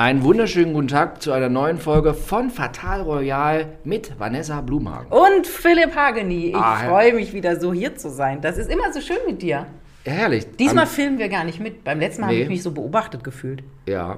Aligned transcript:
Einen 0.00 0.22
wunderschönen 0.24 0.72
guten 0.72 0.88
Tag 0.88 1.20
zu 1.20 1.30
einer 1.30 1.50
neuen 1.50 1.76
Folge 1.76 2.14
von 2.14 2.48
Fatal 2.48 3.02
Royal 3.02 3.66
mit 3.84 4.18
Vanessa 4.18 4.62
Blumhagen. 4.62 5.08
Und 5.12 5.46
Philipp 5.46 5.94
Hageni. 5.94 6.46
Ich 6.46 6.54
Ah, 6.56 6.76
freue 6.88 7.12
mich 7.12 7.34
wieder 7.34 7.60
so 7.60 7.70
hier 7.74 7.94
zu 7.96 8.08
sein. 8.08 8.40
Das 8.40 8.56
ist 8.56 8.70
immer 8.70 8.90
so 8.94 9.02
schön 9.02 9.18
mit 9.26 9.42
dir. 9.42 9.66
Herrlich. 10.06 10.46
Diesmal 10.58 10.84
Am- 10.84 10.90
filmen 10.90 11.18
wir 11.18 11.28
gar 11.28 11.44
nicht 11.44 11.60
mit. 11.60 11.84
Beim 11.84 12.00
letzten 12.00 12.22
Mal 12.22 12.28
habe 12.28 12.36
Nee. 12.36 12.42
ich 12.44 12.48
mich 12.48 12.62
so 12.62 12.70
beobachtet 12.72 13.22
gefühlt. 13.24 13.62
ja. 13.86 14.16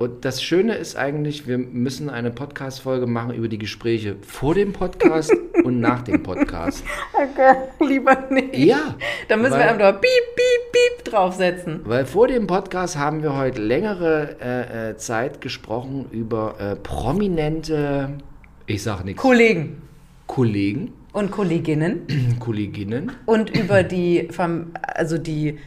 Und 0.00 0.24
das 0.24 0.42
Schöne 0.42 0.76
ist 0.76 0.96
eigentlich, 0.96 1.46
wir 1.46 1.58
müssen 1.58 2.08
eine 2.08 2.30
Podcast-Folge 2.30 3.06
machen 3.06 3.34
über 3.34 3.48
die 3.48 3.58
Gespräche 3.58 4.16
vor 4.26 4.54
dem 4.54 4.72
Podcast 4.72 5.30
und 5.64 5.78
nach 5.80 6.00
dem 6.00 6.22
Podcast. 6.22 6.82
Okay, 7.12 7.54
lieber 7.86 8.16
nicht. 8.30 8.56
Ja. 8.56 8.94
Da 9.28 9.36
müssen 9.36 9.52
weil, 9.52 9.58
wir 9.60 9.70
einfach 9.72 10.00
piep, 10.00 10.10
piep, 10.34 10.72
piep 10.72 11.04
draufsetzen. 11.04 11.80
Weil 11.84 12.06
vor 12.06 12.28
dem 12.28 12.46
Podcast 12.46 12.96
haben 12.96 13.22
wir 13.22 13.36
heute 13.36 13.60
längere 13.60 14.36
äh, 14.40 14.92
äh, 14.92 14.96
Zeit 14.96 15.42
gesprochen 15.42 16.06
über 16.12 16.54
äh, 16.58 16.76
prominente, 16.76 18.08
ich 18.64 18.82
sag 18.82 19.04
nichts, 19.04 19.20
Kollegen 19.20 19.82
Kollegen, 20.26 20.94
und 21.12 21.30
Kolleginnen 21.30 22.06
Kolleginnen. 22.40 23.12
und 23.26 23.50
über 23.50 23.82
die, 23.82 24.30
also 24.94 25.18
die, 25.18 25.58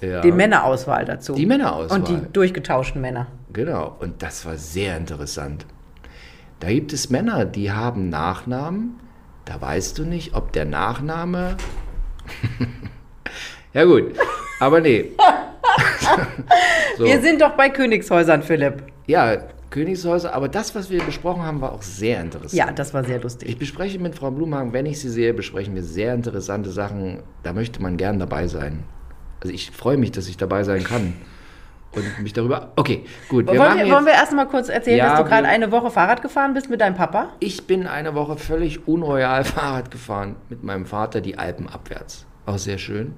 Ja. 0.00 0.22
die 0.22 0.32
Männerauswahl 0.32 1.04
dazu. 1.04 1.34
Die 1.34 1.44
Männerauswahl. 1.44 1.98
Und 1.98 2.08
die 2.08 2.18
durchgetauschten 2.32 2.98
Männer. 3.02 3.26
Genau, 3.52 3.96
und 4.00 4.22
das 4.22 4.46
war 4.46 4.56
sehr 4.56 4.96
interessant. 4.96 5.66
Da 6.60 6.68
gibt 6.68 6.92
es 6.92 7.10
Männer, 7.10 7.44
die 7.44 7.72
haben 7.72 8.08
Nachnamen, 8.08 9.00
da 9.44 9.60
weißt 9.60 9.98
du 9.98 10.04
nicht, 10.04 10.34
ob 10.34 10.52
der 10.52 10.64
Nachname. 10.64 11.56
ja, 13.74 13.84
gut, 13.84 14.14
aber 14.60 14.80
nee. 14.80 15.10
so. 16.98 17.04
Wir 17.04 17.20
sind 17.20 17.40
doch 17.40 17.50
bei 17.56 17.68
Königshäusern, 17.68 18.42
Philipp. 18.42 18.84
Ja, 19.06 19.36
Königshäuser, 19.70 20.34
aber 20.34 20.48
das, 20.48 20.74
was 20.74 20.88
wir 20.88 21.02
besprochen 21.02 21.42
haben, 21.42 21.60
war 21.60 21.72
auch 21.72 21.82
sehr 21.82 22.20
interessant. 22.20 22.52
Ja, 22.52 22.70
das 22.70 22.94
war 22.94 23.04
sehr 23.04 23.20
lustig. 23.20 23.48
Ich 23.48 23.58
bespreche 23.58 23.98
mit 23.98 24.14
Frau 24.14 24.30
Blumhagen, 24.30 24.72
wenn 24.72 24.86
ich 24.86 25.00
sie 25.00 25.08
sehe, 25.08 25.34
besprechen 25.34 25.74
wir 25.74 25.82
sehr 25.82 26.14
interessante 26.14 26.70
Sachen. 26.70 27.22
Da 27.42 27.52
möchte 27.52 27.82
man 27.82 27.96
gern 27.96 28.18
dabei 28.18 28.46
sein. 28.46 28.84
Also 29.40 29.52
ich 29.52 29.70
freue 29.70 29.96
mich, 29.96 30.12
dass 30.12 30.28
ich 30.28 30.36
dabei 30.36 30.62
sein 30.62 30.84
kann. 30.84 31.14
Und 31.94 32.20
mich 32.22 32.32
darüber. 32.32 32.72
Okay, 32.76 33.04
gut. 33.28 33.46
wollen, 33.46 33.58
machen 33.58 33.76
wir, 33.78 33.84
jetzt- 33.86 33.94
wollen 33.94 34.06
wir 34.06 34.12
erst 34.14 34.32
mal 34.32 34.46
kurz 34.46 34.68
erzählen, 34.70 34.98
Ja, 34.98 35.10
dass 35.10 35.18
du 35.22 35.24
gerade 35.28 35.42
wir- 35.44 35.50
eine 35.50 35.70
Woche 35.72 35.90
Fahrrad 35.90 36.22
gefahren 36.22 36.54
bist 36.54 36.70
mit 36.70 36.80
deinem 36.80 36.94
Papa? 36.96 37.28
Ich 37.40 37.66
bin 37.66 37.86
eine 37.86 38.14
Woche 38.14 38.36
völlig 38.38 38.88
unroyal 38.88 39.44
Fahrrad 39.44 39.90
gefahren 39.90 40.36
mit 40.48 40.62
meinem 40.64 40.86
Vater 40.86 41.20
die 41.20 41.38
Alpen 41.38 41.68
abwärts. 41.68 42.24
Auch 42.46 42.58
sehr 42.58 42.78
schön. 42.78 43.14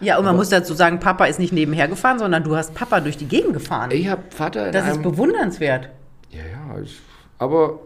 Ja, 0.00 0.18
und 0.18 0.24
man 0.26 0.36
muss 0.36 0.50
dazu 0.50 0.74
sagen, 0.74 1.00
Papa 1.00 1.24
ist 1.26 1.38
nicht 1.38 1.52
nebenher 1.54 1.88
gefahren, 1.88 2.18
sondern 2.18 2.42
du 2.44 2.54
hast 2.56 2.74
Papa 2.74 3.00
durch 3.00 3.16
die 3.16 3.28
Gegend 3.28 3.54
gefahren. 3.54 3.90
Ich 3.92 4.08
habe 4.08 4.22
Vater 4.30 4.70
das 4.70 4.86
ist 4.86 4.94
einem, 4.94 5.02
bewundernswert. 5.02 5.88
Ja, 6.30 6.40
ja, 6.40 6.80
ich, 6.82 6.98
aber 7.38 7.78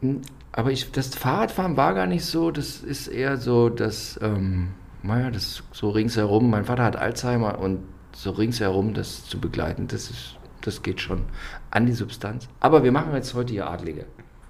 hm, 0.00 0.22
aber 0.52 0.70
ich 0.70 0.90
das 0.92 1.14
Fahrradfahren 1.14 1.76
war 1.76 1.94
gar 1.94 2.06
nicht 2.06 2.24
so, 2.24 2.50
das 2.50 2.76
ist 2.78 3.08
eher 3.08 3.36
so 3.38 3.68
das 3.68 4.18
ähm, 4.22 4.68
naja, 5.02 5.30
das 5.30 5.62
so 5.72 5.90
ringsherum, 5.90 6.48
mein 6.48 6.64
Vater 6.64 6.84
hat 6.84 6.96
Alzheimer 6.96 7.58
und 7.58 7.80
so 8.14 8.30
ringsherum 8.30 8.94
das 8.94 9.24
zu 9.26 9.38
begleiten, 9.40 9.86
das 9.88 10.10
ist 10.10 10.36
das 10.62 10.82
geht 10.82 11.00
schon 11.00 11.24
an 11.70 11.84
die 11.84 11.92
Substanz. 11.92 12.48
Aber 12.60 12.82
wir 12.84 12.90
machen 12.92 13.12
jetzt 13.14 13.34
heute 13.34 13.52
hier 13.52 13.68
Adlige. 13.68 14.06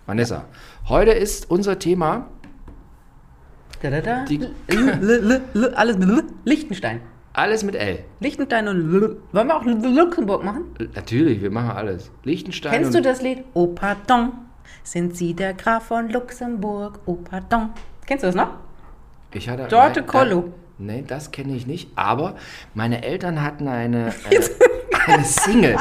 Vanessa, 0.06 0.44
heute 0.88 1.10
ist 1.10 1.50
unser 1.50 1.78
Thema 1.78 2.28
Da, 3.82 3.90
da, 3.90 4.00
da. 4.00 4.24
Die- 4.24 4.46
alles 5.74 5.96
L, 5.96 6.22
Liechtenstein. 6.44 7.00
alles 7.32 7.64
mit 7.64 7.74
L. 7.74 8.04
Liechtenstein 8.20 8.68
und 8.68 8.94
L. 8.94 9.16
Wollen 9.32 9.48
wir 9.48 9.56
auch 9.56 9.64
Luxemburg 9.64 10.44
machen? 10.44 10.64
Natürlich, 10.94 11.42
wir 11.42 11.50
machen 11.50 11.70
alles. 11.70 12.10
Liechtenstein 12.22 12.72
Kennst 12.72 12.94
du 12.94 13.02
das 13.02 13.20
Lied? 13.22 13.42
Oh 13.54 13.66
pardon, 13.68 14.32
sind 14.84 15.16
Sie 15.16 15.34
der 15.34 15.54
Graf 15.54 15.86
von 15.86 16.10
Luxemburg? 16.10 17.00
Oh 17.06 17.14
pardon. 17.16 17.70
Kennst 18.06 18.22
du 18.22 18.28
das 18.28 18.36
noch? 18.36 18.50
Ich 19.32 19.48
hatte 19.48 19.66
Dorte 19.66 20.00
nein, 20.00 20.06
Kollo. 20.08 20.52
Nee, 20.78 21.04
das 21.06 21.30
kenne 21.30 21.54
ich 21.54 21.66
nicht. 21.66 21.90
Aber 21.96 22.34
meine 22.74 23.04
Eltern 23.04 23.42
hatten 23.42 23.68
eine, 23.68 24.08
äh, 24.30 24.40
eine 25.06 25.24
Single. 25.24 25.76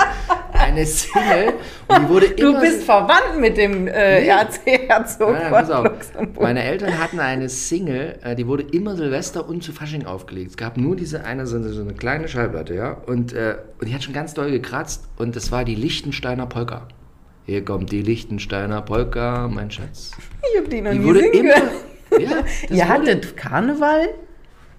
Eine 0.54 0.86
Single. 0.86 1.54
Und 1.88 2.04
die 2.04 2.10
wurde 2.10 2.30
Du 2.30 2.50
immer 2.52 2.62
bist 2.62 2.80
so, 2.82 2.86
verwandt 2.86 3.40
mit 3.40 3.58
dem 3.58 3.88
äh, 3.88 4.22
Nee. 4.22 4.28
Erzherzog 4.28 5.32
Nein, 5.34 5.42
nein, 5.42 5.52
pass 5.52 5.70
von. 5.70 5.84
Luxemburg. 5.86 6.44
Meine 6.44 6.64
Eltern 6.64 6.98
hatten 7.00 7.20
eine 7.20 7.50
Single, 7.50 8.20
äh, 8.24 8.36
die 8.36 8.48
wurde 8.48 8.64
immer 8.72 8.96
Silvester 8.96 9.48
und 9.50 9.64
zu 9.64 9.74
Fasching 9.74 10.06
aufgelegt. 10.06 10.52
Es 10.52 10.58
gab 10.58 10.78
nur 10.78 10.96
diese 10.96 11.26
eine, 11.26 11.48
so, 11.48 11.58
eine- 11.58 11.70
so 11.70 11.82
eine 11.82 11.94
kleine 11.94 12.28
Schallplatte, 12.28 12.76
ja. 12.76 12.92
Und, 13.08 13.34
äh, 13.34 13.56
und 13.80 13.90
die 13.90 13.94
hat 13.96 14.04
schon 14.04 14.14
ganz 14.14 14.34
doll 14.36 14.52
gekratzt. 14.52 15.06
Und 15.18 15.36
das 15.36 15.52
war 15.52 15.66
die 15.66 15.76
Lichtensteiner 15.76 16.46
Polka. 16.46 16.88
Hier 17.46 17.66
kommt 17.66 17.92
die 17.92 18.02
Lichtensteiner 18.04 18.82
Polka, 18.84 19.50
mein 19.52 19.70
Schatz. 19.72 20.12
Ich 20.54 20.60
hab 20.62 20.70
die 20.70 20.80
noch 20.82 20.92
Die 20.92 21.00
nie 21.00 21.06
wurde 21.06 21.26
immer. 21.26 21.54
gehört. 21.56 21.72
Ja, 22.12 22.20
Ihr 22.70 22.70
wurde- 22.70 22.88
hattet 22.88 23.36
Karneval? 23.38 24.10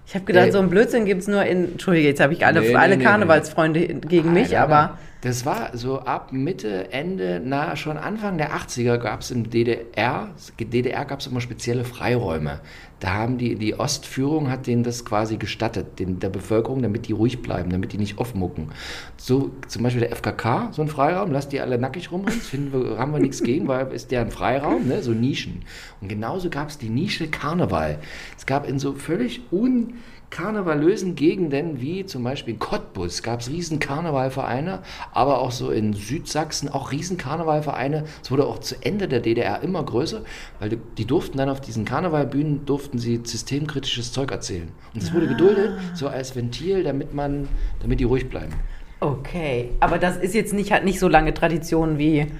Ich 0.07 0.13
habe 0.15 0.25
gedacht, 0.25 0.47
Äh, 0.47 0.51
so 0.51 0.59
ein 0.59 0.69
Blödsinn 0.69 1.05
gibt 1.05 1.21
es 1.21 1.27
nur 1.27 1.43
in. 1.43 1.71
Entschuldige, 1.73 2.07
jetzt 2.07 2.19
habe 2.21 2.33
ich 2.33 2.45
alle, 2.45 2.61
Nee, 2.61 2.69
nee, 2.69 2.75
alle 2.75 2.97
nee, 2.97 3.03
Karnevalsfreunde 3.03 3.79
gegen 3.87 4.33
mich, 4.33 4.51
Nein, 4.51 4.61
nein, 4.69 4.71
aber. 4.71 4.97
Das 5.25 5.43
war 5.43 5.75
so 5.75 6.01
ab 6.01 6.33
Mitte, 6.33 6.91
Ende, 6.91 7.41
na 7.43 7.75
schon 7.75 7.97
Anfang 7.97 8.37
der 8.37 8.51
80er 8.51 8.99
gab 8.99 9.21
es 9.21 9.31
im 9.31 9.49
DDR, 9.49 10.29
DDR 10.59 11.03
gab 11.03 11.19
es 11.19 11.25
immer 11.25 11.41
spezielle 11.41 11.83
Freiräume. 11.83 12.59
Da 12.99 13.15
haben 13.15 13.39
die, 13.39 13.55
die 13.55 13.73
Ostführung 13.73 14.51
hat 14.51 14.67
denen 14.67 14.83
das 14.83 15.03
quasi 15.03 15.37
gestattet, 15.37 15.97
den, 15.97 16.19
der 16.19 16.29
Bevölkerung, 16.29 16.83
damit 16.83 17.07
die 17.07 17.13
ruhig 17.13 17.41
bleiben, 17.41 17.71
damit 17.71 17.91
die 17.91 17.97
nicht 17.97 18.19
aufmucken. 18.19 18.69
So 19.17 19.49
zum 19.67 19.81
Beispiel 19.81 20.01
der 20.01 20.15
FKK, 20.15 20.69
so 20.73 20.83
ein 20.83 20.89
Freiraum, 20.89 21.31
lasst 21.31 21.51
die 21.51 21.59
alle 21.59 21.79
nackig 21.79 22.11
rumrennen, 22.11 22.39
finden 22.39 22.71
wir, 22.71 22.99
haben 22.99 23.11
wir 23.11 23.19
nichts 23.19 23.41
gegen, 23.41 23.67
weil 23.67 23.91
ist 23.93 24.11
der 24.11 24.21
ein 24.21 24.29
Freiraum, 24.29 24.87
ne? 24.87 25.01
so 25.01 25.11
Nischen. 25.11 25.63
Und 26.01 26.07
genauso 26.07 26.51
gab 26.51 26.69
es 26.69 26.77
die 26.77 26.89
Nische 26.89 27.29
Karneval. 27.29 27.97
Es 28.37 28.45
gab 28.45 28.69
in 28.69 28.77
so 28.77 28.93
völlig 28.93 29.41
un 29.51 29.95
karnevalösen 30.29 31.15
Gegenden 31.15 31.81
wie 31.81 32.05
zum 32.05 32.23
Beispiel 32.23 32.55
in 32.55 32.59
Cottbus 32.59 33.23
gab 33.23 33.41
es 33.41 33.49
riesen 33.49 33.79
Karnevalvereine, 33.79 34.81
aber 35.13 35.39
auch 35.39 35.51
so 35.51 35.71
in 35.71 35.93
Südsachsen 35.93 36.69
auch 36.69 36.91
riesen 36.91 37.17
Karnevalvereine. 37.17 38.05
Es 38.23 38.31
wurde 38.31 38.45
auch 38.45 38.59
zu 38.59 38.75
Ende 38.81 39.07
der 39.07 39.19
DDR 39.19 39.61
immer 39.61 39.83
größer, 39.83 40.23
weil 40.59 40.69
die, 40.69 40.79
die 40.97 41.05
durften 41.05 41.37
dann 41.37 41.49
auf 41.49 41.61
diesen 41.61 41.85
Karnevalbühnen 41.85 42.65
durften 42.65 42.97
sie 42.97 43.21
systemkritisches 43.23 44.11
Zeug 44.11 44.31
erzählen. 44.31 44.69
Und 44.93 45.03
es 45.03 45.13
wurde 45.13 45.27
geduldet, 45.27 45.79
so 45.93 46.07
als 46.07 46.35
Ventil, 46.35 46.83
damit 46.83 47.13
man, 47.13 47.47
damit 47.81 47.99
die 47.99 48.05
ruhig 48.05 48.29
bleiben. 48.29 48.53
Okay, 49.01 49.71
aber 49.81 49.97
das 49.99 50.17
ist 50.17 50.33
jetzt 50.33 50.53
nicht, 50.53 50.71
hat 50.71 50.85
nicht 50.85 50.99
so 50.99 51.07
lange 51.07 51.33
Tradition 51.33 51.97
wie 51.97 52.21
Nein. 52.21 52.31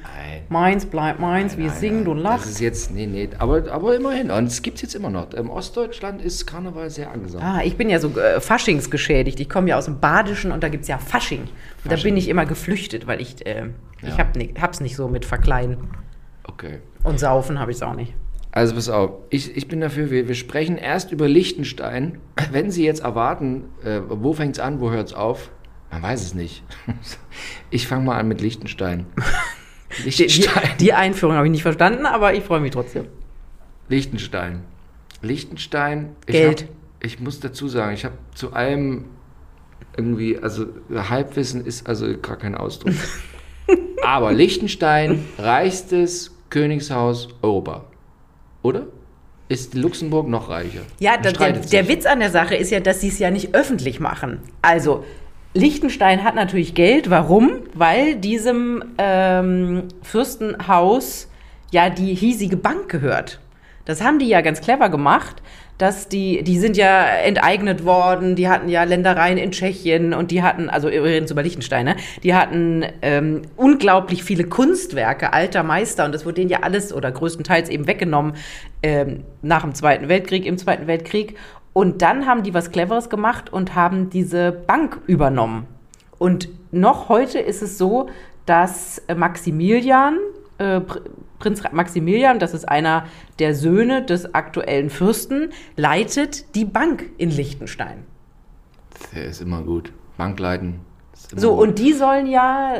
Meins 0.47 0.85
bleibt 0.85 1.19
meins, 1.19 1.57
wir 1.57 1.67
Nein, 1.67 1.75
singen 1.77 2.07
und 2.07 2.17
Das 2.17 2.23
lachen. 2.23 2.49
ist 2.49 2.59
jetzt, 2.61 2.91
nee, 2.91 3.07
nee, 3.07 3.29
aber, 3.39 3.69
aber 3.71 3.95
immerhin. 3.95 4.29
Und 4.31 4.45
es 4.45 4.61
gibt 4.61 4.75
es 4.77 4.83
jetzt 4.83 4.95
immer 4.95 5.09
noch. 5.09 5.33
Im 5.33 5.49
Ostdeutschland 5.49 6.21
ist 6.21 6.45
Karneval 6.45 6.89
sehr 6.89 7.11
angesagt. 7.11 7.43
Ah, 7.43 7.61
ich 7.63 7.75
bin 7.77 7.89
ja 7.89 7.99
so 7.99 8.09
äh, 8.19 8.39
Faschingsgeschädigt. 8.39 9.39
Ich 9.39 9.49
komme 9.49 9.69
ja 9.69 9.77
aus 9.77 9.85
dem 9.85 9.99
Badischen 9.99 10.51
und 10.51 10.63
da 10.63 10.69
gibt 10.69 10.83
es 10.83 10.87
ja 10.87 10.97
Fasching. 10.99 11.41
Und 11.41 11.49
da 11.85 11.89
Fasching. 11.91 12.03
bin 12.13 12.17
ich 12.17 12.29
immer 12.29 12.45
geflüchtet, 12.45 13.05
weil 13.07 13.21
ich, 13.21 13.45
äh, 13.45 13.65
ich 14.01 14.09
Ja. 14.09 14.17
hab 14.19 14.35
ni, 14.35 14.53
hab's 14.61 14.79
nicht 14.81 14.95
so 14.95 15.07
mit 15.07 15.25
Verkleiden. 15.25 15.77
Okay. 16.47 16.79
Und 17.03 17.19
Saufen 17.19 17.59
habe 17.59 17.71
ich 17.71 17.77
es 17.77 17.83
auch 17.83 17.95
nicht. 17.95 18.13
Also 18.51 18.75
pass 18.75 18.87
auf, 18.87 19.11
ich, 19.31 19.57
ich 19.57 19.67
bin 19.67 19.81
dafür, 19.81 20.09
wir, 20.11 20.27
wir 20.27 20.35
sprechen 20.35 20.77
erst 20.77 21.11
über 21.11 21.27
Liechtenstein. 21.27 22.19
Wenn 22.51 22.69
Sie 22.71 22.85
jetzt 22.85 23.01
erwarten, 23.03 23.65
äh, 23.83 23.99
wo 24.07 24.31
fängt 24.33 24.57
es 24.57 24.59
an, 24.63 24.79
wo 24.79 24.91
hört 24.91 25.07
es 25.07 25.13
auf? 25.13 25.49
Man 25.91 26.01
weiß 26.01 26.21
es 26.21 26.33
nicht. 26.33 26.63
Ich 27.69 27.87
fange 27.87 28.05
mal 28.05 28.17
an 28.17 28.27
mit 28.29 28.39
Liechtenstein. 28.39 29.05
Die, 29.97 30.03
die, 30.03 30.03
Liechtenstein. 30.05 30.77
die 30.79 30.93
Einführung 30.93 31.35
habe 31.35 31.47
ich 31.47 31.51
nicht 31.51 31.63
verstanden, 31.63 32.05
aber 32.05 32.33
ich 32.33 32.43
freue 32.43 32.61
mich 32.61 32.71
trotzdem. 32.71 33.07
Liechtenstein. 33.89 34.63
Liechtenstein. 35.21 36.15
Ich 36.25 36.33
Geld. 36.33 36.61
Hab, 36.61 36.69
ich 37.05 37.19
muss 37.19 37.41
dazu 37.41 37.67
sagen, 37.67 37.93
ich 37.93 38.05
habe 38.05 38.15
zu 38.33 38.53
allem 38.53 39.05
irgendwie, 39.97 40.37
also 40.37 40.67
Halbwissen 40.93 41.65
ist 41.65 41.87
also 41.87 42.17
gar 42.17 42.37
kein 42.37 42.55
Ausdruck. 42.55 42.93
Aber 44.03 44.31
Liechtenstein, 44.31 45.25
reichstes 45.37 46.35
Königshaus 46.49 47.29
Europa. 47.41 47.85
Oder? 48.61 48.87
Ist 49.47 49.75
Luxemburg 49.75 50.27
noch 50.27 50.49
reicher? 50.49 50.81
Ja, 50.99 51.17
da, 51.17 51.31
der, 51.31 51.53
der. 51.53 51.87
Witz 51.87 52.05
an 52.05 52.19
der 52.19 52.31
Sache 52.31 52.55
ist 52.55 52.71
ja, 52.71 52.79
dass 52.79 53.01
sie 53.01 53.09
es 53.09 53.19
ja 53.19 53.29
nicht 53.29 53.53
öffentlich 53.53 53.99
machen. 53.99 54.39
Also, 54.61 55.05
Liechtenstein 55.55 56.23
hat 56.23 56.35
natürlich 56.35 56.75
Geld. 56.75 57.09
Warum? 57.09 57.61
Weil 57.73 58.15
diesem 58.15 58.83
ähm, 58.97 59.83
Fürstenhaus 60.03 61.29
ja 61.71 61.89
die 61.89 62.13
hiesige 62.13 62.57
Bank 62.57 62.89
gehört. 62.89 63.39
Das 63.85 64.03
haben 64.03 64.19
die 64.19 64.27
ja 64.27 64.41
ganz 64.41 64.61
clever 64.61 64.89
gemacht, 64.89 65.41
dass 65.77 66.09
die, 66.09 66.43
die 66.43 66.57
sind 66.57 66.75
ja 66.75 67.05
enteignet 67.05 67.85
worden, 67.85 68.35
die 68.35 68.49
hatten 68.49 68.69
ja 68.69 68.83
Ländereien 68.83 69.37
in 69.37 69.51
Tschechien 69.51 70.13
und 70.13 70.31
die 70.31 70.41
hatten, 70.41 70.69
also 70.69 70.89
wir 70.89 71.03
reden 71.03 71.29
über 71.29 71.43
Liechtenstein, 71.43 71.85
ne? 71.85 71.95
die 72.23 72.33
hatten 72.33 72.85
ähm, 73.01 73.41
unglaublich 73.57 74.23
viele 74.23 74.45
Kunstwerke 74.45 75.33
alter 75.33 75.63
Meister 75.63 76.05
und 76.05 76.13
das 76.13 76.25
wurde 76.25 76.35
denen 76.35 76.49
ja 76.49 76.59
alles 76.61 76.93
oder 76.93 77.11
größtenteils 77.11 77.69
eben 77.69 77.87
weggenommen 77.87 78.35
ähm, 78.83 79.23
nach 79.41 79.61
dem 79.61 79.73
Zweiten 79.73 80.07
Weltkrieg, 80.07 80.45
im 80.45 80.57
Zweiten 80.57 80.87
Weltkrieg. 80.87 81.35
Und 81.75 82.01
dann 82.01 82.25
haben 82.25 82.41
die 82.43 82.53
was 82.53 82.71
Cleveres 82.71 83.09
gemacht 83.09 83.51
und 83.51 83.75
haben 83.75 84.09
diese 84.09 84.53
Bank 84.53 85.01
übernommen. 85.07 85.67
Und 86.17 86.47
noch 86.71 87.09
heute 87.09 87.37
ist 87.37 87.61
es 87.61 87.77
so, 87.77 88.07
dass 88.45 88.99
äh, 89.09 89.13
Maximilian, 89.15 90.17
äh, 90.57 90.77
Pr- 90.77 91.01
Prinz 91.37 91.61
Maximilian, 91.73 92.39
das 92.39 92.53
ist 92.53 92.63
einer 92.69 93.07
der 93.39 93.53
Söhne 93.53 94.03
des 94.05 94.33
aktuellen 94.33 94.89
Fürsten, 94.89 95.49
leitet 95.75 96.55
die 96.55 96.63
Bank 96.63 97.09
in 97.17 97.29
Liechtenstein. 97.29 98.05
Der 99.13 99.25
ist 99.25 99.41
immer 99.41 99.61
gut. 99.61 99.91
Bankleiten. 100.15 100.79
ist 101.13 101.33
immer 101.33 101.41
So, 101.41 101.55
gut. 101.57 101.67
und 101.67 101.79
die 101.79 101.91
sollen 101.91 102.25
ja, 102.27 102.75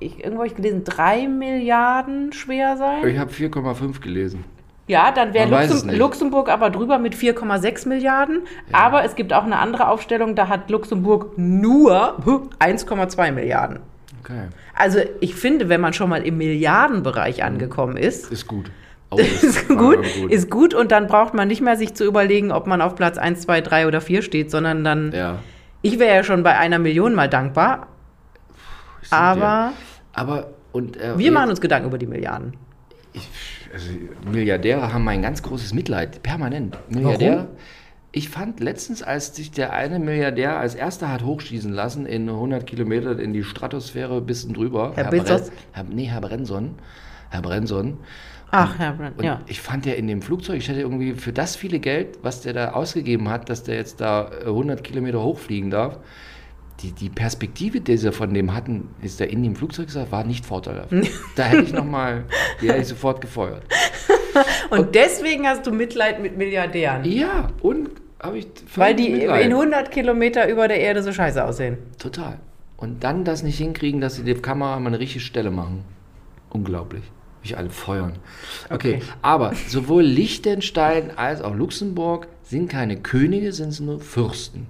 ich, 0.00 0.20
irgendwo 0.20 0.38
habe 0.38 0.46
ich 0.46 0.54
gelesen, 0.54 0.84
drei 0.84 1.28
Milliarden 1.28 2.32
schwer 2.32 2.78
sein. 2.78 3.06
Ich 3.06 3.18
habe 3.18 3.30
4,5 3.30 4.00
gelesen. 4.00 4.44
Ja, 4.88 5.12
dann 5.12 5.34
wäre 5.34 5.48
Luxem. 5.48 5.90
Luxemburg 5.90 6.48
aber 6.48 6.70
drüber 6.70 6.98
mit 6.98 7.14
4,6 7.14 7.86
Milliarden. 7.88 8.40
Aber 8.72 9.04
es 9.04 9.14
gibt 9.14 9.32
auch 9.32 9.44
eine 9.44 9.58
andere 9.58 9.88
Aufstellung, 9.88 10.34
da 10.34 10.48
hat 10.48 10.70
Luxemburg 10.70 11.36
nur 11.38 12.16
1,2 12.58 13.30
Milliarden. 13.32 13.80
Okay. 14.22 14.48
Also 14.74 14.98
ich 15.20 15.34
finde, 15.34 15.68
wenn 15.68 15.80
man 15.80 15.92
schon 15.92 16.08
mal 16.10 16.22
im 16.26 16.38
Milliardenbereich 16.38 17.44
angekommen 17.44 17.96
ist, 17.96 18.32
Ist 18.32 18.46
gut. 18.48 18.70
Oh, 19.10 19.16
ist 19.16 19.70
war 19.70 19.76
gut, 19.76 19.98
aber 20.20 20.30
ist 20.30 20.50
gut 20.50 20.74
und 20.74 20.92
dann 20.92 21.06
braucht 21.06 21.32
man 21.32 21.48
nicht 21.48 21.62
mehr 21.62 21.76
sich 21.78 21.94
zu 21.94 22.04
überlegen, 22.04 22.52
ob 22.52 22.66
man 22.66 22.82
auf 22.82 22.94
Platz 22.94 23.16
1, 23.16 23.40
2, 23.40 23.62
3 23.62 23.86
oder 23.86 24.02
4 24.02 24.20
steht, 24.20 24.50
sondern 24.50 24.84
dann, 24.84 25.12
Ja. 25.12 25.38
ich 25.80 25.98
wäre 25.98 26.14
ja 26.14 26.22
schon 26.24 26.42
bei 26.42 26.58
einer 26.58 26.78
Million 26.78 27.14
mal 27.14 27.26
dankbar, 27.26 27.86
sag 29.00 29.36
dir. 29.36 29.42
aber 29.42 29.72
Aber, 30.12 30.46
und. 30.72 30.98
Äh, 30.98 31.16
wir 31.16 31.32
machen 31.32 31.48
uns 31.48 31.62
Gedanken 31.62 31.88
über 31.88 31.96
die 31.96 32.06
Milliarden. 32.06 32.52
Ich, 33.14 33.26
also 33.72 33.90
Milliardäre 34.30 34.92
haben 34.92 35.04
mein 35.04 35.22
ganz 35.22 35.42
großes 35.42 35.74
Mitleid, 35.74 36.22
permanent. 36.22 36.78
Milliardäre. 36.88 37.48
Ich 38.10 38.30
fand 38.30 38.60
letztens, 38.60 39.02
als 39.02 39.36
sich 39.36 39.50
der 39.50 39.72
eine 39.74 39.98
Milliardär 39.98 40.58
als 40.58 40.74
erster 40.74 41.12
hat 41.12 41.22
hochschießen 41.24 41.72
lassen 41.72 42.06
in 42.06 42.28
100 42.28 42.66
Kilometer 42.66 43.18
in 43.18 43.32
die 43.34 43.44
Stratosphäre 43.44 44.20
bis 44.22 44.44
und 44.44 44.56
drüber. 44.56 44.92
Herr 44.96 45.08
Bre- 45.08 45.22
Bezos? 45.22 45.52
Herr, 45.72 45.84
nee, 45.84 46.06
Herr 46.06 46.20
Brenson. 46.22 46.76
Herr 47.30 47.42
Brenson. 47.42 47.98
Ach, 48.50 48.78
Herr 48.78 48.94
Brand, 48.94 49.18
Und 49.18 49.24
ja. 49.24 49.42
ich 49.46 49.60
fand 49.60 49.84
ja 49.84 49.92
in 49.92 50.06
dem 50.06 50.22
Flugzeug, 50.22 50.56
ich 50.56 50.68
hätte 50.70 50.80
irgendwie 50.80 51.12
für 51.12 51.34
das 51.34 51.54
viele 51.54 51.80
Geld, 51.80 52.18
was 52.22 52.40
der 52.40 52.54
da 52.54 52.70
ausgegeben 52.72 53.28
hat, 53.28 53.50
dass 53.50 53.62
der 53.62 53.74
jetzt 53.76 54.00
da 54.00 54.30
äh, 54.42 54.46
100 54.46 54.82
Kilometer 54.82 55.22
hochfliegen 55.22 55.70
darf, 55.70 55.98
die, 56.80 56.92
die 56.92 57.08
Perspektive, 57.10 57.80
die 57.80 57.96
sie 57.96 58.12
von 58.12 58.32
dem 58.32 58.54
hatten, 58.54 58.88
ist 59.02 59.18
der 59.20 59.30
in 59.30 59.42
dem 59.42 59.56
Flugzeug 59.56 59.86
gesagt, 59.86 60.12
war 60.12 60.24
nicht 60.24 60.46
vorteilhaft. 60.46 60.92
da 61.36 61.44
hätte 61.44 61.62
ich 61.64 61.72
nochmal, 61.72 62.24
die 62.62 62.68
hätte 62.68 62.80
ich 62.82 62.88
sofort 62.88 63.20
gefeuert. 63.20 63.62
Und 64.70 64.94
deswegen 64.94 65.46
hast 65.46 65.66
du 65.66 65.72
Mitleid 65.72 66.22
mit 66.22 66.36
Milliardären. 66.36 67.04
Ja, 67.04 67.48
und 67.60 67.90
habe 68.22 68.38
ich 68.38 68.46
Weil 68.76 68.94
die 68.94 69.08
Mitleid. 69.10 69.46
in 69.46 69.52
100 69.52 69.90
Kilometer 69.90 70.48
über 70.48 70.68
der 70.68 70.78
Erde 70.80 71.02
so 71.02 71.12
scheiße 71.12 71.44
aussehen. 71.44 71.78
Total. 71.98 72.38
Und 72.76 73.02
dann 73.02 73.24
das 73.24 73.42
nicht 73.42 73.58
hinkriegen, 73.58 74.00
dass 74.00 74.14
sie 74.16 74.22
die 74.24 74.34
Kamera 74.34 74.78
mal 74.78 74.88
eine 74.88 75.00
richtige 75.00 75.20
Stelle 75.24 75.50
machen. 75.50 75.82
Unglaublich. 76.50 77.02
Mich 77.42 77.56
alle 77.56 77.70
feuern. 77.70 78.14
Okay, 78.70 78.96
Okay. 78.96 79.02
aber 79.22 79.52
sowohl 79.68 80.02
Liechtenstein 80.04 81.16
als 81.16 81.40
auch 81.42 81.54
Luxemburg 81.54 82.28
sind 82.42 82.68
keine 82.68 82.96
Könige, 83.00 83.52
sind 83.52 83.68
es 83.70 83.80
nur 83.80 84.00
Fürsten. 84.00 84.66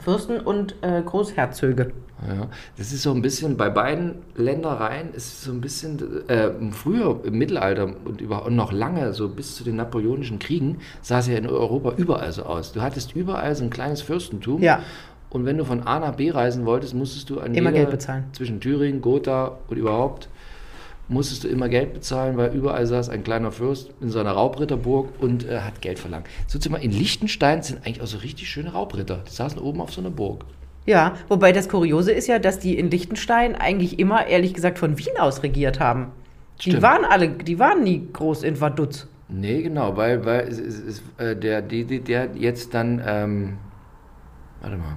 Fürsten 0.00 0.40
und 0.40 0.76
äh, 0.82 1.02
Großherzöge. 1.02 1.92
Ja, 2.26 2.48
das 2.78 2.92
ist 2.92 3.02
so 3.02 3.12
ein 3.12 3.22
bisschen 3.22 3.56
bei 3.56 3.68
beiden 3.68 4.16
Ländereien 4.36 5.12
ist 5.12 5.26
es 5.26 5.44
so 5.44 5.52
ein 5.52 5.60
bisschen 5.60 6.28
äh, 6.28 6.50
früher 6.70 7.20
im 7.24 7.36
Mittelalter 7.36 7.92
und, 8.04 8.20
über, 8.20 8.46
und 8.46 8.56
noch 8.56 8.72
lange 8.72 9.12
so 9.12 9.28
bis 9.28 9.56
zu 9.56 9.64
den 9.64 9.76
napoleonischen 9.76 10.38
Kriegen 10.38 10.78
sah 11.02 11.18
es 11.18 11.26
ja 11.26 11.36
in 11.36 11.46
Europa 11.46 11.94
überall 11.96 12.32
so 12.32 12.44
aus. 12.44 12.72
Du 12.72 12.80
hattest 12.82 13.14
überall 13.16 13.54
so 13.54 13.64
ein 13.64 13.70
kleines 13.70 14.00
Fürstentum. 14.02 14.62
Ja. 14.62 14.80
Und 15.28 15.44
wenn 15.44 15.58
du 15.58 15.64
von 15.64 15.82
A 15.82 15.98
nach 15.98 16.14
B 16.14 16.30
reisen 16.30 16.64
wolltest, 16.64 16.94
musstest 16.94 17.28
du 17.28 17.40
an 17.40 17.54
Immer 17.54 17.72
Geld 17.72 17.90
bezahlen. 17.90 18.26
zwischen 18.32 18.60
Thüringen, 18.60 19.00
Gotha 19.02 19.58
und 19.68 19.76
überhaupt 19.76 20.28
musstest 21.08 21.44
du 21.44 21.48
immer 21.48 21.68
Geld 21.68 21.92
bezahlen, 21.92 22.36
weil 22.36 22.54
überall 22.54 22.86
saß 22.86 23.10
ein 23.10 23.24
kleiner 23.24 23.52
Fürst 23.52 23.90
in 24.00 24.10
seiner 24.10 24.32
Raubritterburg 24.32 25.10
und 25.18 25.46
äh, 25.48 25.60
hat 25.60 25.82
Geld 25.82 25.98
verlangt. 25.98 26.26
So 26.46 26.58
Beispiel 26.58 26.90
in 26.90 26.96
Liechtenstein 26.96 27.62
sind 27.62 27.78
eigentlich 27.78 28.00
auch 28.00 28.06
so 28.06 28.18
richtig 28.18 28.48
schöne 28.48 28.72
Raubritter. 28.72 29.22
Die 29.28 29.34
saßen 29.34 29.58
oben 29.58 29.80
auf 29.80 29.92
so 29.92 30.00
einer 30.00 30.10
Burg. 30.10 30.44
Ja, 30.86 31.14
wobei 31.28 31.52
das 31.52 31.68
Kuriose 31.68 32.12
ist 32.12 32.26
ja, 32.26 32.38
dass 32.38 32.58
die 32.58 32.78
in 32.78 32.90
Liechtenstein 32.90 33.54
eigentlich 33.54 33.98
immer, 33.98 34.26
ehrlich 34.26 34.52
gesagt, 34.54 34.78
von 34.78 34.98
Wien 34.98 35.18
aus 35.18 35.42
regiert 35.42 35.80
haben. 35.80 36.12
Die 36.60 36.70
Stimmt. 36.70 36.82
waren 36.82 37.04
alle, 37.04 37.28
die 37.30 37.58
waren 37.58 37.82
nie 37.82 38.06
groß 38.12 38.42
in 38.42 38.60
Vaduz. 38.60 39.06
Nee, 39.28 39.62
genau, 39.62 39.96
weil, 39.96 40.24
weil 40.24 40.46
es, 40.46 40.58
es, 40.58 40.78
es, 40.78 41.02
äh, 41.18 41.34
der, 41.34 41.62
die, 41.62 41.84
die, 41.84 42.00
der 42.00 42.30
jetzt 42.34 42.74
dann, 42.74 43.02
ähm, 43.04 43.56
warte 44.60 44.76
mal, 44.76 44.96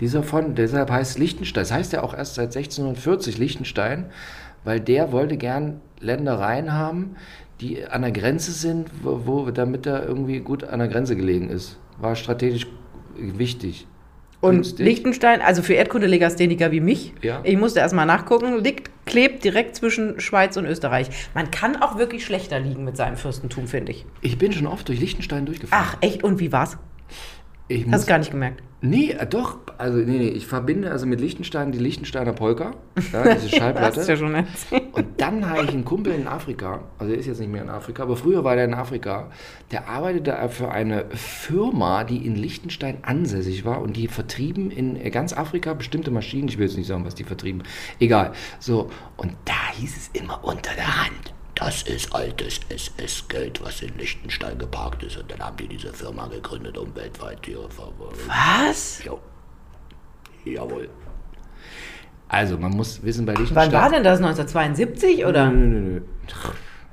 dieser 0.00 0.22
von, 0.22 0.54
deshalb 0.54 0.90
heißt 0.90 1.18
Liechtenstein, 1.18 1.62
das 1.62 1.72
heißt 1.72 1.92
ja 1.92 2.02
auch 2.02 2.14
erst 2.14 2.34
seit 2.34 2.56
1640 2.56 3.38
Liechtenstein, 3.38 4.06
weil 4.66 4.80
der 4.80 5.12
wollte 5.12 5.36
gern 5.38 5.80
Ländereien 6.00 6.72
haben, 6.74 7.16
die 7.60 7.86
an 7.86 8.02
der 8.02 8.10
Grenze 8.12 8.52
sind, 8.52 8.88
wo, 9.02 9.22
wo 9.24 9.50
damit 9.50 9.86
er 9.86 10.06
irgendwie 10.06 10.40
gut 10.40 10.64
an 10.64 10.80
der 10.80 10.88
Grenze 10.88 11.16
gelegen 11.16 11.48
ist. 11.48 11.78
War 11.98 12.14
strategisch 12.16 12.66
wichtig. 13.16 13.86
Und 14.42 14.56
Günstig. 14.56 14.84
Liechtenstein, 14.84 15.40
also 15.40 15.62
für 15.62 15.72
Erdkundelegastheniker 15.72 16.70
wie 16.70 16.80
mich, 16.80 17.14
Ja. 17.22 17.40
ich 17.42 17.56
musste 17.56 17.80
erstmal 17.80 18.04
nachgucken, 18.04 18.62
liegt, 18.62 18.90
klebt 19.06 19.44
direkt 19.44 19.74
zwischen 19.76 20.20
Schweiz 20.20 20.58
und 20.58 20.66
Österreich. 20.66 21.08
Man 21.34 21.50
kann 21.50 21.76
auch 21.76 21.96
wirklich 21.96 22.24
schlechter 22.26 22.60
liegen 22.60 22.84
mit 22.84 22.98
seinem 22.98 23.16
Fürstentum, 23.16 23.66
finde 23.66 23.92
ich. 23.92 24.04
Ich 24.20 24.36
bin 24.36 24.52
schon 24.52 24.66
oft 24.66 24.86
durch 24.88 25.00
Liechtenstein 25.00 25.46
durchgefahren. 25.46 25.86
Ach, 25.88 25.96
echt? 26.02 26.22
Und 26.22 26.38
wie 26.38 26.52
war's? 26.52 26.76
Ich 27.68 27.84
Hast 27.84 27.90
muss, 27.90 28.00
du 28.02 28.06
gar 28.06 28.18
nicht 28.18 28.30
gemerkt. 28.30 28.62
Nee, 28.80 29.10
äh, 29.10 29.26
doch. 29.26 29.58
Also, 29.78 29.98
nee, 29.98 30.18
nee, 30.18 30.28
ich 30.28 30.46
verbinde 30.46 30.90
also 30.90 31.04
mit 31.04 31.20
Liechtenstein 31.20 31.72
die 31.72 31.78
Liechtensteiner 31.78 32.32
Polka, 32.32 32.72
ja, 33.12 33.34
diese 33.34 33.50
Schallplatte. 33.50 33.98
Hast 33.98 34.08
du 34.08 34.12
ja 34.12 34.16
schon 34.16 34.34
erzählt. 34.34 34.82
Und 34.92 35.20
dann 35.20 35.48
habe 35.48 35.64
ich 35.64 35.70
einen 35.70 35.84
Kumpel 35.84 36.14
in 36.14 36.26
Afrika, 36.26 36.80
also 36.98 37.12
er 37.12 37.18
ist 37.18 37.26
jetzt 37.26 37.40
nicht 37.40 37.50
mehr 37.50 37.62
in 37.62 37.68
Afrika, 37.68 38.04
aber 38.04 38.16
früher 38.16 38.44
war 38.44 38.54
der 38.54 38.64
in 38.64 38.74
Afrika, 38.74 39.30
der 39.70 39.88
arbeitete 39.88 40.36
für 40.48 40.70
eine 40.70 41.04
Firma, 41.10 42.04
die 42.04 42.24
in 42.24 42.36
Liechtenstein 42.36 42.98
ansässig 43.02 43.64
war 43.64 43.82
und 43.82 43.96
die 43.96 44.08
vertrieben 44.08 44.70
in 44.70 45.10
ganz 45.10 45.34
Afrika 45.34 45.74
bestimmte 45.74 46.10
Maschinen, 46.10 46.48
ich 46.48 46.56
will 46.56 46.66
jetzt 46.66 46.78
nicht 46.78 46.86
sagen, 46.86 47.04
was 47.04 47.14
die 47.14 47.24
vertrieben, 47.24 47.64
egal. 48.00 48.32
So, 48.60 48.90
und 49.16 49.32
da 49.44 49.72
hieß 49.74 49.96
es 49.96 50.20
immer 50.20 50.42
unter 50.42 50.74
der 50.74 51.04
Hand, 51.04 51.34
das 51.56 51.82
ist 51.82 52.14
altes 52.14 52.60
SS-Geld, 52.68 53.60
was 53.64 53.82
in 53.82 53.96
Liechtenstein 53.98 54.56
geparkt 54.58 55.02
ist. 55.02 55.16
Und 55.16 55.30
dann 55.30 55.40
haben 55.40 55.56
die 55.56 55.66
diese 55.68 55.92
Firma 55.92 56.28
gegründet, 56.28 56.78
um 56.78 56.94
weltweit 56.94 57.42
Tiere 57.42 57.68
ver... 57.70 57.92
Was? 58.28 59.02
Jo. 59.04 59.18
Jawohl. 60.44 60.88
Also, 62.28 62.58
man 62.58 62.72
muss 62.72 63.02
wissen, 63.02 63.24
bei 63.26 63.34
Wann 63.34 63.42
Liechtenstein... 63.42 63.72
war 63.72 63.90
denn 63.90 64.04
das? 64.04 64.18
1972 64.18 65.24
oder? 65.24 65.50
Nö, 65.50 65.66
nö, 65.66 65.80
nö. 65.80 66.00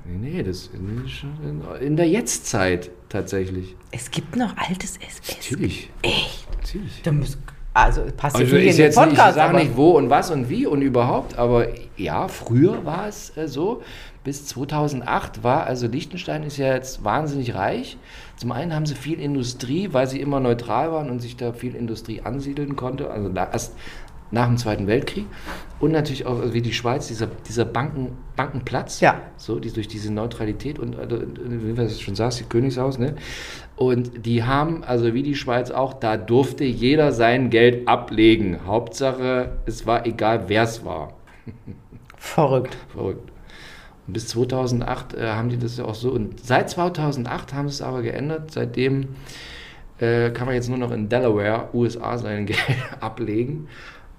Nee, 0.06 0.18
nee, 0.30 0.42
das 0.42 0.68
ist 0.68 1.10
schon 1.10 1.38
in- 1.42 1.86
in 1.86 1.96
der 1.96 2.06
Jetztzeit 2.08 2.90
tatsächlich. 3.08 3.74
Es 3.90 4.10
gibt 4.10 4.36
noch 4.36 4.54
altes 4.56 4.96
SS. 4.98 5.36
Natürlich. 5.36 5.90
Echt? 6.02 6.46
Natürlich. 6.60 7.02
Da 7.02 7.12
muss, 7.12 7.38
also 7.74 8.02
passt 8.16 8.36
Also 8.36 8.46
jetzt 8.46 8.52
nicht 8.54 8.70
in 8.70 8.76
den 8.76 8.84
jetzt 8.84 8.96
nicht, 8.96 9.06
ich 9.08 9.18
Podcast, 9.18 9.34
sage 9.34 9.56
nicht 9.56 9.76
wo 9.76 9.90
und 9.90 10.08
was 10.08 10.30
und 10.30 10.48
wie 10.48 10.64
und 10.66 10.80
überhaupt, 10.80 11.36
aber 11.36 11.66
ja, 11.96 12.28
früher 12.28 12.84
war 12.84 13.08
es 13.08 13.36
äh, 13.36 13.48
so. 13.48 13.82
Bis 14.22 14.46
2008 14.46 15.42
war, 15.42 15.66
also 15.66 15.86
Liechtenstein 15.86 16.44
ist 16.44 16.56
ja 16.56 16.72
jetzt 16.72 17.04
wahnsinnig 17.04 17.54
reich. 17.54 17.98
Zum 18.36 18.52
einen 18.52 18.74
haben 18.74 18.86
sie 18.86 18.94
viel 18.94 19.20
Industrie, 19.20 19.90
weil 19.92 20.06
sie 20.06 20.18
immer 20.18 20.40
neutral 20.40 20.92
waren 20.92 21.10
und 21.10 21.20
sich 21.20 21.36
da 21.36 21.52
viel 21.52 21.74
Industrie 21.74 22.22
ansiedeln 22.22 22.74
konnte. 22.74 23.10
Also 23.10 23.28
erst 23.28 23.74
nach 24.34 24.46
dem 24.46 24.58
Zweiten 24.58 24.86
Weltkrieg. 24.86 25.26
Und 25.80 25.92
natürlich 25.92 26.26
auch 26.26 26.52
wie 26.52 26.62
die 26.62 26.72
Schweiz, 26.72 27.08
dieser, 27.08 27.28
dieser 27.48 27.64
Banken, 27.64 28.12
Bankenplatz. 28.36 29.00
Ja. 29.00 29.22
So, 29.36 29.58
die 29.58 29.72
durch 29.72 29.88
diese 29.88 30.12
Neutralität 30.12 30.78
und, 30.78 30.94
äh, 30.94 31.08
wie 31.46 31.72
du 31.72 31.82
es 31.82 32.00
schon 32.00 32.14
sagst, 32.14 32.40
die 32.40 32.44
Königshaus, 32.44 32.98
ne? 32.98 33.14
Und 33.76 34.26
die 34.26 34.44
haben, 34.44 34.84
also 34.84 35.14
wie 35.14 35.22
die 35.22 35.34
Schweiz 35.34 35.70
auch, 35.70 35.94
da 35.94 36.16
durfte 36.16 36.64
jeder 36.64 37.12
sein 37.12 37.50
Geld 37.50 37.88
ablegen. 37.88 38.66
Hauptsache, 38.66 39.52
es 39.66 39.86
war 39.86 40.06
egal, 40.06 40.44
wer 40.48 40.62
es 40.62 40.84
war. 40.84 41.14
verrückt. 42.16 42.76
Verrückt. 42.88 43.30
Und 44.06 44.12
bis 44.12 44.28
2008 44.28 45.14
äh, 45.14 45.28
haben 45.28 45.48
die 45.48 45.58
das 45.58 45.76
ja 45.76 45.84
auch 45.84 45.94
so. 45.94 46.10
Und 46.10 46.44
seit 46.44 46.70
2008 46.70 47.52
haben 47.52 47.68
sie 47.68 47.74
es 47.74 47.82
aber 47.82 48.02
geändert. 48.02 48.52
Seitdem 48.52 49.08
äh, 49.98 50.30
kann 50.30 50.46
man 50.46 50.54
jetzt 50.54 50.68
nur 50.68 50.78
noch 50.78 50.90
in 50.90 51.08
Delaware, 51.08 51.68
USA, 51.72 52.18
sein 52.18 52.46
Geld 52.46 52.60
ablegen. 53.00 53.68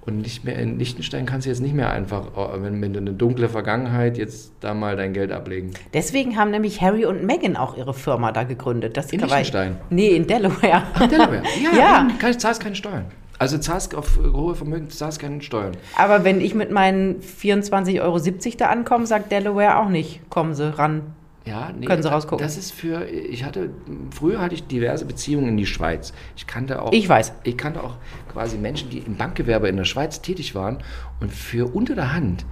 Und 0.08 0.22
nicht 0.22 0.44
mehr 0.44 0.58
in 0.60 0.78
Liechtenstein 0.78 1.26
kannst 1.26 1.46
du 1.46 1.50
jetzt 1.50 1.62
nicht 1.62 1.74
mehr 1.74 1.90
einfach, 1.90 2.28
äh, 2.38 2.62
wenn, 2.62 2.80
wenn 2.82 2.94
du 2.94 3.00
eine 3.00 3.14
dunkle 3.14 3.50
Vergangenheit, 3.50 4.18
jetzt 4.18 4.54
da 4.60 4.76
mal 4.76 4.96
dein 4.96 5.14
Geld 5.14 5.32
ablegen. 5.32 5.72
Deswegen 5.94 6.38
haben 6.38 6.52
nämlich 6.52 6.82
Harry 6.82 7.06
und 7.06 7.24
Meghan 7.24 7.56
auch 7.56 7.76
ihre 7.76 7.94
Firma 7.94 8.32
da 8.32 8.44
gegründet. 8.44 8.98
Das 8.98 9.12
In 9.12 9.22
Liechtenstein? 9.22 9.78
Nee, 9.90 10.10
in 10.10 10.28
Delaware. 10.28 10.84
Delaware. 11.10 11.42
Ja, 11.64 11.78
Ja. 11.78 12.08
Kann, 12.20 12.38
zahlst 12.38 12.62
keine 12.62 12.76
Steuern. 12.76 13.06
Also 13.38 13.58
zahlst 13.58 13.96
auf 13.96 14.18
hohe 14.18 14.56
Vermögen, 14.56 14.90
zahlst 14.90 15.20
keine 15.20 15.42
Steuern. 15.42 15.76
Aber 15.98 16.24
wenn 16.24 16.40
ich 16.40 16.54
mit 16.56 16.72
meinen 16.72 17.22
24,70 17.22 18.02
Euro 18.02 18.20
da 18.58 18.68
ankomme, 18.68 19.06
sagt 19.06 19.32
Delaware 19.32 19.80
auch 19.80 19.90
nicht, 19.90 20.30
kommen 20.30 20.54
Sie 20.54 20.78
ran. 20.78 21.02
Ja, 21.46 21.72
nee, 21.78 21.86
Können 21.86 22.02
Sie 22.02 22.10
rausgucken. 22.10 22.44
Das 22.44 22.58
ist 22.58 22.72
für, 22.72 23.06
ich 23.06 23.44
hatte, 23.44 23.70
früher 24.10 24.42
hatte 24.42 24.56
ich 24.56 24.66
diverse 24.66 25.06
Beziehungen 25.06 25.50
in 25.50 25.58
die 25.58 25.68
Schweiz. 25.68 26.12
Ich 26.36 26.48
kannte 26.48 26.82
auch. 26.82 26.92
Ich 26.92 27.08
weiß. 27.08 27.34
Ich 27.44 27.56
kannte 27.56 27.84
auch 27.84 27.98
quasi 28.34 28.58
Menschen, 28.58 28.90
die 28.90 28.98
im 28.98 29.16
Bankgewerbe 29.16 29.68
in 29.68 29.78
der 29.78 29.86
Schweiz 29.86 30.22
tätig 30.22 30.56
waren 30.56 30.80
und 31.20 31.32
für 31.32 31.74
unter 31.76 31.94
der 31.94 32.14
Hand 32.14 32.46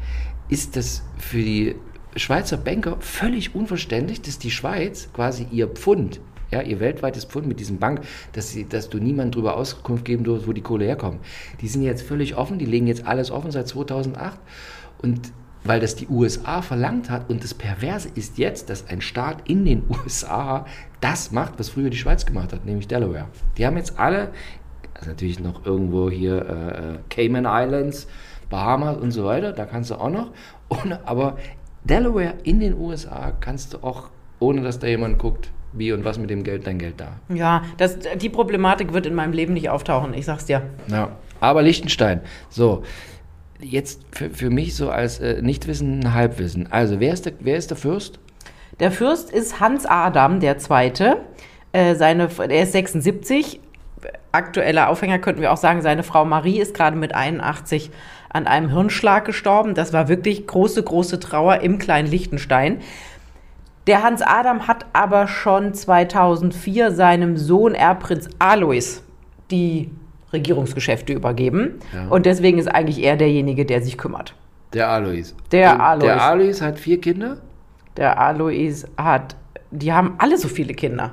ist 0.48 0.76
das 0.76 1.04
für 1.18 1.42
die 1.42 1.76
Schweizer 2.16 2.58
Banker 2.58 2.98
völlig 3.00 3.56
unverständlich, 3.56 4.22
dass 4.22 4.38
die 4.38 4.52
Schweiz 4.52 5.10
quasi 5.14 5.48
ihr 5.50 5.68
Pfund, 5.68 6.22
ja, 6.52 6.62
ihr 6.62 6.80
weltweites 6.80 7.26
Pfund 7.26 7.48
mit 7.48 7.60
diesem 7.60 7.80
Bank, 7.80 8.02
dass, 8.34 8.52
sie, 8.52 8.70
dass 8.70 8.90
du 8.90 9.00
niemand 9.00 9.34
darüber 9.34 9.58
Auskunft 9.58 10.06
geben 10.06 10.24
durfst, 10.24 10.48
wo 10.48 10.54
die 10.54 10.62
Kohle 10.62 10.86
herkommt. 10.86 11.22
Die 11.62 11.68
sind 11.68 11.82
jetzt 11.82 12.04
völlig 12.04 12.36
offen, 12.36 12.60
die 12.60 12.66
legen 12.66 12.86
jetzt 12.86 13.08
alles 13.08 13.32
offen 13.32 13.50
seit 13.50 13.68
2008 13.68 14.40
und 15.02 15.34
weil 15.63 15.79
das 15.79 15.96
die 15.96 16.08
USA 16.08 16.62
verlangt 16.62 17.10
hat 17.10 17.29
und 17.29 17.43
das 17.43 17.53
Perverse 17.53 18.10
ist 18.15 18.38
jetzt, 18.38 18.70
dass 18.70 18.89
ein 18.89 19.01
Staat 19.01 19.48
in 19.48 19.65
den 19.65 19.84
USA 19.89 20.65
das 21.01 21.32
macht, 21.32 21.58
was 21.58 21.70
früher 21.70 21.89
die 21.89 21.98
Schweiz 21.98 22.25
gemacht 22.25 22.53
hat, 22.53 22.65
nämlich 22.65 22.88
Delaware. 22.88 23.25
Die 23.58 23.65
haben 23.65 23.77
jetzt 23.77 24.00
alle, 24.00 24.32
also 24.93 25.10
natürlich 25.10 25.39
noch 25.39 25.65
irgendwo 25.65 26.10
hier 26.10 26.38
äh, 26.38 26.98
Cayman 27.10 27.46
Islands, 27.48 28.08
Bahamas 28.50 28.98
und 28.98 29.12
so 29.12 29.25
weiter, 29.25 29.51
da 29.51 29.65
kannst 29.65 29.91
du 29.91 29.96
auch 29.96 30.10
noch, 30.10 30.32
ohne, 30.70 31.05
aber 31.08 31.38
Delaware 31.84 32.36
in 32.43 32.60
den 32.60 32.77
USA 32.77 33.34
kannst 33.39 33.74
du 33.74 33.77
auch, 33.84 34.10
ohne 34.39 34.62
dass 34.62 34.79
da 34.79 34.88
jemand 34.88 35.20
guckt, 35.20 35.50
wie 35.74 35.91
und 35.91 36.05
was 36.05 36.20
mit 36.20 36.29
dem 36.29 36.43
Geld 36.43 36.67
dein 36.67 36.77
Geld 36.77 36.96
da. 37.00 37.13
Ja, 37.34 37.63
das, 37.77 37.98
die 38.22 38.29
Problematik 38.29 38.93
wird 38.93 39.05
in 39.05 39.15
meinem 39.15 39.34
Leben 39.34 39.53
nicht 39.53 39.70
auftauchen, 39.70 40.13
ich 40.13 40.25
sag's 40.25 40.46
dir. 40.46 40.62
Ja, 40.88 41.13
aber 41.39 41.62
Liechtenstein, 41.63 42.22
so, 42.50 42.84
jetzt 43.63 44.01
für, 44.12 44.29
für 44.29 44.50
mich 44.50 44.75
so 44.75 44.89
als 44.89 45.20
äh, 45.20 45.41
Nichtwissen, 45.41 46.13
Halbwissen. 46.13 46.72
Also, 46.72 47.00
wer 47.00 47.13
ist, 47.13 47.25
der, 47.25 47.34
wer 47.39 47.58
ist 47.58 47.70
der 47.70 47.77
Fürst? 47.77 48.20
Der 48.79 48.91
Fürst 48.91 49.32
ist 49.32 49.60
Hans 49.60 49.86
Adam 49.86 50.39
der 50.39 50.58
Zweite. 50.58 51.17
Äh, 51.72 51.96
er 51.98 52.63
ist 52.63 52.72
76. 52.72 53.60
Aktueller 54.32 54.89
Aufhänger 54.89 55.20
könnten 55.20 55.41
wir 55.41 55.51
auch 55.51 55.58
sagen, 55.58 55.82
seine 55.82 56.03
Frau 56.03 56.25
Marie 56.25 56.60
ist 56.60 56.74
gerade 56.74 56.98
mit 56.98 57.15
81 57.15 57.91
an 58.29 58.48
einem 58.48 58.70
Hirnschlag 58.70 59.25
gestorben. 59.25 59.75
Das 59.75 59.93
war 59.93 60.08
wirklich 60.10 60.48
große, 60.48 60.84
große 60.84 61.20
Trauer 61.20 61.62
im 61.62 61.77
kleinen 61.77 62.08
Liechtenstein. 62.08 62.79
Der 63.86 64.01
Hans 64.01 64.22
Adam 64.22 64.67
hat 64.67 64.86
aber 64.93 65.27
schon 65.27 65.74
2004 65.74 66.91
seinem 66.91 67.38
Sohn 67.38 67.75
Erbprinz 67.75 68.29
Alois 68.39 69.01
die 69.51 69.91
Regierungsgeschäfte 70.34 71.13
übergeben. 71.13 71.80
Ja. 71.94 72.08
Und 72.10 72.25
deswegen 72.25 72.58
ist 72.58 72.68
eigentlich 72.68 73.04
er 73.04 73.16
derjenige, 73.16 73.66
der 73.66 73.82
sich 73.82 73.98
kümmert. 73.98 74.36
Der 74.74 74.90
Alois. 74.90 75.34
Der 75.52 75.75
Und 75.75 75.82
Alois. 75.82 76.06
Der 76.06 76.22
Alois 76.24 76.62
hat 76.62 76.80
vier 76.80 77.00
Kinder, 77.00 77.38
Der 77.96 78.20
Alois 78.20 78.86
hat, 78.98 79.36
die 79.72 79.94
haben 79.94 80.16
alle 80.18 80.38
so 80.38 80.48
viele 80.48 80.74
Kinder, 80.74 81.12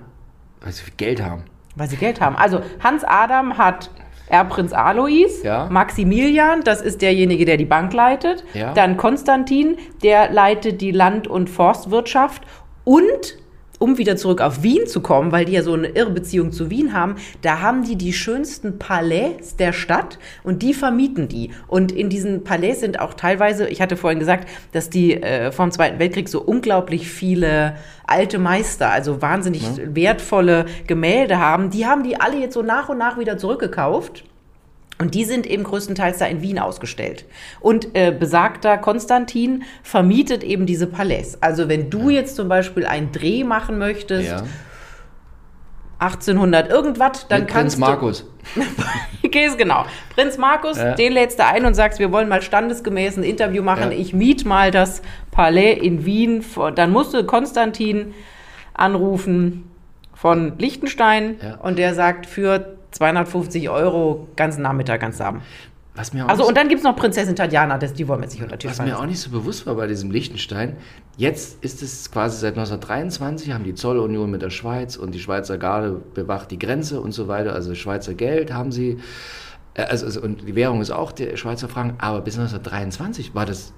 weil 0.63 0.73
sie 0.73 0.83
viel 0.85 0.95
Geld 0.97 1.23
haben. 1.23 1.45
weil 1.77 1.89
sie 1.89 1.97
Geld 1.97 2.21
haben. 2.21 2.37
Also 2.37 2.61
Hans 2.83 3.05
Adam 3.05 3.57
hat 3.59 3.91
Erbprinz 4.29 4.73
Alois, 4.73 5.43
Ja. 5.43 5.67
Maximilian, 5.71 6.63
das 6.65 6.81
ist 6.81 7.03
derjenige, 7.03 7.45
der 7.45 7.57
die 7.59 7.65
Bank 7.65 7.93
leitet, 7.93 8.45
Ja. 8.55 8.73
dann 8.73 8.97
Konstantin, 8.97 9.77
der 10.03 10.31
leitet 10.33 10.81
die 10.81 10.93
Land- 10.93 11.27
und 11.29 11.51
Forstwirtschaft 11.51 12.43
und 12.85 13.37
um 13.81 13.99
wieder 13.99 14.15
zurück 14.17 14.41
auf 14.41 14.63
Wien 14.63 14.87
zu 14.87 15.01
kommen, 15.01 15.33
weil 15.33 15.47
die 15.47 15.53
ja 15.53 15.63
so 15.63 15.73
eine 15.73 15.89
irre 15.89 16.11
Beziehung 16.11 16.53
zu 16.53 16.71
Wien 16.71 16.93
haben, 16.93 17.17
da 17.43 17.61
haben 17.61 17.83
die 17.83 17.97
die 17.97 18.13
schönsten 18.13 18.79
Palais 18.79 19.57
der 19.59 19.73
Stadt 19.73 20.19
und 20.45 20.63
die 20.63 20.75
vermieten 20.75 21.27
die. 21.27 21.51
Und 21.67 21.91
in 21.91 22.11
diesen 22.11 22.45
Palais 22.45 22.75
sind 22.75 23.01
auch 23.01 23.15
teilweise, 23.15 23.69
ich 23.69 23.81
hatte 23.81 23.97
vorhin 23.97 24.21
gesagt, 24.21 24.49
dass 24.73 24.91
die 24.91 25.15
äh, 25.15 25.51
vom 25.51 25.73
Zweiten 25.73 25.99
Weltkrieg 25.99 26.29
so 26.29 26.43
unglaublich 26.43 27.09
viele 27.09 27.75
alte 28.07 28.39
Meister, 28.39 28.91
also 28.91 29.23
wahnsinnig 29.23 29.63
wertvolle 29.83 30.67
Gemälde 30.87 31.39
haben. 31.39 31.71
Die 31.71 31.87
haben 31.87 32.03
die 32.03 32.21
alle 32.21 32.39
jetzt 32.39 32.55
so 32.55 32.63
nach 32.63 32.91
und 32.91 32.99
nach 32.99 33.19
wieder 33.19 33.39
zurückgekauft. 33.39 34.25
Und 35.01 35.15
die 35.15 35.25
sind 35.25 35.47
eben 35.47 35.65
größtenteils 35.65 36.19
da 36.19 36.27
in 36.27 36.43
Wien 36.43 36.59
ausgestellt. 36.59 37.25
Und 37.61 37.95
äh, 37.95 38.13
besagter 38.13 38.77
Konstantin 38.77 39.63
vermietet 39.83 40.45
eben 40.45 40.67
diese 40.67 40.87
Palais. 40.87 41.39
Also 41.41 41.71
wenn 41.71 41.89
du 41.89 42.11
jetzt 42.11 42.37
zum 42.37 42.49
Beispiel 42.49 42.85
einen 42.85 43.11
Dreh 43.11 43.43
machen 43.43 43.79
möchtest, 43.79 44.29
Ja. 44.29 44.43
1800 46.01 46.71
irgendwas, 46.71 47.29
dann 47.29 47.41
Mit 47.43 47.51
kannst 47.51 47.77
Prinz 47.77 47.89
Markus. 47.89 48.27
du... 49.23 49.29
Gehst 49.29 49.59
genau. 49.59 49.85
Prinz 50.15 50.39
Markus, 50.39 50.79
Ja. 50.79 50.95
den 50.95 51.13
lädst 51.13 51.39
du 51.39 51.47
ein 51.47 51.65
und 51.67 51.75
sagst, 51.75 51.99
wir 51.99 52.11
wollen 52.11 52.29
mal 52.29 52.41
standesgemäß 52.43 53.17
ein 53.19 53.23
Interview 53.23 53.63
machen. 53.63 53.93
Ja. 53.93 53.99
Ich 53.99 54.15
miet 54.15 54.45
mal 54.47 54.71
das 54.71 55.03
Palais 55.31 55.75
in 55.75 56.05
Wien. 56.07 56.45
Dann 56.75 56.91
musst 56.91 57.13
du 57.15 57.25
Konstantin 57.25 58.15
anrufen 58.75 59.71
von 60.15 60.59
Liechtenstein 60.59 61.37
und 61.63 61.79
der 61.79 61.95
sagt, 61.95 62.27
für 62.27 62.80
250 62.93 63.69
Euro 63.71 64.29
ganzen 64.37 64.63
Nachmittag 64.63 65.01
du 65.01 65.25
haben. 65.25 65.43
Was 65.95 66.13
mir 66.13 66.25
auch 66.25 66.29
Also 66.29 66.47
und 66.47 66.57
dann 66.57 66.69
gibt 66.69 66.81
es 66.81 66.85
noch 66.85 66.95
Prinzessin 66.95 67.35
Tatjana, 67.35 67.77
das, 67.77 67.93
die 67.93 68.07
wollen 68.07 68.21
wir 68.21 68.25
jetzt 68.25 68.35
nicht 68.35 68.43
unter 68.43 68.57
Tisch 68.57 68.71
Was 68.71 68.77
fallen 68.77 68.91
mir 68.91 68.99
auch 68.99 69.07
nicht 69.07 69.21
so 69.21 69.31
bewusst 69.31 69.67
war 69.67 69.75
bei 69.75 69.89
diesem 69.89 70.11
Liechtenstein, 70.11 70.77
jetzt 71.17 71.63
ist 71.65 71.83
es 71.83 72.11
quasi 72.11 72.39
seit 72.39 72.53
1923, 72.53 73.53
haben 73.53 73.65
die 73.65 73.75
Zollunion 73.75 74.31
mit 74.31 74.41
der 74.41 74.51
Schweiz 74.51 74.97
und 74.97 75.15
die 75.15 75.19
Schweizer 75.19 75.59
Garde 75.59 76.01
bewacht 76.15 76.51
die 76.53 76.59
Grenze 76.59 77.01
und 77.01 77.13
so 77.13 77.27
weiter. 77.27 77.55
Also 77.55 77.75
Schweizer 77.75 78.15
Geld 78.15 78.53
haben 78.53 78.71
sie, 78.71 78.99
äh, 79.75 79.83
also, 79.83 80.07
also 80.07 80.21
und 80.23 80.47
die 80.47 80.55
Währung 80.55 80.81
ist 80.81 80.93
auch 80.93 81.11
der 81.11 81.37
Schweizer 81.37 81.69
Franken, 81.69 81.97
aber 81.99 82.21
bis 82.21 82.39
1923 82.39 83.35
war 83.35 83.47
das 83.47 83.73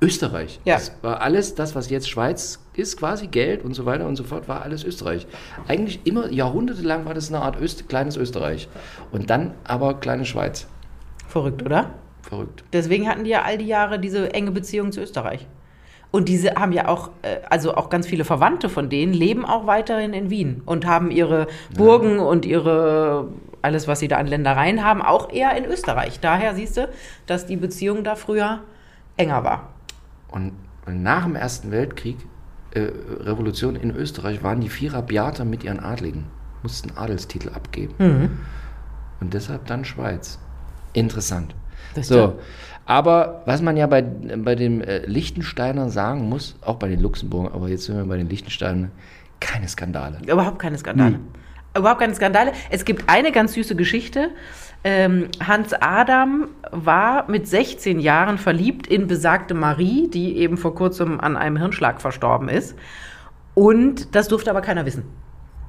Österreich. 0.00 0.60
Ja. 0.64 0.74
Das 0.74 0.92
war 1.02 1.20
alles, 1.22 1.54
das, 1.54 1.74
was 1.74 1.90
jetzt 1.90 2.08
Schweiz 2.08 2.60
ist, 2.74 2.96
quasi 2.96 3.26
Geld 3.26 3.64
und 3.64 3.74
so 3.74 3.84
weiter 3.84 4.06
und 4.06 4.16
so 4.16 4.24
fort, 4.24 4.48
war 4.48 4.62
alles 4.62 4.84
Österreich. 4.84 5.26
Eigentlich 5.66 6.00
immer 6.04 6.30
jahrhundertelang 6.30 7.04
war 7.04 7.14
das 7.14 7.28
eine 7.28 7.42
Art 7.42 7.60
Öst, 7.60 7.88
kleines 7.88 8.16
Österreich. 8.16 8.68
Und 9.10 9.30
dann 9.30 9.54
aber 9.64 9.94
kleine 9.94 10.24
Schweiz. 10.24 10.68
Verrückt, 11.26 11.64
oder? 11.64 11.90
Verrückt. 12.22 12.62
Deswegen 12.72 13.08
hatten 13.08 13.24
die 13.24 13.30
ja 13.30 13.42
all 13.42 13.58
die 13.58 13.66
Jahre 13.66 13.98
diese 13.98 14.32
enge 14.32 14.52
Beziehung 14.52 14.92
zu 14.92 15.00
Österreich. 15.00 15.46
Und 16.10 16.28
diese 16.28 16.54
haben 16.54 16.72
ja 16.72 16.88
auch, 16.88 17.10
äh, 17.22 17.38
also 17.50 17.74
auch 17.74 17.90
ganz 17.90 18.06
viele 18.06 18.24
Verwandte 18.24 18.68
von 18.68 18.88
denen 18.88 19.12
leben 19.12 19.44
auch 19.44 19.66
weiterhin 19.66 20.14
in 20.14 20.30
Wien 20.30 20.62
und 20.64 20.86
haben 20.86 21.10
ihre 21.10 21.48
Burgen 21.76 22.18
und 22.18 22.46
ihre, 22.46 23.28
alles, 23.60 23.88
was 23.88 23.98
sie 24.00 24.08
da 24.08 24.16
an 24.16 24.26
Ländereien 24.26 24.84
haben, 24.84 25.02
auch 25.02 25.30
eher 25.30 25.54
in 25.56 25.64
Österreich. 25.64 26.20
Daher 26.20 26.54
siehst 26.54 26.76
du, 26.78 26.88
dass 27.26 27.46
die 27.46 27.56
Beziehung 27.56 28.04
da 28.04 28.14
früher 28.14 28.60
enger 29.16 29.44
war. 29.44 29.74
Und 30.30 30.52
nach 30.86 31.24
dem 31.24 31.34
Ersten 31.34 31.70
Weltkrieg, 31.70 32.16
äh, 32.72 32.90
Revolution 33.20 33.76
in 33.76 33.94
Österreich, 33.94 34.42
waren 34.42 34.60
die 34.60 34.68
vier 34.68 34.94
Rabiater 34.94 35.44
mit 35.44 35.64
ihren 35.64 35.80
Adligen, 35.80 36.26
mussten 36.62 36.96
Adelstitel 36.96 37.50
abgeben. 37.50 37.94
Mhm. 37.98 38.30
Und 39.20 39.34
deshalb 39.34 39.66
dann 39.66 39.84
Schweiz. 39.84 40.38
Interessant. 40.92 41.54
Das 41.94 42.08
So, 42.08 42.38
aber 42.86 43.42
was 43.44 43.60
man 43.60 43.76
ja 43.76 43.86
bei, 43.86 44.02
bei 44.02 44.54
den 44.54 44.80
äh, 44.80 45.04
Liechtensteinern 45.06 45.90
sagen 45.90 46.28
muss, 46.28 46.56
auch 46.62 46.76
bei 46.76 46.88
den 46.88 47.00
Luxemburgern, 47.00 47.52
aber 47.52 47.68
jetzt 47.68 47.84
sind 47.84 47.96
wir 47.96 48.04
bei 48.04 48.16
den 48.16 48.28
Liechtensteinern, 48.28 48.90
keine 49.40 49.68
Skandale. 49.68 50.18
Überhaupt 50.26 50.58
keine 50.58 50.78
Skandale. 50.78 51.20
Überhaupt 51.76 52.00
keine 52.00 52.14
Skandale. 52.14 52.52
Es 52.70 52.84
gibt 52.84 53.08
eine 53.08 53.30
ganz 53.30 53.52
süße 53.54 53.76
Geschichte. 53.76 54.30
Ähm, 54.84 55.28
Hans 55.44 55.74
Adam 55.74 56.48
war 56.70 57.28
mit 57.28 57.48
16 57.48 57.98
Jahren 57.98 58.38
verliebt 58.38 58.86
in 58.86 59.06
besagte 59.06 59.54
Marie, 59.54 60.08
die 60.08 60.36
eben 60.36 60.56
vor 60.56 60.74
kurzem 60.74 61.20
an 61.20 61.36
einem 61.36 61.56
Hirnschlag 61.56 62.00
verstorben 62.00 62.48
ist. 62.48 62.76
Und 63.54 64.14
das 64.14 64.28
durfte 64.28 64.50
aber 64.50 64.60
keiner 64.60 64.86
wissen. 64.86 65.04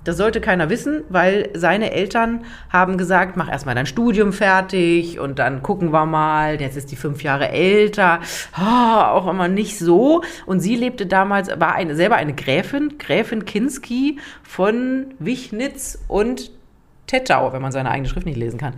Das 0.06 0.16
sollte 0.16 0.39
keiner 0.39 0.70
wissen, 0.70 1.04
weil 1.10 1.50
seine 1.54 1.92
Eltern 1.92 2.46
haben 2.70 2.98
gesagt, 2.98 3.36
mach 3.36 3.50
erstmal 3.50 3.75
dein 3.75 3.86
Studium 3.86 4.32
fertig 4.32 5.20
und 5.20 5.39
dann 5.39 5.62
gucken 5.62 5.92
wir 5.92 6.06
mal. 6.06 6.62
Jetzt 6.62 6.78
ist 6.78 6.92
die 6.92 6.96
fünf 6.96 7.22
Jahre 7.22 7.50
älter. 7.50 8.22
Ah, 8.54 9.12
auch 9.12 9.28
immer 9.28 9.50
nicht 9.50 9.78
so. 9.78 10.24
Und 10.46 10.62
sie 10.62 10.75
lebte 10.75 11.06
damals, 11.06 11.50
war 11.60 11.75
eine, 11.75 11.96
selber 11.96 12.16
eine 12.16 12.34
Gräfin, 12.34 12.98
Gräfin 12.98 13.44
Kinski 13.44 14.20
von 14.42 15.13
Wichnitz 15.20 16.00
und 16.08 16.51
Tettau, 17.10 17.51
wenn 17.51 17.62
man 17.62 17.72
seine 17.72 17.89
eigene 17.89 18.08
Schrift 18.08 18.28
nicht 18.28 18.38
lesen 18.38 18.60
kann. 18.60 18.75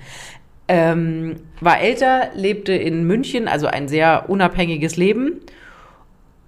Ähm, 0.67 1.35
war 1.59 1.81
älter, 1.81 2.29
lebte 2.33 2.71
in 2.71 3.03
München, 3.05 3.49
also 3.49 3.67
ein 3.67 3.89
sehr 3.89 4.29
unabhängiges 4.29 4.95
Leben. 4.95 5.41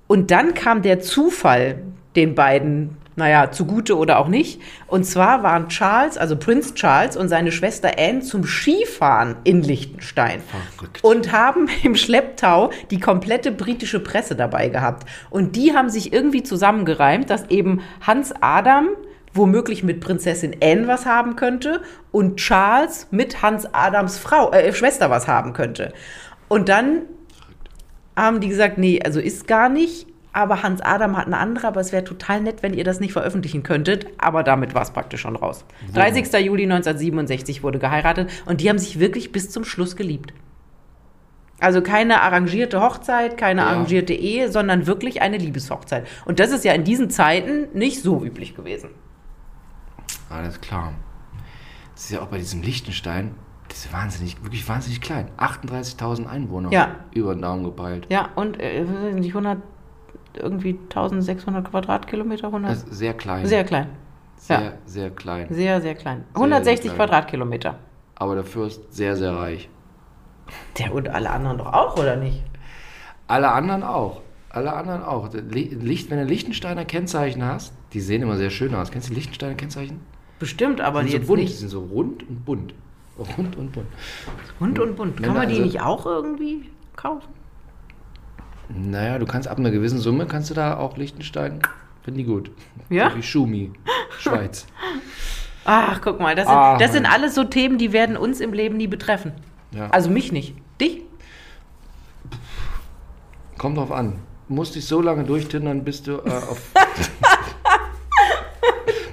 Und 0.08 0.32
dann 0.32 0.54
kam 0.54 0.82
der 0.82 1.02
Zufall 1.02 1.82
den 2.16 2.36
beiden, 2.36 2.96
naja, 3.18 3.52
zugute 3.52 3.98
oder 3.98 4.20
auch 4.20 4.30
nicht. 4.30 4.62
Und 4.88 5.04
zwar 5.04 5.44
waren 5.44 5.68
Charles, 5.68 6.18
also 6.18 6.38
Prinz 6.38 6.74
Charles 6.74 7.18
und 7.18 7.28
seine 7.28 7.52
Schwester 7.52 7.92
Anne 7.98 8.22
zum 8.22 8.46
Skifahren 8.46 9.36
in 9.44 9.62
Liechtenstein. 9.62 10.42
Verrückt. 10.42 11.04
Und 11.04 11.34
haben 11.34 11.68
im 11.84 11.96
Schlepptau 11.96 12.70
die 12.92 13.02
komplette 13.02 13.52
britische 13.52 14.00
Presse 14.00 14.38
dabei 14.38 14.70
gehabt. 14.70 15.06
Und 15.30 15.58
die 15.58 15.74
haben 15.74 15.90
sich 15.90 16.14
irgendwie 16.14 16.44
zusammengereimt, 16.44 17.30
dass 17.30 17.50
eben 17.50 17.82
Hans 18.00 18.34
Adam 18.40 18.88
womöglich 19.34 19.84
mit 19.84 20.00
Prinzessin 20.00 20.56
Anne 20.64 20.88
was 20.88 21.06
haben 21.06 21.36
könnte 21.36 21.82
und 22.12 22.38
Charles 22.38 23.08
mit 23.12 23.42
Hans 23.42 23.68
Adams 23.74 24.18
Frau, 24.18 24.52
äh, 24.52 24.74
Schwester 24.74 25.10
was 25.10 25.28
haben 25.28 25.54
könnte. 25.54 25.94
Und 26.48 26.70
dann 26.70 27.04
haben 28.16 28.40
die 28.42 28.48
gesagt, 28.50 28.78
nee, 28.78 29.02
also 29.04 29.20
ist 29.20 29.48
gar 29.48 29.70
nicht. 29.70 30.08
Aber 30.36 30.64
Hans 30.64 30.82
Adam 30.82 31.16
hat 31.16 31.28
eine 31.28 31.38
andere, 31.38 31.68
aber 31.68 31.80
es 31.80 31.92
wäre 31.92 32.04
total 32.04 32.42
nett, 32.42 32.64
wenn 32.64 32.74
ihr 32.74 32.84
das 32.84 33.00
nicht 33.00 33.14
veröffentlichen 33.14 33.62
könntet. 33.62 34.08
Aber 34.18 34.42
damit 34.42 34.74
war 34.74 34.82
es 34.82 34.90
praktisch 34.90 35.22
schon 35.22 35.36
raus. 35.36 35.64
30. 35.94 36.26
Juli 36.44 36.64
1967 36.64 37.62
wurde 37.62 37.78
geheiratet 37.78 38.32
und 38.48 38.60
die 38.60 38.68
haben 38.70 38.80
sich 38.80 39.00
wirklich 39.00 39.32
bis 39.32 39.52
zum 39.52 39.64
Schluss 39.64 39.96
geliebt. 39.96 40.34
Also 41.60 41.82
keine 41.84 42.22
arrangierte 42.22 42.82
Hochzeit, 42.82 43.38
keine 43.38 43.62
Ja. 43.62 43.68
arrangierte 43.68 44.14
Ehe, 44.14 44.52
sondern 44.52 44.88
wirklich 44.88 45.22
eine 45.22 45.38
Liebeshochzeit. 45.38 46.08
Und 46.26 46.40
das 46.40 46.52
ist 46.52 46.66
ja 46.66 46.74
in 46.74 46.84
diesen 46.84 47.12
Zeiten 47.12 47.68
nicht 47.78 48.02
so 48.02 48.24
üblich 48.24 48.56
gewesen. 48.56 48.90
Alles 50.30 50.62
klar. 50.62 50.94
Das 51.94 52.06
ist 52.06 52.12
ja 52.12 52.22
auch 52.22 52.28
bei 52.28 52.38
diesem 52.38 52.62
Liechtenstein, 52.62 53.36
das 53.68 53.86
ist 53.86 53.94
wahnsinnig, 53.94 54.44
wirklich 54.44 54.68
wahnsinnig 54.68 55.02
klein. 55.02 55.30
38.000 55.38 56.28
Einwohner. 56.28 56.72
Ja. 56.72 56.96
Über 57.12 57.34
den 57.34 57.42
Daumen 57.42 57.64
gepeilt. 57.64 58.08
Ja, 58.10 58.30
und 58.36 58.60
äh, 58.60 58.84
nicht 59.14 59.30
100, 59.30 59.60
irgendwie 60.36 60.78
1600 60.90 61.70
Quadratkilometer, 61.70 62.48
100? 62.48 62.72
Das 62.72 62.84
ist 62.84 62.94
sehr 62.94 63.14
klein. 63.14 63.46
sehr 63.46 63.64
klein. 63.64 63.90
sehr, 64.38 64.62
ja. 64.62 64.74
sehr 64.86 65.10
klein. 65.10 65.48
Sehr, 65.50 65.82
sehr 65.82 65.96
klein. 65.96 66.24
160 66.34 66.86
klein. 66.86 66.98
Quadratkilometer. 66.98 67.80
Aber 68.16 68.36
der 68.36 68.44
Fürst 68.44 68.94
sehr, 68.94 69.16
sehr 69.16 69.36
reich. 69.36 69.70
Der 70.78 70.94
und 70.94 71.10
alle 71.10 71.30
anderen 71.30 71.58
doch 71.58 71.72
auch, 71.74 71.98
oder 71.98 72.16
nicht? 72.16 72.44
Alle 73.28 73.52
anderen 73.52 73.84
auch. 73.84 74.22
Alle 74.50 74.74
anderen 74.74 75.04
auch. 75.04 75.34
Licht, 75.34 76.12
wenn 76.12 76.20
du 76.20 76.26
Liechtensteiner 76.26 76.86
Kennzeichen 76.86 77.44
hast, 77.44 77.74
die 77.94 78.02
sehen 78.02 78.22
immer 78.22 78.38
sehr 78.38 78.52
schön 78.52 78.76
aus. 78.76 78.92
Kennst 78.92 79.08
du 79.08 79.14
die 79.14 79.16
Liechtensteiner 79.16 79.56
Kennzeichen? 79.56 80.02
Bestimmt, 80.44 80.82
aber 80.82 81.04
die 81.04 81.06
die 81.06 81.12
sind 81.12 81.22
jetzt 81.22 81.28
so 81.28 81.34
bunt. 81.36 81.40
Die 81.40 81.44
nicht. 81.46 81.58
sind 81.58 81.70
so 81.70 81.80
rund 81.80 82.30
und 82.30 82.46
bunt. 82.46 82.74
Rund 83.38 83.56
und 83.56 83.72
bunt. 83.72 83.88
Bunt 84.60 84.78
und 84.80 84.96
bunt. 84.98 85.24
Kann 85.24 85.36
man 85.36 85.48
die 85.48 85.54
also- 85.56 85.66
nicht 85.66 85.82
auch 85.82 86.06
irgendwie 86.06 86.70
kaufen? 86.98 87.30
Naja, 88.68 89.20
du 89.20 89.26
kannst 89.26 89.48
ab 89.48 89.58
einer 89.58 89.72
gewissen 89.72 90.00
Summe, 90.00 90.26
kannst 90.26 90.50
du 90.50 90.54
da 90.54 90.76
auch 90.78 90.98
Liechtenstein, 90.98 91.62
finden 92.04 92.18
die 92.18 92.26
gut. 92.26 92.52
Ja? 92.90 93.12
So 93.12 93.16
wie 93.18 93.24
Schumi, 93.24 93.72
Schweiz. 94.20 94.68
Ach, 95.66 96.02
guck 96.02 96.20
mal, 96.20 96.36
das 96.36 96.48
sind, 96.48 96.56
Ah, 96.58 96.78
das 96.78 96.92
sind 96.92 97.06
alles 97.06 97.36
so 97.36 97.46
Themen, 97.46 97.78
die 97.78 97.94
werden 97.94 98.18
uns 98.18 98.42
im 98.42 98.52
Leben 98.52 98.76
nie 98.76 98.88
betreffen. 98.88 99.32
Ja. 99.72 99.90
Also 99.92 100.10
mich 100.10 100.34
nicht. 100.34 100.56
Dich? 100.82 101.04
Kommt 103.58 103.78
drauf 103.78 103.94
an. 103.94 104.20
Musst 104.50 104.76
dich 104.76 104.86
so 104.86 105.00
lange 105.02 105.24
durchtindern, 105.24 105.86
bis 105.86 106.04
du 106.04 106.18
äh, 106.18 106.30
auf 106.30 106.60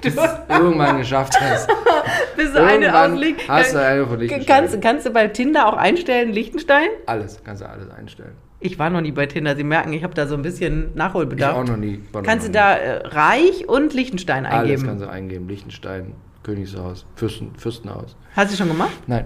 du 0.01 0.09
es 0.09 0.15
irgendwann 0.49 0.97
geschafft 0.97 1.39
hast. 1.39 1.69
Bist 2.37 2.55
du 2.55 2.63
eine 2.63 2.97
ausliegt? 2.97 3.47
hast 3.47 3.73
du 3.73 3.79
eine 3.85 4.05
von 4.07 4.19
Liechtenstein. 4.19 4.57
Kannst, 4.61 4.81
kannst 4.81 5.05
du 5.05 5.11
bei 5.11 5.27
Tinder 5.27 5.67
auch 5.67 5.77
einstellen, 5.77 6.31
Liechtenstein? 6.31 6.87
Alles, 7.05 7.41
kannst 7.43 7.61
du 7.61 7.69
alles 7.69 7.89
einstellen. 7.89 8.33
Ich 8.59 8.77
war 8.77 8.89
noch 8.91 9.01
nie 9.01 9.11
bei 9.11 9.25
Tinder. 9.25 9.55
Sie 9.55 9.63
merken, 9.63 9.91
ich 9.93 10.03
habe 10.03 10.13
da 10.13 10.27
so 10.27 10.35
ein 10.35 10.43
bisschen 10.43 10.89
Ich 10.89 10.95
Nachholbedarf. 10.95 11.55
auch 11.57 11.63
noch 11.65 11.77
nie. 11.77 12.01
war 12.11 12.21
noch 12.21 12.27
Kannst 12.29 12.45
du 12.45 12.49
nie. 12.49 12.53
da 12.53 12.75
äh, 12.75 13.07
Reich 13.07 13.67
und 13.67 13.93
Liechtenstein 13.93 14.45
Alles 14.45 14.61
eingeben? 14.61 14.83
kannst 14.87 15.03
du 15.03 15.09
eingeben. 15.09 15.47
Liechtenstein, 15.49 16.13
Königshaus, 16.43 17.05
Fürsten, 17.15 17.55
Fürstenhaus. 17.57 18.15
Hast 18.35 18.51
du 18.53 18.57
schon 18.57 18.67
gemacht? 18.67 18.91
Nein. 19.07 19.25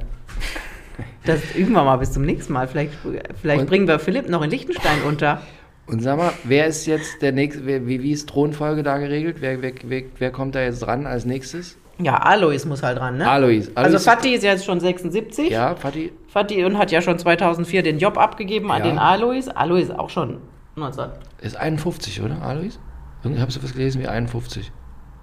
Das 1.26 1.42
üben 1.56 1.74
wir 1.74 1.84
mal 1.84 1.98
bis 1.98 2.14
zum 2.14 2.24
nächsten 2.24 2.54
Mal. 2.54 2.68
Vielleicht, 2.70 2.94
vielleicht 3.42 3.62
Und- 3.62 3.70
bringen 3.70 3.88
wir 3.88 4.00
Philipp 4.00 4.30
noch 4.30 4.42
in 4.42 4.50
Liechtenstein 4.50 5.02
unter. 5.08 5.42
Und 5.88 6.02
sag 6.02 6.18
mal, 6.18 6.32
wer 6.44 6.66
ist 6.68 6.86
jetzt 6.88 7.22
der 7.22 7.32
nächste, 7.32 7.66
wer, 7.66 7.86
wie, 7.88 8.02
wie 8.02 8.12
ist 8.12 8.28
Thronfolge 8.30 8.82
da 8.84 8.98
geregelt? 8.98 9.38
Wer, 9.40 9.62
wer, 9.62 9.74
wer, 9.84 10.04
wer 10.18 10.32
kommt 10.32 10.56
da 10.56 10.62
jetzt 10.62 10.80
dran 10.80 11.06
als 11.06 11.26
nächstes? 11.26 11.78
Ja, 12.00 12.18
Alois 12.18 12.66
muss 12.66 12.82
halt 12.84 12.98
dran, 12.98 13.18
ne? 13.18 13.30
Alois. 13.30 13.68
Also 13.68 13.72
Alois 13.76 13.96
ist- 13.96 14.06
Fatih 14.06 14.34
ist 14.34 14.44
ja 14.44 14.52
jetzt 14.52 14.66
schon 14.66 14.80
76. 14.80 15.50
Ja, 15.50 15.76
Fatih? 15.76 16.12
Fatih 16.28 16.66
und 16.66 16.78
hat 16.78 16.92
ja 16.92 17.02
schon 17.02 17.18
2004 17.20 17.84
den 17.84 18.00
Job 18.00 18.18
abgegeben 18.18 18.72
an 18.72 18.80
Ja. 18.80 18.90
den 18.90 18.98
Alois. 18.98 19.48
Alois 19.54 19.82
ist 19.84 19.92
auch 19.98 20.10
schon 20.10 20.40
19, 20.76 21.06
Ist 21.42 21.56
51, 21.56 22.22
oder, 22.22 22.42
Alois? 22.42 22.80
Irgendwie 23.24 23.42
Habst 23.42 23.56
du 23.58 23.64
was 23.64 23.72
gelesen 23.74 24.02
wie 24.02 24.08
51? 24.08 24.72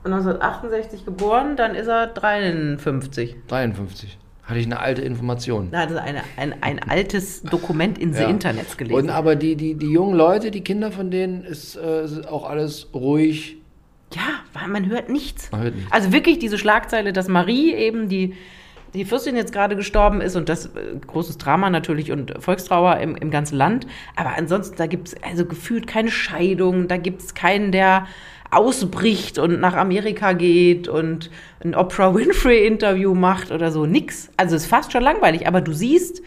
1968 0.04 1.04
geboren, 1.04 1.56
dann 1.56 1.74
ist 1.74 1.88
er 1.88 2.06
53. 2.06 3.36
53. 3.48 4.18
Hatte 4.52 4.60
ich 4.60 4.66
eine 4.66 4.80
alte 4.80 5.00
Information. 5.02 5.70
Da 5.70 5.80
hat 5.80 5.90
er 5.90 6.02
eine, 6.02 6.20
ein, 6.36 6.54
ein 6.62 6.78
altes 6.78 7.42
Dokument 7.42 7.96
in 7.96 8.12
the 8.12 8.20
Ja. 8.22 8.28
Internets 8.28 8.72
Und 8.72 8.76
gelesen. 8.78 9.08
aber 9.10 9.34
die, 9.34 9.56
die, 9.56 9.74
die 9.76 9.90
jungen 9.90 10.14
Leute, 10.14 10.50
die 10.50 10.60
Kinder 10.60 10.92
von 10.92 11.10
denen, 11.10 11.42
ist, 11.44 11.76
äh, 11.76 12.04
auch 12.28 12.48
alles 12.48 12.88
ruhig. 12.92 13.56
ja, 14.14 14.66
man 14.68 14.90
hört 14.90 15.08
nichts. 15.08 15.50
Man 15.52 15.62
hört 15.62 15.74
nichts. 15.74 15.90
Also 15.90 16.12
wirklich 16.12 16.38
diese 16.38 16.58
Schlagzeile, 16.58 17.14
dass 17.14 17.28
Marie 17.28 17.72
eben 17.72 18.10
die, 18.10 18.34
die 18.92 19.06
Fürstin 19.06 19.36
jetzt 19.36 19.54
gerade 19.54 19.74
gestorben 19.74 20.20
ist 20.20 20.36
und 20.36 20.50
das 20.50 20.66
äh, 20.66 20.70
großes 21.06 21.38
Drama 21.38 21.70
natürlich 21.70 22.12
und 22.12 22.34
Volkstrauer 22.38 22.98
im, 22.98 23.16
im 23.16 23.30
ganzen 23.30 23.56
Land. 23.56 23.86
Aber 24.16 24.36
ansonsten, 24.36 24.76
da 24.76 24.86
gibt 24.86 25.08
es 25.08 25.16
also 25.22 25.46
gefühlt 25.46 25.86
keine 25.86 26.10
Scheidung, 26.10 26.88
da 26.88 26.98
gibt 26.98 27.22
es 27.22 27.32
keinen, 27.32 27.72
der 27.72 28.06
ausbricht 28.52 29.38
und 29.38 29.60
nach 29.60 29.74
Amerika 29.74 30.34
geht 30.34 30.86
und 30.86 31.30
ein 31.64 31.74
Oprah 31.74 32.14
Winfrey-Interview 32.14 33.14
macht 33.14 33.50
oder 33.50 33.72
so. 33.72 33.86
Nix. 33.86 34.30
Also 34.36 34.56
ist 34.56 34.66
fast 34.66 34.92
schon 34.92 35.02
langweilig. 35.02 35.46
Aber 35.48 35.60
du 35.60 35.72
siehst 35.72 36.22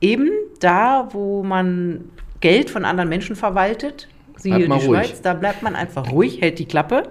eben 0.00 0.30
da, 0.60 1.08
wo 1.12 1.42
man 1.42 2.10
Geld 2.40 2.70
von 2.70 2.84
anderen 2.86 3.10
Menschen 3.10 3.36
verwaltet, 3.36 4.08
siehe 4.36 4.56
die 4.56 4.64
ruhig. 4.64 4.84
Schweiz, 4.84 5.20
da 5.20 5.34
bleibt 5.34 5.62
man 5.62 5.76
einfach 5.76 6.10
ruhig, 6.10 6.40
hält 6.40 6.58
die 6.58 6.64
Klappe 6.64 7.02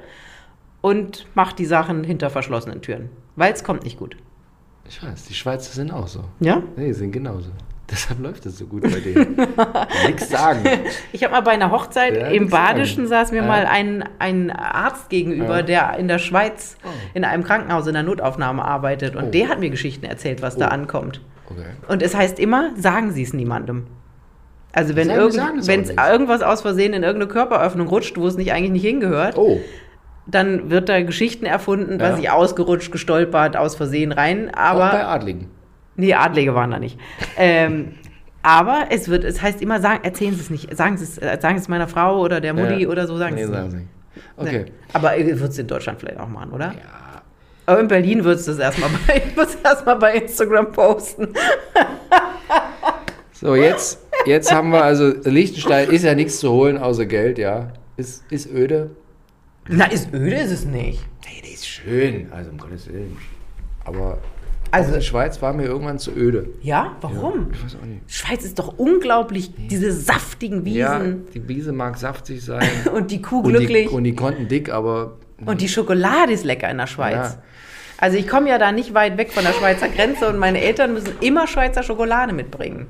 und 0.81 1.27
macht 1.35 1.59
die 1.59 1.65
Sachen 1.65 2.03
hinter 2.03 2.31
verschlossenen 2.31 2.81
Türen. 2.81 3.09
Weil 3.35 3.53
es 3.53 3.63
kommt 3.63 3.83
nicht 3.83 3.99
gut. 3.99 4.17
Ich 4.87 5.03
weiß, 5.03 5.25
die 5.25 5.35
Schweizer 5.35 5.71
sind 5.71 5.91
auch 5.91 6.07
so. 6.07 6.23
Ja? 6.39 6.63
Nee, 6.75 6.93
sind 6.93 7.11
genauso. 7.11 7.51
Deshalb 7.91 8.19
läuft 8.21 8.45
es 8.45 8.57
so 8.59 8.65
gut 8.67 8.83
bei 8.83 8.99
denen. 8.99 9.35
Nix 10.07 10.29
sagen. 10.29 10.59
Ich 11.11 11.23
habe 11.23 11.33
mal 11.33 11.41
bei 11.41 11.51
einer 11.51 11.71
Hochzeit 11.71 12.15
Ja, 12.15 12.27
im 12.27 12.43
nichts 12.43 12.51
sagen. 12.51 12.65
Badischen 12.67 13.07
saß 13.07 13.31
mir 13.31 13.37
Ja. 13.41 13.47
mal 13.47 13.65
ein, 13.65 14.03
ein 14.19 14.51
Arzt 14.51 15.09
gegenüber, 15.09 15.57
Ja. 15.57 15.61
der 15.63 15.97
in 15.97 16.07
der 16.07 16.19
Schweiz 16.19 16.77
Oh. 16.83 16.87
in 17.13 17.23
einem 17.25 17.43
Krankenhaus 17.43 17.87
in 17.87 17.93
der 17.93 18.03
Notaufnahme 18.03 18.63
arbeitet. 18.63 19.15
Und 19.15 19.25
Oh. 19.25 19.31
der 19.31 19.49
hat 19.49 19.59
mir 19.59 19.69
Geschichten 19.71 20.05
erzählt, 20.05 20.41
was 20.41 20.55
da 20.57 20.67
Oh. 20.67 20.71
ankommt. 20.71 21.21
Okay. 21.49 21.65
Und 21.87 22.03
es 22.03 22.15
heißt 22.15 22.39
immer, 22.39 22.71
sagen 22.75 23.11
Sie 23.11 23.23
es 23.23 23.33
niemandem. 23.33 23.87
Also 24.71 24.95
wenn 24.95 25.09
irgend, 25.09 25.33
sagen 25.33 25.57
es 25.57 25.65
auch 25.65 25.67
wenn 25.69 25.79
nicht. 25.81 25.99
irgendwas 25.99 26.43
aus 26.43 26.61
Versehen 26.61 26.93
in 26.93 27.01
irgendeine 27.01 27.31
Körperöffnung 27.31 27.87
rutscht, 27.87 28.17
wo 28.17 28.27
es 28.27 28.37
nicht 28.37 28.53
eigentlich 28.53 28.71
nicht 28.71 28.85
hingehört, 28.85 29.35
Oh, 29.35 29.59
dann 30.27 30.69
wird 30.69 30.89
da 30.89 31.01
Geschichten 31.01 31.47
erfunden, 31.47 31.99
was 31.99 32.19
ich 32.19 32.29
ausgerutscht, 32.29 32.91
gestolpert, 32.91 33.57
aus 33.57 33.75
Versehen 33.75 34.11
rein. 34.11 34.51
Aber 34.53 34.89
auch 34.89 34.91
bei 34.91 35.05
Adligen. 35.05 35.49
Nee, 35.99 36.13
Adlige 36.13 36.55
waren 36.55 36.71
da 36.71 36.79
nicht. 36.79 36.97
ähm, 37.37 37.93
aber 38.41 38.85
es 38.89 39.09
wird, 39.09 39.25
es 39.25 39.41
heißt 39.41 39.61
immer, 39.61 39.81
sagen, 39.81 39.99
erzählen 40.03 40.33
Sie 40.33 40.39
es 40.39 40.49
nicht, 40.49 40.75
sagen 40.77 40.97
Sie 40.97 41.03
es, 41.03 41.17
äh, 41.17 41.37
sagen 41.41 41.57
Sie 41.57 41.63
es 41.63 41.67
meiner 41.67 41.87
Frau 41.89 42.21
oder 42.21 42.39
der 42.39 42.53
Mutti 42.53 42.83
Ja. 42.83 42.87
oder 42.89 43.05
so, 43.05 43.17
sagen 43.17 43.35
nee, 43.35 43.43
Sie 43.45 43.51
es 43.51 43.57
sagen 43.57 43.69
nicht. 43.69 43.87
sie. 44.15 44.21
Okay. 44.37 44.65
Nee. 44.65 44.71
Aber 44.93 45.17
ihr 45.17 45.25
würdet 45.25 45.51
es 45.51 45.59
in 45.59 45.67
Deutschland 45.67 45.99
vielleicht 45.99 46.19
auch 46.19 46.29
machen, 46.29 46.51
oder? 46.51 46.67
Ja. 46.67 47.21
Aber 47.65 47.81
in 47.81 47.87
Berlin 47.89 48.23
würdest 48.23 48.47
du 48.47 48.53
es 48.53 48.59
erstmal 48.59 48.89
bei, 49.05 49.21
erstmal 49.63 49.95
bei 49.97 50.15
Instagram 50.15 50.71
posten. 50.71 51.27
So, 53.33 53.55
jetzt, 53.55 53.99
jetzt 54.25 54.51
haben 54.51 54.71
wir 54.71 54.83
also, 54.83 55.13
Liechtenstein 55.23 55.89
ist 55.89 56.03
ja 56.03 56.15
nichts 56.15 56.39
zu 56.39 56.49
holen 56.51 56.77
außer 56.77 57.05
Geld, 57.05 57.37
ja. 57.37 57.71
Ist, 57.97 58.23
ist 58.31 58.49
öde. 58.51 58.91
Na, 59.67 59.85
ist 59.85 60.13
öde 60.13 60.35
ist 60.37 60.51
es 60.51 60.65
nicht. 60.65 61.01
Nee, 61.25 61.41
die 61.45 61.53
ist 61.53 61.67
schön, 61.67 62.27
also 62.31 62.49
um 62.51 62.57
Gottes 62.57 62.87
Willen. 62.87 63.17
Aber 63.85 64.17
Also- 64.71 64.87
also, 64.89 64.99
die 64.99 65.05
Schweiz 65.05 65.41
war 65.41 65.53
mir 65.53 65.63
irgendwann 65.65 65.97
zu 65.99 66.11
öde. 66.11 66.49
Ja, 66.61 66.95
warum? 67.01 67.47
Ich 67.53 67.63
weiß 67.63 67.75
auch 67.81 67.85
nicht. 67.85 68.01
Schweiz 68.07 68.43
ist 68.45 68.59
doch 68.59 68.77
unglaublich, 68.77 69.51
diese 69.55 69.91
saftigen 69.91 70.65
Ja, 70.65 71.01
Wiesen 71.01 71.25
die 71.33 71.47
Wiese 71.47 71.71
mag 71.73 71.97
saftig 71.97 72.43
sein. 72.43 72.67
und 72.93 73.09
die 73.11 73.21
Kuh 73.21 73.39
und, 73.39 73.49
glücklich 73.49 73.87
die, 73.89 73.93
und 73.95 74.03
die 74.03 74.15
konnten 74.15 74.47
dick, 74.47 74.69
aber 74.71 75.17
und 75.45 75.61
die 75.61 75.69
Schokolade 75.69 76.33
ist 76.33 76.43
lecker 76.43 76.69
in 76.69 76.77
der 76.77 76.87
Schweiz. 76.87 77.15
Ja. 77.35 77.41
Also 77.97 78.17
ich 78.17 78.27
komme 78.27 78.49
ja 78.49 78.57
da 78.57 78.71
nicht 78.71 78.93
weit 78.93 79.17
weg 79.17 79.31
von 79.31 79.43
der 79.43 79.51
Schweizer 79.53 79.89
Grenze 79.89 80.27
und 80.29 80.37
meine 80.37 80.61
Eltern 80.61 80.93
müssen 80.93 81.13
immer 81.21 81.47
Schweizer 81.47 81.81
Schokolade 81.83 82.33
mitbringen. 82.33 82.87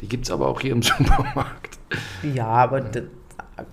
die 0.00 0.08
gibt 0.08 0.24
es 0.26 0.30
aber 0.30 0.48
auch 0.48 0.60
hier 0.60 0.72
im 0.72 0.82
Supermarkt. 0.82 1.78
Ja, 2.34 2.46
aber 2.46 2.80
d- 2.80 3.02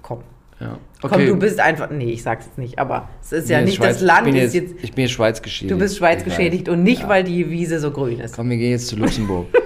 komm. 0.01 0.23
Ja. 0.61 0.77
Komm, 1.01 1.25
du 1.25 1.35
bist 1.37 1.59
einfach. 1.59 1.89
Nee, 1.89 2.11
ich 2.11 2.21
sag's 2.23 2.45
jetzt 2.45 2.57
nicht, 2.59 2.77
aber 2.77 3.09
es 3.21 3.31
ist 3.31 3.49
ja 3.49 3.61
nicht 3.61 3.77
Schweiz- 3.77 3.95
das 3.95 4.01
Land, 4.01 4.27
ist 4.35 4.53
jetzt. 4.53 4.75
Ich 4.83 4.93
bin 4.93 5.03
jetzt 5.03 5.11
Schweiz 5.11 5.41
geschädigt. 5.41 5.71
Du 5.73 5.79
bist 5.79 5.97
Schweiz 5.97 6.23
geschädigt 6.23 6.69
und 6.69 6.83
nicht, 6.83 7.01
Ja. 7.01 7.09
weil 7.09 7.23
die 7.23 7.49
Wiese 7.49 7.79
so 7.79 7.89
grün 7.91 8.19
ist. 8.19 8.35
Komm, 8.35 8.49
wir 8.51 8.57
gehen 8.57 8.71
jetzt 8.71 8.87
zu 8.87 8.95
Luxemburg. 8.95 9.47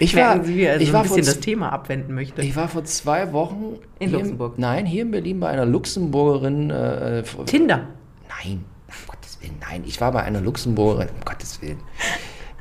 Ich 0.00 0.16
war, 0.16 0.30
Merken 0.34 0.44
Sie, 0.46 0.56
wie 0.56 0.62
er 0.62 0.80
ich 0.80 0.88
so 0.88 0.92
war 0.94 1.02
ein 1.02 1.06
vor 1.06 1.16
bisschen 1.18 1.34
das 1.34 1.40
Thema 1.44 1.68
abwenden 1.70 2.14
möchte. 2.14 2.40
Ich 2.42 2.56
war 2.56 2.68
vor 2.68 2.82
zwei 2.84 3.32
Wochen 3.32 3.76
In 4.00 4.08
hier 4.08 4.18
Luxemburg. 4.18 4.58
nein, 4.58 4.86
hier 4.86 5.02
in 5.02 5.10
Berlin 5.12 5.38
bei 5.38 5.48
einer 5.48 5.66
Luxemburgerin. 5.66 6.70
Äh, 6.70 7.18
f- 7.20 7.36
Tinder. 7.46 7.86
nein, 8.28 8.64
um 8.88 8.94
Gottes 9.06 9.38
Willen, 9.40 9.54
nein. 9.60 9.84
Ich 9.86 10.00
war 10.00 10.10
bei 10.10 10.22
einer 10.22 10.40
Luxemburgerin, 10.40 11.08
um 11.10 11.20
Gottes 11.24 11.60
Willen. 11.62 11.76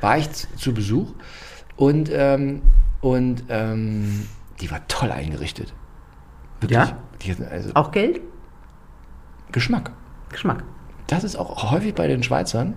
War 0.01 0.17
ich 0.17 0.29
zu, 0.31 0.47
zu 0.57 0.73
Besuch 0.73 1.07
und, 1.77 2.11
ähm, 2.13 2.61
und 3.01 3.45
ähm, 3.49 4.27
die 4.61 4.69
war 4.69 4.85
toll 4.87 5.11
eingerichtet. 5.11 5.73
Wirklich. 6.59 6.77
Ja? 6.77 6.97
Die 7.23 7.35
also 7.43 7.71
Auch 7.73 7.91
Geld? 7.91 8.21
Geschmack. 9.51 9.91
Geschmack. 10.29 10.63
Das 11.07 11.23
ist 11.23 11.35
auch 11.35 11.71
häufig 11.71 11.93
bei 11.93 12.07
den 12.07 12.23
Schweizern 12.23 12.75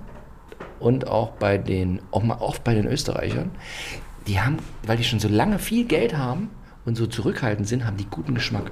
und 0.79 1.09
auch 1.09 1.31
bei 1.31 1.59
den, 1.59 2.01
auch 2.11 2.23
mal 2.23 2.39
oft 2.39 2.65
bei 2.65 2.75
den 2.75 2.87
Österreichern. 2.87 3.51
Die 4.27 4.41
haben, 4.41 4.59
weil 4.85 4.97
die 4.97 5.05
schon 5.05 5.21
so 5.21 5.29
lange 5.29 5.59
viel 5.59 5.85
Geld 5.85 6.17
haben 6.17 6.51
und 6.85 6.97
so 6.97 7.07
zurückhaltend 7.07 7.67
sind, 7.67 7.87
haben 7.87 7.97
die 7.97 8.07
guten 8.07 8.35
Geschmack. 8.35 8.71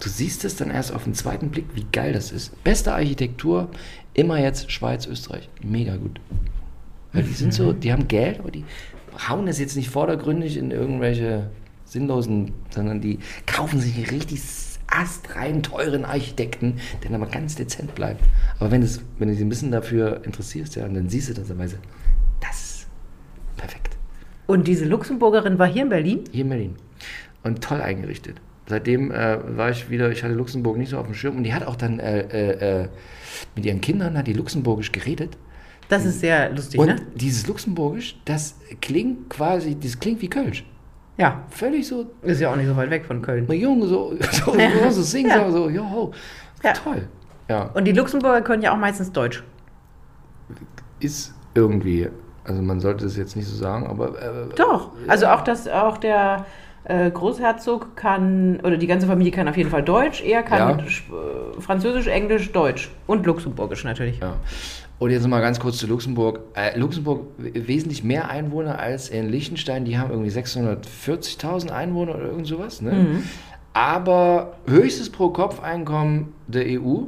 Du 0.00 0.08
siehst 0.08 0.44
es 0.44 0.56
dann 0.56 0.70
erst 0.70 0.92
auf 0.92 1.04
den 1.04 1.14
zweiten 1.14 1.50
Blick, 1.50 1.66
wie 1.74 1.86
geil 1.92 2.12
das 2.12 2.32
ist. 2.32 2.62
Beste 2.64 2.94
Architektur, 2.94 3.68
immer 4.14 4.38
jetzt 4.38 4.70
Schweiz, 4.70 5.06
Österreich. 5.06 5.48
Mega 5.62 5.96
gut. 5.96 6.20
Weil 7.12 7.24
die 7.24 7.34
sind 7.34 7.52
so, 7.52 7.72
die 7.72 7.92
haben 7.92 8.08
Geld, 8.08 8.38
aber 8.38 8.50
die, 8.50 8.64
hauen 9.28 9.46
das 9.46 9.58
jetzt 9.58 9.76
nicht 9.76 9.90
vordergründig 9.90 10.56
in 10.56 10.70
irgendwelche 10.70 11.50
sinnlosen, 11.84 12.52
sondern 12.70 13.00
die 13.00 13.18
kaufen 13.46 13.80
sich 13.80 14.10
richtig 14.10 14.40
astrein 14.92 15.62
teuren 15.62 16.04
Architekten, 16.04 16.78
der 17.02 17.10
dann 17.10 17.20
mal 17.20 17.28
ganz 17.28 17.54
dezent 17.54 17.94
bleibt. 17.94 18.22
Aber 18.58 18.70
wenn, 18.70 18.82
es, 18.82 19.00
wenn 19.18 19.28
du 19.28 19.34
dich 19.34 19.42
ein 19.42 19.48
bisschen 19.48 19.72
dafür 19.72 20.24
interessierst, 20.24 20.76
ja, 20.76 20.84
und 20.84 20.94
dann 20.94 21.08
siehst 21.08 21.30
du 21.30 21.34
das, 21.34 21.48
dann 21.48 21.58
weißt 21.58 21.74
du, 21.74 21.78
das 22.40 22.60
ist 22.60 22.86
perfekt. 23.56 23.96
Und 24.46 24.68
diese 24.68 24.84
Luxemburgerin 24.84 25.58
war 25.58 25.66
hier 25.66 25.82
in 25.82 25.88
Berlin? 25.88 26.24
Hier 26.30 26.42
in 26.42 26.48
Berlin. 26.48 26.76
Und 27.42 27.62
toll 27.62 27.80
eingerichtet. 27.80 28.40
Seitdem 28.66 29.10
äh, 29.10 29.38
war 29.56 29.70
ich 29.70 29.90
wieder, 29.90 30.10
ich 30.10 30.22
hatte 30.22 30.34
Luxemburg 30.34 30.76
nicht 30.76 30.90
so 30.90 30.98
auf 30.98 31.06
dem 31.06 31.14
Schirm 31.14 31.36
und 31.36 31.44
die 31.44 31.52
hat 31.52 31.66
auch 31.66 31.76
dann 31.76 31.98
äh, 31.98 32.20
äh, 32.20 32.82
äh 32.82 32.88
mit 33.56 33.66
ihren 33.66 33.80
Kindern, 33.80 34.16
hat 34.16 34.26
die 34.26 34.32
Luxemburgisch 34.34 34.92
geredet. 34.92 35.36
Das 35.88 36.04
ist 36.04 36.20
sehr 36.20 36.50
lustig, 36.50 36.80
und 36.80 36.86
ne? 36.86 36.96
dieses 37.14 37.46
Luxemburgisch, 37.46 38.18
das 38.24 38.54
klingt 38.80 39.28
quasi, 39.28 39.78
das 39.78 39.98
klingt 39.98 40.22
wie 40.22 40.28
Kölsch. 40.28 40.64
Ja. 41.18 41.42
Völlig 41.50 41.86
so, 41.86 42.06
Ist 42.22 42.40
ja 42.40 42.50
auch 42.50 42.56
nicht 42.56 42.66
so 42.66 42.76
weit 42.76 42.90
weg 42.90 43.04
von 43.04 43.20
Köln. 43.22 43.44
na 43.48 43.54
Junge, 43.54 43.86
so, 43.88 44.14
so, 44.20 44.52
so, 44.52 44.90
so 44.90 45.02
singen, 45.02 45.30
Ja. 45.30 45.50
so, 45.50 45.68
joho. 45.68 46.12
Ja. 46.64 46.72
Toll. 46.72 47.06
Ja, 47.48 47.64
Und 47.74 47.84
die 47.84 47.92
Luxemburger 47.92 48.40
können 48.42 48.62
ja 48.62 48.72
auch 48.72 48.78
meistens 48.78 49.12
Deutsch. 49.12 49.42
ist 51.00 51.34
irgendwie, 51.54 52.08
also 52.44 52.62
man 52.62 52.80
sollte 52.80 53.04
es 53.06 53.16
jetzt 53.16 53.36
nicht 53.36 53.46
so 53.48 53.56
sagen, 53.56 53.86
aber 53.86 54.20
äh, 54.20 54.54
Doch. 54.56 54.90
Also 55.08 55.26
auch 55.26 55.42
das, 55.42 55.68
auch 55.68 55.98
der 55.98 56.46
äh, 56.84 57.10
Großherzog 57.10 57.94
kann, 57.96 58.60
oder 58.62 58.76
die 58.76 58.86
ganze 58.86 59.06
Familie 59.06 59.32
kann 59.32 59.48
auf 59.48 59.56
jeden 59.56 59.70
Fall 59.70 59.82
Deutsch. 59.82 60.22
Er 60.22 60.42
kann 60.42 60.78
Ja. 60.78 60.84
Äh, 60.84 61.60
Französisch, 61.60 62.06
Englisch, 62.06 62.52
Deutsch 62.52 62.90
und 63.06 63.26
Luxemburgisch 63.26 63.84
natürlich. 63.84 64.18
Ja. 64.20 64.34
Und 65.02 65.10
jetzt 65.10 65.26
mal 65.26 65.40
ganz 65.40 65.58
kurz 65.58 65.78
zu 65.78 65.88
Luxemburg. 65.88 66.42
Äh, 66.54 66.78
Luxemburg 66.78 67.26
wesentlich 67.36 68.04
mehr 68.04 68.30
Einwohner 68.30 68.78
als 68.78 69.08
in 69.08 69.30
Liechtenstein. 69.30 69.84
Die 69.84 69.98
haben 69.98 70.12
irgendwie 70.12 70.30
640.000 70.30 71.70
Einwohner 71.70 72.14
oder 72.14 72.26
irgend 72.26 72.46
sowas. 72.46 72.80
Ne? 72.80 72.92
Mhm. 72.92 73.22
Aber 73.72 74.58
höchstes 74.68 75.10
Pro-Kopf-Einkommen 75.10 76.32
der 76.46 76.80
EU 76.80 77.06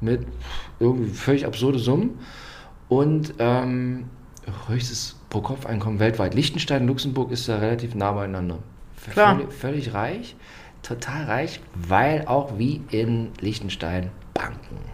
mit 0.00 0.24
irgendwie 0.78 1.10
völlig 1.10 1.46
absurde 1.46 1.80
Summen. 1.80 2.20
Und 2.88 3.34
ähm, 3.40 4.04
höchstes 4.68 5.16
Pro-Kopf-Einkommen 5.30 5.98
weltweit. 5.98 6.36
Liechtenstein 6.36 6.82
und 6.82 6.86
Luxemburg 6.86 7.32
ist 7.32 7.48
da 7.48 7.58
relativ 7.58 7.96
nah 7.96 8.12
beieinander. 8.12 8.60
Klar. 9.10 9.34
Völlig, 9.34 9.52
völlig 9.52 9.94
reich, 9.94 10.36
total 10.82 11.24
reich, 11.24 11.60
weil 11.74 12.26
auch 12.28 12.56
wie 12.56 12.82
in 12.92 13.32
Liechtenstein 13.40 14.12
Banken. 14.32 14.93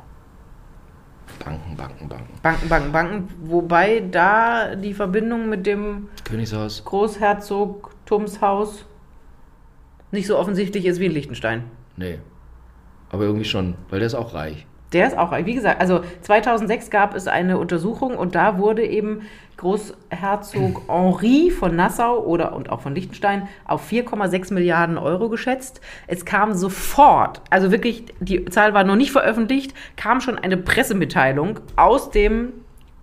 Banken, 1.44 1.76
Banken, 1.76 2.08
Banken. 2.08 2.32
Banken, 2.42 2.68
Banken, 2.68 2.92
Banken. 2.92 3.28
Wobei 3.42 4.00
da 4.00 4.76
die 4.76 4.94
Verbindung 4.94 5.48
mit 5.48 5.66
dem 5.66 6.08
Königshaus. 6.24 6.84
Großherzogtumshaus 6.84 8.84
nicht 10.12 10.26
so 10.26 10.38
offensichtlich 10.38 10.86
ist 10.86 11.00
wie 11.00 11.06
in 11.06 11.12
Liechtenstein. 11.12 11.64
Nee. 11.96 12.18
Aber 13.10 13.24
irgendwie 13.24 13.44
schon, 13.44 13.74
weil 13.88 14.00
der 14.00 14.06
ist 14.06 14.14
auch 14.14 14.34
reich. 14.34 14.66
Der 14.92 15.06
ist 15.06 15.16
auch, 15.16 15.32
wie 15.44 15.54
gesagt, 15.54 15.80
also 15.80 16.00
2006 16.22 16.90
gab 16.90 17.14
es 17.14 17.28
eine 17.28 17.58
Untersuchung 17.58 18.16
und 18.16 18.34
da 18.34 18.58
wurde 18.58 18.84
eben 18.84 19.22
Großherzog 19.56 20.82
Henri 20.88 21.50
von 21.50 21.76
Nassau 21.76 22.18
oder 22.24 22.54
und 22.54 22.70
auch 22.70 22.80
von 22.80 22.94
Liechtenstein 22.94 23.48
auf 23.66 23.88
4,6 23.90 24.52
Milliarden 24.52 24.98
Euro 24.98 25.28
geschätzt. 25.28 25.80
Es 26.06 26.24
kam 26.24 26.54
sofort, 26.54 27.40
also 27.50 27.70
wirklich, 27.70 28.06
die 28.18 28.44
Zahl 28.46 28.74
war 28.74 28.84
noch 28.84 28.96
nicht 28.96 29.12
veröffentlicht, 29.12 29.74
kam 29.96 30.20
schon 30.20 30.38
eine 30.38 30.56
Pressemitteilung 30.56 31.60
aus 31.76 32.10
dem 32.10 32.52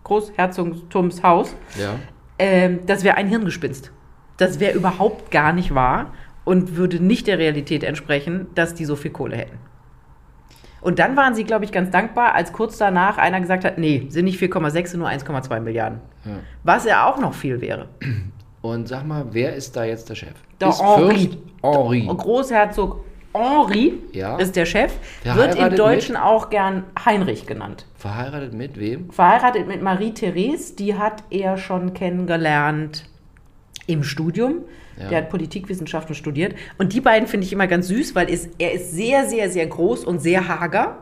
Großherzogtumshaus. 0.04 1.56
Ja. 1.80 1.95
Ähm, 2.39 2.80
das 2.86 3.04
wäre 3.04 3.17
ein 3.17 3.28
Hirngespinst. 3.28 3.91
Das 4.38 4.60
wäre 4.60 4.76
überhaupt 4.76 5.32
gar 5.32 5.54
nicht 5.54 5.73
wahr 5.73 6.13
und 6.43 6.76
würde 6.76 7.04
nicht 7.04 7.28
der 7.28 7.39
Realität 7.39 7.84
entsprechen, 7.84 8.47
dass 8.56 8.73
die 8.73 8.86
so 8.86 8.95
viel 8.95 9.12
Kohle 9.12 9.38
hätten. 9.38 9.58
Und 10.82 11.00
dann 11.00 11.16
waren 11.18 11.34
sie, 11.36 11.44
glaube 11.44 11.66
ich, 11.66 11.72
ganz 11.72 11.90
dankbar, 11.92 12.34
als 12.36 12.54
kurz 12.54 12.78
danach 12.78 13.18
einer 13.18 13.40
gesagt 13.42 13.66
hat, 13.66 13.78
nee, 13.78 14.06
sind 14.10 14.26
nicht 14.26 14.40
4,6, 14.40 14.88
sind 14.88 15.00
nur 15.00 15.10
1,2 15.10 15.60
Milliarden. 15.60 16.00
ja. 16.26 16.32
Was 16.63 16.86
ja 16.86 17.08
auch 17.10 17.20
noch 17.20 17.34
viel 17.34 17.62
wäre. 17.62 17.88
Und 18.62 18.88
sag 18.88 19.06
mal, 19.06 19.26
wer 19.32 19.56
ist 19.56 19.76
da 19.76 19.84
jetzt 19.86 20.10
der 20.10 20.16
Chef? 20.16 20.34
Der 20.60 20.70
ist 20.70 20.82
Henri. 20.82 21.16
Fürst 21.16 21.38
Henri. 21.63 22.08
Und 22.08 22.18
Großherzog 22.18 23.04
Henri 23.34 23.94
Ja. 24.13 24.38
ist 24.38 24.56
der 24.56 24.66
Chef, 24.66 24.94
Der 25.24 25.36
wird 25.36 25.56
im 25.56 25.76
Deutschen 25.76 26.16
auch 26.18 26.50
gern 26.50 26.84
Heinrich 27.06 27.46
genannt. 27.46 27.86
Verheiratet 27.96 28.54
mit 28.54 28.80
wem? 28.80 29.10
Verheiratet 29.12 29.68
mit 29.68 29.82
Marie-Therese, 29.84 30.76
die 30.76 30.96
hat 30.96 31.24
er 31.30 31.58
schon 31.58 31.94
kennengelernt 31.94 33.06
im 33.88 34.04
Studium. 34.04 34.60
Ja. 35.00 35.10
Der 35.10 35.17
hat 35.19 35.30
Politikwissenschaften 35.30 36.13
studiert. 36.15 36.56
Und 36.78 36.93
die 36.93 37.02
beiden 37.02 37.28
finde 37.28 37.45
ich 37.45 37.54
immer 37.54 37.67
ganz 37.67 37.88
süß, 37.88 38.13
weil 38.15 38.32
es, 38.32 38.50
er 38.60 38.73
ist 38.73 38.91
sehr, 38.91 39.28
sehr, 39.28 39.50
sehr 39.50 39.65
groß 39.67 40.06
und 40.06 40.19
sehr 40.19 40.47
hager. 40.47 41.00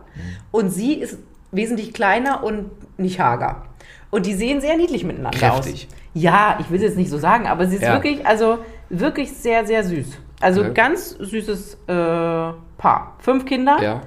Und 0.51 0.69
sie 0.69 0.93
ist 0.93 1.17
wesentlich 1.51 1.93
kleiner 1.93 2.43
und 2.43 2.69
nicht 2.97 3.19
hager. 3.19 3.63
Und 4.11 4.25
die 4.25 4.33
sehen 4.33 4.61
sehr 4.61 4.77
niedlich 4.77 5.03
miteinander 5.03 5.37
Kräftig. 5.37 5.87
aus. 5.91 5.95
Ja, 6.13 6.57
ich 6.61 6.69
will 6.69 6.77
es 6.77 6.83
jetzt 6.83 6.97
nicht 6.97 7.09
so 7.09 7.17
sagen, 7.17 7.47
aber 7.47 7.67
sie 7.67 7.75
ist 7.75 7.81
Ja. 7.83 7.93
wirklich, 7.93 8.25
also 8.25 8.59
wirklich 8.89 9.31
sehr, 9.33 9.65
sehr 9.65 9.83
süß. 9.83 10.07
Also 10.41 10.61
Okay. 10.61 10.71
ganz 10.73 11.09
süßes 11.19 11.75
äh, 11.87 11.93
Paar. 12.77 13.15
Fünf 13.19 13.45
Kinder 13.45 13.77
Ja. 13.81 14.01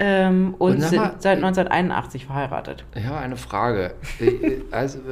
Ähm, 0.00 0.54
und, 0.58 0.72
Und 0.76 0.80
sind 0.82 0.96
mal, 1.00 1.14
seit 1.18 1.36
1981 1.36 2.26
verheiratet. 2.26 2.84
Habe 3.06 3.18
eine 3.18 3.36
Frage. 3.36 3.94
Äh, 4.20 4.62
also, 4.72 4.98
äh, 4.98 5.02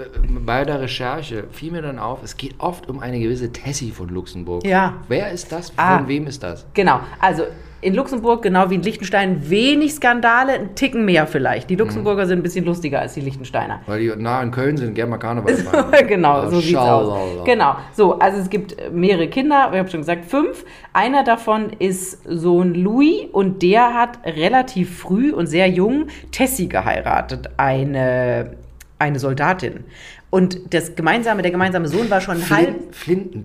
bei 0.45 0.64
der 0.64 0.81
Recherche 0.81 1.45
fiel 1.53 1.71
mir 1.73 1.83
dann 1.83 1.99
auf, 1.99 2.23
es 2.23 2.37
geht 2.37 2.55
oft 2.59 2.88
um 2.88 2.99
eine 3.01 3.21
gewisse 3.21 3.53
Tessie 3.53 3.90
von 3.92 4.09
Luxemburg. 4.09 4.64
Ja. 4.66 4.95
Wer 5.09 5.31
ist 5.31 5.53
das? 5.53 5.71
Von 5.71 5.79
Ah. 5.85 6.03
wem 6.07 6.27
ist 6.27 6.42
das? 6.42 6.66
Genau, 6.75 7.01
also 7.21 7.45
in 7.83 7.95
Luxemburg, 7.95 8.42
genau 8.42 8.71
wie 8.71 8.77
in 8.77 8.83
Liechtenstein, 8.83 9.51
wenig 9.51 9.95
Skandale, 9.95 10.53
ein 10.53 10.75
Ticken 10.77 11.05
mehr 11.05 11.27
vielleicht. 11.27 11.68
Die 11.68 11.75
Luxemburger 11.75 12.27
sind 12.27 12.38
ein 12.38 12.42
bisschen 12.42 12.64
lustiger 12.64 13.01
als 13.01 13.14
die 13.14 13.21
Liechtensteiner. 13.21 13.81
Weil 13.87 14.01
die 14.01 14.12
nah 14.16 14.40
in 14.40 14.53
Köln 14.53 14.77
sind, 14.77 14.95
gerne 14.95 15.11
mal 15.11 15.18
Karneval 15.18 15.55
feiern. 15.90 15.90
genau, 16.07 16.45
Ja, 16.45 16.49
so 16.49 16.61
sieht's 16.61 16.79
aus. 16.79 17.45
Genau, 17.45 17.75
so, 17.92 18.18
also 18.21 18.38
es 18.38 18.49
gibt 18.49 18.77
mehrere 18.92 19.27
Kinder, 19.27 19.71
ich 19.73 19.79
habe 19.79 19.90
schon 19.90 20.01
gesagt, 20.01 20.25
fünf. 20.25 20.64
Einer 20.92 21.25
davon 21.25 21.71
ist 21.81 22.23
Sohn 22.25 22.75
Louis 22.75 23.27
und 23.33 23.62
der 23.62 23.95
hat 23.95 24.21
relativ 24.25 24.99
früh 24.99 25.33
und 25.33 25.49
sehr 25.49 25.68
jung 25.68 26.07
Tessie 26.31 26.68
geheiratet, 26.68 27.51
eine, 27.57 28.57
eine 29.01 29.18
Soldatin. 29.18 29.85
Und 30.33 30.73
das 30.73 30.95
gemeinsame, 30.95 31.42
der 31.42 31.51
gemeinsame 31.51 31.88
Sohn 31.88 32.09
war 32.09 32.23
schon 32.23 32.49
halb, 32.49 32.95
Flin 32.95 33.45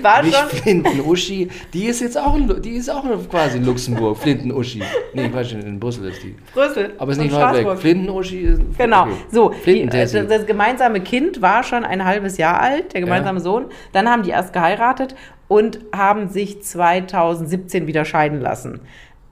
Flintentessie. 0.00 0.02
war 0.04 0.22
Nicht 0.22 0.36
schon, 0.36 0.48
Flinten-Uschi. 0.48 1.48
Die 1.72 1.84
ist 1.86 2.00
jetzt 2.00 2.18
auch, 2.18 2.36
in 2.36 2.62
die 2.62 2.70
ist 2.70 2.88
auch 2.90 3.04
quasi 3.28 3.58
in 3.58 3.64
Luxemburg. 3.64 4.18
Flinten-Uschi. 4.18 4.82
Nee, 5.14 5.28
Quatsch, 5.28 5.52
in 5.52 5.78
Brüssel 5.78 6.10
ist 6.10 6.22
die. 6.22 6.36
Brüssel. 6.54 6.94
Aber 6.98 7.12
ist 7.12 7.18
nicht 7.18 7.34
weit 7.34 7.64
weg. 7.64 7.78
Flinten-Uschi 7.78 8.40
ist. 8.40 8.62
Genau, 8.78 9.02
okay. 9.02 9.12
so. 9.30 9.54
Die, 9.66 9.86
das, 9.86 10.12
das 10.12 10.46
gemeinsame 10.46 11.00
Kind 11.00 11.42
war 11.42 11.62
schon 11.62 11.84
ein 11.84 12.04
halbes 12.04 12.36
Jahr 12.36 12.60
alt, 12.60 12.94
der 12.94 13.00
gemeinsame 13.00 13.40
Sohn. 13.40 13.66
Dann 13.92 14.08
haben 14.08 14.22
die 14.22 14.30
erst 14.30 14.52
geheiratet 14.52 15.14
und 15.48 15.80
haben 15.94 16.28
sich 16.28 16.62
2017 16.62 17.86
wieder 17.86 18.04
scheiden 18.04 18.40
lassen. 18.40 18.80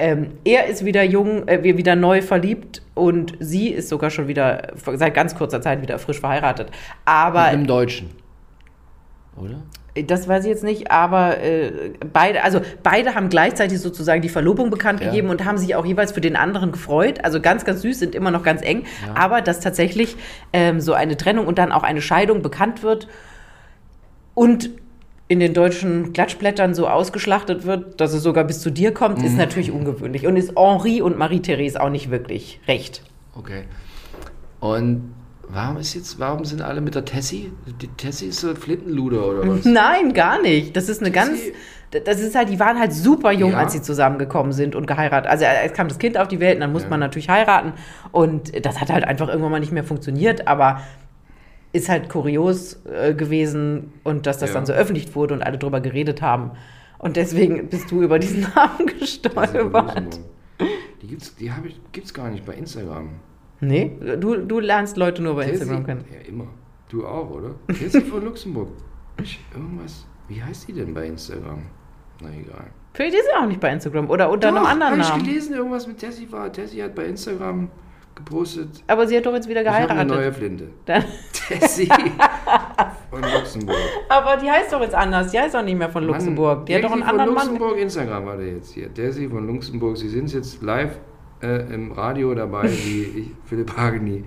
Ähm, 0.00 0.33
er 0.44 0.66
ist 0.66 0.85
wieder 0.85 1.02
jung, 1.02 1.48
äh, 1.48 1.76
wieder 1.76 1.96
neu 1.96 2.22
verliebt 2.22 2.83
und 2.94 3.35
sie 3.40 3.68
ist 3.68 3.88
sogar 3.88 4.11
schon 4.11 4.28
wieder 4.28 4.72
seit 4.94 5.14
ganz 5.14 5.35
kurzer 5.35 5.61
Zeit 5.61 5.83
wieder 5.83 5.98
frisch 5.98 6.20
verheiratet. 6.20 6.70
Aber 7.04 7.50
Im 7.50 7.66
Deutschen. 7.66 8.11
Oder? 9.37 9.62
Das 10.06 10.28
weiß 10.28 10.44
ich 10.44 10.50
jetzt 10.50 10.64
nicht, 10.64 10.90
aber 10.90 11.38
äh, 11.42 11.90
beide, 12.12 12.44
also 12.44 12.61
beide 12.82 13.14
haben 13.14 13.28
gleichzeitig 13.28 13.80
sozusagen 13.80 14.22
die 14.22 14.28
Verlobung 14.28 14.70
bekannt 14.70 15.00
Ja. 15.00 15.06
gegeben 15.06 15.28
und 15.30 15.44
haben 15.44 15.58
sich 15.58 15.74
auch 15.74 15.84
jeweils 15.87 16.12
für 16.12 16.20
den 16.20 16.37
anderen 16.37 16.72
gefreut. 16.72 17.24
Also 17.24 17.40
ganz, 17.40 17.64
ganz 17.64 17.82
süß, 17.82 17.98
sind 17.98 18.14
immer 18.14 18.30
noch 18.30 18.42
ganz 18.42 18.62
eng. 18.62 18.84
Aber 19.14 19.40
dass 19.42 19.61
tatsächlich 19.61 20.16
ähm, 20.52 20.80
so 20.80 20.92
eine 20.94 21.16
Trennung 21.16 21.46
und 21.46 21.58
dann 21.58 21.72
auch 21.72 21.82
eine 21.82 22.00
Scheidung 22.00 22.42
bekannt 22.42 22.82
wird 22.82 23.08
und 24.34 24.70
in 25.30 25.40
den 25.40 25.52
deutschen 25.52 26.14
Klatschblättern 26.14 26.72
so 26.74 26.88
ausgeschlachtet 26.88 27.66
wird, 27.66 28.00
dass 28.00 28.14
es 28.14 28.22
sogar 28.22 28.44
bis 28.44 28.61
zu 28.61 28.70
dir 28.70 28.94
kommt, 28.94 29.18
Mhm. 29.18 29.24
ist 29.26 29.37
natürlich 29.37 29.70
ungewöhnlich. 29.70 30.26
Und 30.26 30.37
ist 30.37 30.52
Henri 30.56 31.02
und 31.02 31.18
Marie-Therese 31.18 31.78
auch 31.82 31.90
nicht 31.90 32.11
wirklich 32.11 32.61
recht. 32.66 33.02
Okay. 33.37 33.64
Und 34.61 35.12
warum 35.50 35.76
ist 35.78 35.94
jetzt, 35.94 36.18
warum 36.18 36.44
sind 36.44 36.62
alle 36.62 36.80
mit 36.80 36.94
der 36.94 37.04
Tessie? 37.04 37.52
Die 37.80 37.88
Tessie 37.88 38.26
ist 38.26 38.40
so 38.40 38.54
Flintenluder 38.54 39.26
oder 39.26 39.48
was? 39.48 39.64
Nein, 39.64 40.12
gar 40.14 40.40
nicht. 40.42 40.76
Das 40.76 40.88
ist 40.88 41.00
eine 41.00 41.11
ganz. 41.11 41.40
Sie- 41.42 41.52
Das 42.04 42.20
ist 42.20 42.34
halt, 42.34 42.50
die 42.50 42.61
waren 42.61 42.78
halt 42.78 42.92
super 42.92 43.32
jung, 43.32 43.52
Ja. 43.52 43.58
als 43.61 43.72
sie 43.72 43.80
zusammengekommen 43.80 44.52
sind 44.52 44.74
und 44.76 44.87
geheiratet. 44.87 45.30
Also 45.30 45.46
es 45.46 45.72
kam 45.72 45.88
das 45.88 45.98
Kind 45.98 46.18
auf 46.18 46.28
die 46.28 46.38
Welt 46.38 46.56
und 46.56 46.61
dann 46.61 46.72
musste 46.72 46.87
Ja. 46.87 46.90
man 46.90 47.00
natürlich 47.00 47.30
heiraten. 47.30 47.72
Und 48.12 48.64
das 48.66 48.78
hat 48.80 48.90
halt 48.90 49.04
einfach 49.04 49.28
irgendwann 49.28 49.52
mal 49.52 49.61
nicht 49.61 49.72
mehr 49.72 49.84
funktioniert, 49.84 50.46
aber 50.46 50.82
ist 51.72 51.88
halt 51.88 52.08
kurios 52.11 52.80
äh, 52.87 53.14
gewesen 53.14 53.92
und 54.04 54.26
dass 54.26 54.37
das 54.38 54.50
Ja. 54.50 54.54
dann 54.56 54.66
so 54.66 54.72
öffentlich 54.74 55.14
wurde 55.14 55.32
und 55.34 55.42
alle 55.42 55.56
drüber 55.58 55.80
geredet 55.80 56.20
haben. 56.20 56.50
Und 56.98 57.16
deswegen 57.16 57.68
bist 57.68 57.90
du 57.90 58.02
über 58.02 58.18
diesen 58.18 58.40
Namen 58.54 58.87
gestolpert. 58.98 60.20
Die 61.00 61.06
gibt's, 61.06 61.37
die 61.37 61.52
habe 61.52 61.68
ich, 61.68 61.80
gibt's 61.92 62.12
gar 62.12 62.28
nicht 62.28 62.44
bei 62.44 62.52
Instagram. 62.54 63.11
Nee, 63.61 63.92
du, 64.21 64.37
du 64.37 64.61
lernst 64.61 64.97
Leute 64.97 65.23
nur 65.23 65.35
bei 65.35 65.44
Tessie- 65.47 65.62
Instagram 65.62 65.87
kennen. 65.87 66.05
Ja, 66.12 66.29
immer. 66.29 66.47
Du 66.88 67.05
auch, 67.07 67.29
oder? 67.31 67.55
Tessie 67.68 68.01
von 68.03 68.25
Luxemburg. 68.25 68.68
Ich, 69.23 69.40
irgendwas. 69.55 70.07
Wie 70.29 70.42
heißt 70.42 70.68
die 70.68 70.73
denn 70.75 70.94
bei 70.94 71.07
Instagram? 71.07 71.62
Na 72.23 72.29
egal. 72.31 72.66
Vielleicht 72.94 73.14
ist 73.14 73.25
sie 73.27 73.37
auch 73.42 73.47
nicht 73.47 73.61
bei 73.61 73.73
Instagram 73.73 74.09
oder 74.11 74.31
unter 74.31 74.49
einem 74.49 74.59
anderen 74.64 74.94
hab 74.94 75.01
ich 75.01 75.09
Namen. 75.11 75.25
gelesen, 75.25 75.55
irgendwas 75.55 75.87
mit 75.87 75.99
Tessie 75.99 76.31
war. 76.33 76.53
Tessie 76.53 76.83
hat 76.83 76.94
bei 76.94 77.05
Instagram 77.07 77.68
gepostet. 78.14 78.83
Aber 78.88 79.07
sie 79.07 79.16
hat 79.16 79.27
doch 79.27 79.35
jetzt 79.35 79.49
wieder 79.49 79.62
Ich 79.62 79.68
habe 79.68 79.77
eine 79.79 79.87
geheiratet. 79.87 80.16
neue 80.16 80.33
Flinte. 80.33 80.68
Dann, 80.85 81.05
Tessie 81.33 81.88
von 83.11 83.23
Luxemburg. 83.23 83.77
aber 84.09 84.37
die 84.37 84.51
heißt 84.51 84.73
doch 84.73 84.81
jetzt 84.81 84.94
anders. 84.94 85.31
Die 85.31 85.38
heißt 85.38 85.55
doch 85.55 85.62
nicht 85.62 85.79
mehr 85.79 85.90
von 85.90 86.05
Luxemburg. 86.05 86.59
Mann, 86.59 86.66
die 86.66 86.75
hat 86.75 86.85
doch 86.85 86.90
einen 86.92 87.01
Tessie 87.03 87.11
von 87.11 87.21
anderen 87.21 87.35
Mann. 87.35 87.47
Luxemburg 87.49 87.79
Instagram 87.79 88.27
war 88.27 88.37
der 88.37 88.49
jetzt 88.55 88.73
hier. 88.73 88.92
Tessie 88.92 89.29
von 89.29 89.47
Luxemburg. 89.47 89.97
Sie 89.97 90.09
sind 90.09 90.33
jetzt 90.33 90.61
live 90.62 90.99
äh, 91.42 91.72
im 91.72 91.92
Radio 91.92 92.35
dabei, 92.35 92.64
wie 92.70 93.03
ich, 93.03 93.31
Philipp 93.44 93.77
Hageni. 93.77 94.24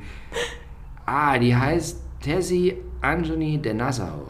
Ah, 1.05 1.37
die 1.37 1.55
heißt 1.55 2.01
Tessie 2.21 2.77
Anthony 3.01 3.57
de 3.57 3.73
Nassau. 3.73 4.27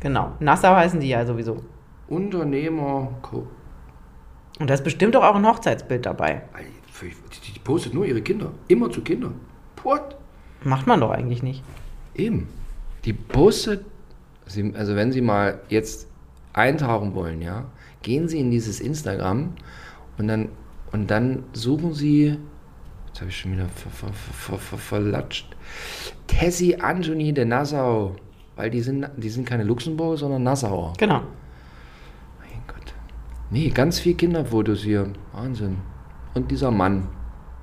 Genau. 0.00 0.32
Nassau 0.40 0.74
heißen 0.74 1.00
die 1.00 1.08
ja 1.08 1.24
sowieso. 1.26 1.62
Unternehmer. 2.08 3.12
Co 3.22 3.46
Und 4.60 4.70
da 4.70 4.74
ist 4.74 4.84
bestimmt 4.84 5.14
doch 5.14 5.24
auch 5.24 5.34
ein 5.34 5.46
Hochzeitsbild 5.46 6.06
dabei. 6.06 6.42
die, 7.00 7.52
die, 7.52 7.58
postet 7.60 7.94
nur 7.94 8.06
ihre 8.06 8.22
Kinder. 8.22 8.52
Immer 8.68 8.90
zu 8.90 9.02
Kindern. 9.02 9.34
What? 9.82 10.16
Macht 10.64 10.86
man 10.86 11.00
doch 11.00 11.10
eigentlich 11.10 11.42
nicht. 11.42 11.62
Eben. 12.14 12.48
Die 13.04 13.12
postet, 13.12 13.84
sie, 14.46 14.72
also 14.74 14.96
wenn 14.96 15.12
Sie 15.12 15.20
mal 15.20 15.60
jetzt 15.68 16.08
eintauchen 16.52 17.14
wollen, 17.14 17.40
ja, 17.40 17.66
gehen 18.02 18.28
Sie 18.28 18.40
in 18.40 18.50
dieses 18.50 18.80
Instagram 18.80 19.54
und 20.18 20.28
dann, 20.28 20.48
und 20.92 21.10
dann 21.10 21.44
suchen 21.52 21.92
Sie, 21.94 22.38
jetzt 23.06 23.20
habe 23.20 23.30
ich 23.30 23.36
schon 23.38 23.52
wieder 23.52 23.66
ver, 23.68 23.90
ver, 23.90 24.12
ver, 24.12 24.58
ver, 24.58 24.78
verlatscht, 24.78 25.54
Tessie 26.26 26.76
Anthony 26.80 27.32
de 27.32 27.44
Nassau, 27.44 28.16
weil 28.56 28.70
die 28.70 28.80
sind, 28.80 29.08
die 29.16 29.28
sind 29.28 29.46
keine 29.46 29.64
Luxemburger, 29.64 30.16
sondern 30.16 30.42
Nassauer. 30.42 30.92
Genau. 30.98 31.20
Mein 32.40 32.62
Gott. 32.66 32.94
Nee, 33.50 33.70
ganz 33.70 33.98
viel 34.00 34.14
Kinderfotos 34.14 34.82
hier. 34.82 35.12
Wahnsinn. 35.32 35.78
Und 36.34 36.50
dieser 36.50 36.70
Mann. 36.70 37.08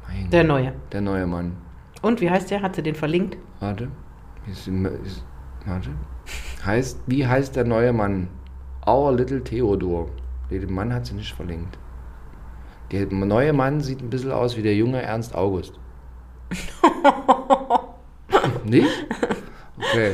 Mein 0.08 0.30
Der 0.30 0.42
Gott, 0.42 0.48
neue. 0.50 0.74
der 0.92 1.02
neue 1.02 1.28
Mann. 1.28 1.54
Und 2.02 2.22
wie 2.22 2.30
heißt 2.30 2.52
der? 2.52 2.62
Hat 2.62 2.76
sie 2.76 2.84
den 2.84 2.96
verlinkt? 2.96 3.38
Warte. 3.60 3.90
Ist, 4.50 4.68
ist, 4.68 5.26
warte. 5.66 5.90
Heißt, 6.66 7.00
wie 7.08 7.26
heißt 7.26 7.56
der 7.56 7.66
neue 7.66 7.94
Mann? 7.94 8.28
Our 8.88 9.12
Little 9.14 9.44
Theodor. 9.44 10.10
Den 10.52 10.72
Mann 10.74 10.94
hat 10.94 11.06
sie 11.08 11.16
nicht 11.16 11.34
verlinkt. 11.34 11.78
Der 12.92 13.06
neue 13.08 13.54
Mann 13.54 13.82
sieht 13.82 14.02
ein 14.02 14.10
bisschen 14.10 14.32
aus 14.32 14.58
wie 14.58 14.62
der 14.62 14.76
junge 14.76 15.02
Ernst 15.02 15.36
August. 15.36 15.74
nicht? 18.64 18.88
Okay. 19.78 20.12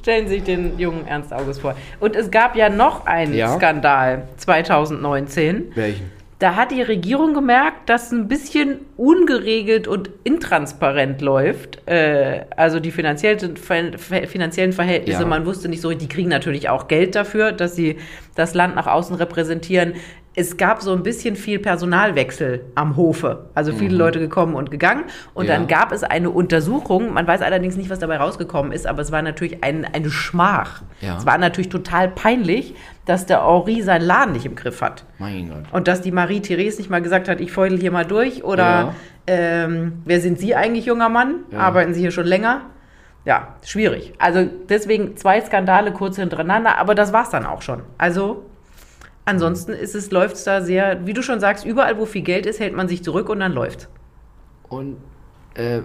Stellen 0.00 0.28
Sie 0.28 0.34
sich 0.36 0.44
den 0.44 0.78
jungen 0.78 1.06
Ernst 1.06 1.32
August 1.32 1.60
vor. 1.60 1.74
Und 2.00 2.16
es 2.16 2.30
gab 2.30 2.56
ja 2.56 2.68
noch 2.68 3.06
einen 3.06 3.34
Ja. 3.34 3.56
Skandal 3.56 4.28
2019. 4.36 5.72
Welchen? 5.74 6.10
Da 6.40 6.56
hat 6.56 6.72
die 6.72 6.82
Regierung 6.82 7.32
gemerkt, 7.32 7.88
dass 7.88 8.06
es 8.06 8.12
ein 8.12 8.28
bisschen 8.28 8.80
ungeregelt 8.96 9.86
und 9.88 10.10
intransparent 10.24 11.22
läuft. 11.22 11.86
Äh, 11.88 12.44
also 12.56 12.80
die 12.80 12.90
finanziellen 12.90 13.56
Verhältnisse, 13.56 15.20
Ja. 15.22 15.26
man 15.26 15.46
wusste 15.46 15.68
nicht 15.68 15.80
so, 15.80 15.92
die 15.92 16.08
kriegen 16.08 16.28
natürlich 16.28 16.68
auch 16.68 16.88
Geld 16.88 17.14
dafür, 17.14 17.52
dass 17.52 17.76
sie 17.76 17.96
das 18.34 18.52
Land 18.54 18.74
nach 18.74 18.88
außen 18.88 19.14
repräsentieren. 19.16 19.94
Es 20.36 20.56
gab 20.56 20.82
so 20.82 20.92
ein 20.92 21.04
bisschen 21.04 21.36
viel 21.36 21.60
Personalwechsel 21.60 22.64
am 22.74 22.96
Hofe. 22.96 23.46
Also 23.54 23.72
viele 23.72 23.96
Leute 23.96 24.18
gekommen 24.18 24.54
und 24.56 24.70
gegangen. 24.70 25.04
Und 25.32 25.44
Mhm. 25.44 25.48
Ja. 25.50 25.56
dann 25.58 25.68
gab 25.68 25.92
es 25.92 26.02
eine 26.02 26.30
Untersuchung. 26.30 27.12
Man 27.12 27.26
weiß 27.26 27.40
allerdings 27.40 27.76
nicht, 27.76 27.88
was 27.88 28.00
dabei 28.00 28.16
rausgekommen 28.16 28.72
ist, 28.72 28.86
aber 28.86 29.00
es 29.02 29.12
war 29.12 29.22
natürlich 29.22 29.62
ein, 29.62 29.84
eine 29.84 30.10
Schmach. 30.10 30.82
Ja. 31.00 31.16
Es 31.18 31.24
war 31.24 31.38
natürlich 31.38 31.68
total 31.68 32.08
peinlich, 32.08 32.74
dass 33.06 33.26
der 33.26 33.46
Henri 33.46 33.82
seinen 33.82 34.02
Laden 34.02 34.32
nicht 34.32 34.44
im 34.46 34.56
Griff 34.56 34.82
hat. 34.82 35.04
Mein 35.18 35.48
Gott. 35.50 35.64
Und 35.72 35.86
dass 35.86 36.00
die 36.02 36.10
Marie-Therese 36.12 36.78
nicht 36.78 36.90
mal 36.90 37.00
gesagt 37.02 37.28
hat, 37.28 37.40
ich 37.40 37.52
feudel 37.52 37.78
hier 37.78 37.92
mal 37.92 38.04
durch 38.04 38.42
oder 38.42 38.62
Ja. 38.64 38.94
ähm, 39.28 40.02
wer 40.04 40.20
sind 40.20 40.38
Sie 40.40 40.54
eigentlich, 40.56 40.86
junger 40.86 41.08
Mann? 41.10 41.40
Arbeiten 41.56 41.94
Sie 41.94 42.00
hier 42.00 42.10
schon 42.10 42.26
länger? 42.26 42.62
Ja, 43.24 43.54
schwierig. 43.64 44.12
Also 44.18 44.48
deswegen 44.68 45.16
zwei 45.16 45.40
Skandale 45.40 45.92
kurz 45.92 46.16
hintereinander, 46.16 46.76
aber 46.78 46.94
das 46.94 47.12
war's 47.12 47.30
dann 47.30 47.46
auch 47.46 47.62
schon. 47.62 47.80
Also 47.98 48.44
ansonsten 49.24 49.72
ist 49.72 49.94
es, 49.94 50.10
läuft's 50.10 50.44
da 50.44 50.60
sehr, 50.62 51.06
wie 51.06 51.12
du 51.12 51.22
schon 51.22 51.40
sagst, 51.40 51.64
überall 51.64 51.98
wo 51.98 52.06
viel 52.06 52.22
Geld 52.22 52.46
ist, 52.46 52.60
hält 52.60 52.74
man 52.74 52.88
sich 52.88 53.02
zurück 53.04 53.28
und 53.28 53.40
dann 53.40 53.52
läuft's. 53.52 53.88
Und 54.68 54.96
äh, 55.56 55.78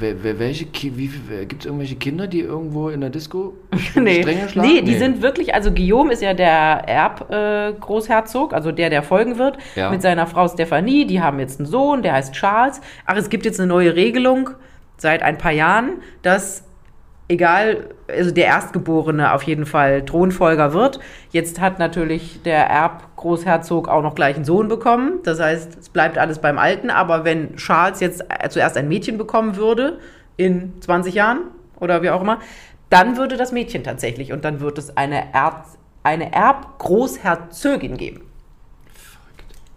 welche 0.00 0.64
gibt 0.64 1.60
es 1.60 1.66
irgendwelche 1.66 1.96
Kinder, 1.96 2.26
die 2.26 2.40
irgendwo 2.40 2.88
in 2.88 3.02
der 3.02 3.10
Disco 3.10 3.54
Nee, 3.94 4.22
Stränge 4.22 4.48
schlagen? 4.48 4.68
nee, 4.72 4.80
die 4.80 4.94
sind 4.94 5.20
wirklich, 5.20 5.54
also 5.54 5.70
Guillaume 5.70 6.12
ist 6.14 6.22
ja 6.22 6.32
der 6.32 6.84
Erb-Großherzog, 6.88 8.52
äh, 8.52 8.54
also 8.54 8.72
der, 8.72 8.88
der 8.88 9.02
folgen 9.02 9.36
wird, 9.38 9.58
Ja. 9.74 9.90
mit 9.90 10.00
seiner 10.00 10.26
Frau 10.26 10.48
Stephanie. 10.48 11.06
Die 11.06 11.20
haben 11.20 11.38
jetzt 11.40 11.60
einen 11.60 11.66
Sohn, 11.68 12.02
der 12.02 12.14
heißt 12.14 12.32
Charles. 12.34 12.80
Ach, 13.04 13.16
es 13.16 13.28
gibt 13.28 13.44
jetzt 13.44 13.60
eine 13.60 13.66
neue 13.68 13.94
Regelung 13.94 14.50
seit 14.96 15.22
ein 15.22 15.36
paar 15.36 15.52
Jahren, 15.52 16.00
dass 16.22 16.64
egal, 17.28 17.90
also 18.08 18.30
der 18.30 18.46
Erstgeborene 18.46 19.32
auf 19.32 19.42
jeden 19.42 19.66
Fall 19.66 20.04
Thronfolger 20.04 20.72
wird. 20.72 21.00
Jetzt 21.30 21.60
hat 21.60 21.78
natürlich 21.78 22.42
der 22.42 22.66
Erb-Großherzog 22.68 23.88
auch 23.88 24.02
noch 24.02 24.14
gleich 24.14 24.36
einen 24.36 24.44
Sohn 24.44 24.68
bekommen. 24.68 25.20
Das 25.24 25.40
heißt, 25.40 25.78
es 25.78 25.88
bleibt 25.88 26.18
alles 26.18 26.38
beim 26.38 26.58
Alten. 26.58 26.90
Aber 26.90 27.24
wenn 27.24 27.56
Charles 27.56 28.00
jetzt 28.00 28.24
äh, 28.28 28.48
zuerst 28.48 28.76
ein 28.76 28.88
Mädchen 28.88 29.18
bekommen 29.18 29.56
würde, 29.56 29.98
in 30.36 30.80
20 30.80 31.14
Jahren 31.14 31.40
oder 31.80 32.02
wie 32.02 32.10
auch 32.10 32.20
immer, 32.20 32.40
dann 32.90 33.16
würde 33.16 33.36
das 33.36 33.52
Mädchen 33.52 33.82
tatsächlich 33.82 34.32
und 34.32 34.44
dann 34.44 34.60
wird 34.60 34.78
es 34.78 34.96
eine, 34.96 35.32
Erb 35.32 35.66
eine 36.02 36.32
Erbgroßherzogin 36.32 37.96
geben. 37.96 38.20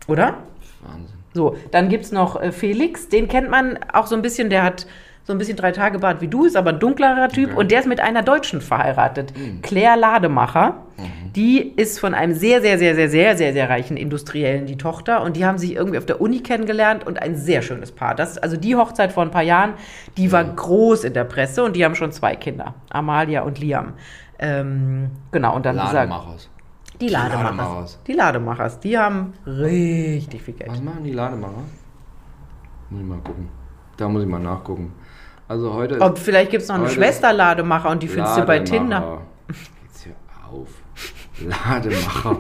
Oder? 0.08 0.38
Wahnsinn. 0.82 1.18
So, 1.34 1.58
dann 1.72 1.90
gibt 1.90 2.06
es 2.06 2.12
noch 2.12 2.40
äh, 2.42 2.52
Felix, 2.52 3.10
den 3.10 3.28
kennt 3.28 3.50
man 3.50 3.80
auch 3.94 4.08
so 4.08 4.16
ein 4.16 4.22
bisschen, 4.22 4.50
der 4.50 4.64
hat 4.64 4.88
so 5.30 5.36
ein 5.36 5.38
bisschen 5.38 5.58
drei 5.58 5.72
Tage 5.72 6.00
Bart 6.00 6.22
wie 6.22 6.28
du, 6.28 6.46
ist 6.46 6.58
aber 6.58 6.72
ein 6.72 6.80
dunklerer 6.80 7.30
Typ 7.30 7.50
Okay. 7.52 7.60
und 7.60 7.70
der 7.70 7.82
ist 7.82 7.86
mit 7.88 8.00
einer 8.00 8.24
Deutschen 8.24 8.62
verheiratet, 8.62 9.32
Claire 9.62 9.96
Lademacher. 9.96 10.78
Die 11.36 11.60
ist 11.60 12.00
von 12.00 12.16
einem 12.16 12.34
sehr, 12.34 12.62
sehr, 12.64 12.80
sehr, 12.80 12.96
sehr, 12.96 13.10
sehr, 13.10 13.38
sehr, 13.38 13.54
sehr 13.54 13.70
reichen 13.70 13.96
Industriellen 13.96 14.66
die 14.66 14.76
Tochter 14.76 15.22
und 15.22 15.38
die 15.38 15.46
haben 15.46 15.60
sich 15.60 15.76
irgendwie 15.76 16.00
auf 16.00 16.08
der 16.08 16.20
Uni 16.20 16.40
kennengelernt 16.40 17.06
und 17.06 17.22
ein 17.22 17.36
sehr 17.36 17.62
schönes 17.62 17.92
Paar. 17.92 18.16
Das 18.16 18.32
ist 18.32 18.38
also 18.44 18.58
die 18.58 18.76
Hochzeit 18.76 19.12
vor 19.12 19.22
ein 19.22 19.30
paar 19.30 19.44
Jahren, 19.44 19.74
die 20.18 20.32
war 20.32 20.44
groß 20.44 21.04
in 21.04 21.14
der 21.14 21.26
Presse 21.26 21.64
und 21.64 21.76
die 21.76 21.86
haben 21.86 21.94
schon 21.94 22.12
zwei 22.12 22.36
Kinder, 22.36 22.74
Amalia 22.90 23.44
und 23.44 23.60
Liam. 23.60 23.94
Ähm, 24.40 25.12
genau, 25.32 25.56
und 25.56 25.64
dann 25.68 25.76
Lademachers. 25.76 26.50
die 27.00 27.08
Lademachers. 27.10 27.44
Lademachers. 27.58 28.00
Die 28.08 28.14
Lademachers, 28.14 28.80
die 28.80 28.98
haben 28.98 29.34
richtig 29.46 30.42
viel 30.42 30.56
Geld. 30.56 30.72
Was 30.72 30.82
machen 30.82 31.04
die 31.04 31.12
Lademacher? 31.14 31.62
Muss 32.90 33.02
ich 33.02 33.08
mal 33.08 33.20
gucken. 33.20 33.48
Da 33.96 34.08
muss 34.10 34.24
ich 34.24 34.28
mal 34.30 34.40
nachgucken. 34.40 34.94
Also 35.50 35.74
heute 35.74 36.00
Ob 36.00 36.20
vielleicht 36.20 36.52
gibt 36.52 36.62
es 36.62 36.70
noch 36.70 36.76
eine 36.76 36.86
Heute 36.86 36.94
Schwester 36.94 37.34
Lademacher 37.34 37.90
und 37.90 38.04
die 38.04 38.08
findest 38.08 38.38
du 38.38 38.46
bei 38.46 38.60
Tinder. 38.60 39.22
Jetzt 39.84 40.06
hör 40.06 40.48
auf. 40.48 40.68
Lademacher. 41.40 42.38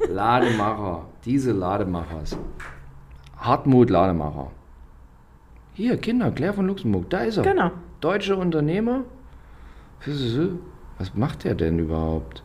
Lademacher. 0.08 1.06
Diese 1.24 1.52
Lademachers. 1.52 2.36
Hartmut 3.38 3.88
Lademacher. 3.88 4.50
Hier, 5.72 5.96
Kinder, 5.96 6.30
Claire 6.30 6.52
von 6.52 6.66
Luxemburg. 6.66 7.08
Da 7.08 7.20
ist 7.20 7.38
er. 7.38 7.42
Genau. 7.42 7.70
Deutsche 8.02 8.36
Unternehmer. 8.36 9.04
Was 10.98 11.14
macht 11.14 11.44
der 11.44 11.54
denn 11.54 11.78
überhaupt? 11.78 12.44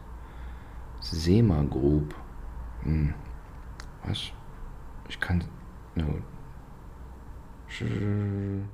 Sema 1.02 1.64
Group. 1.70 2.16
Hm. 2.84 3.14
Was? 4.06 4.32
Ich 5.10 5.20
kann. 5.20 5.44
Na 5.96 6.06
gut. 6.06 6.24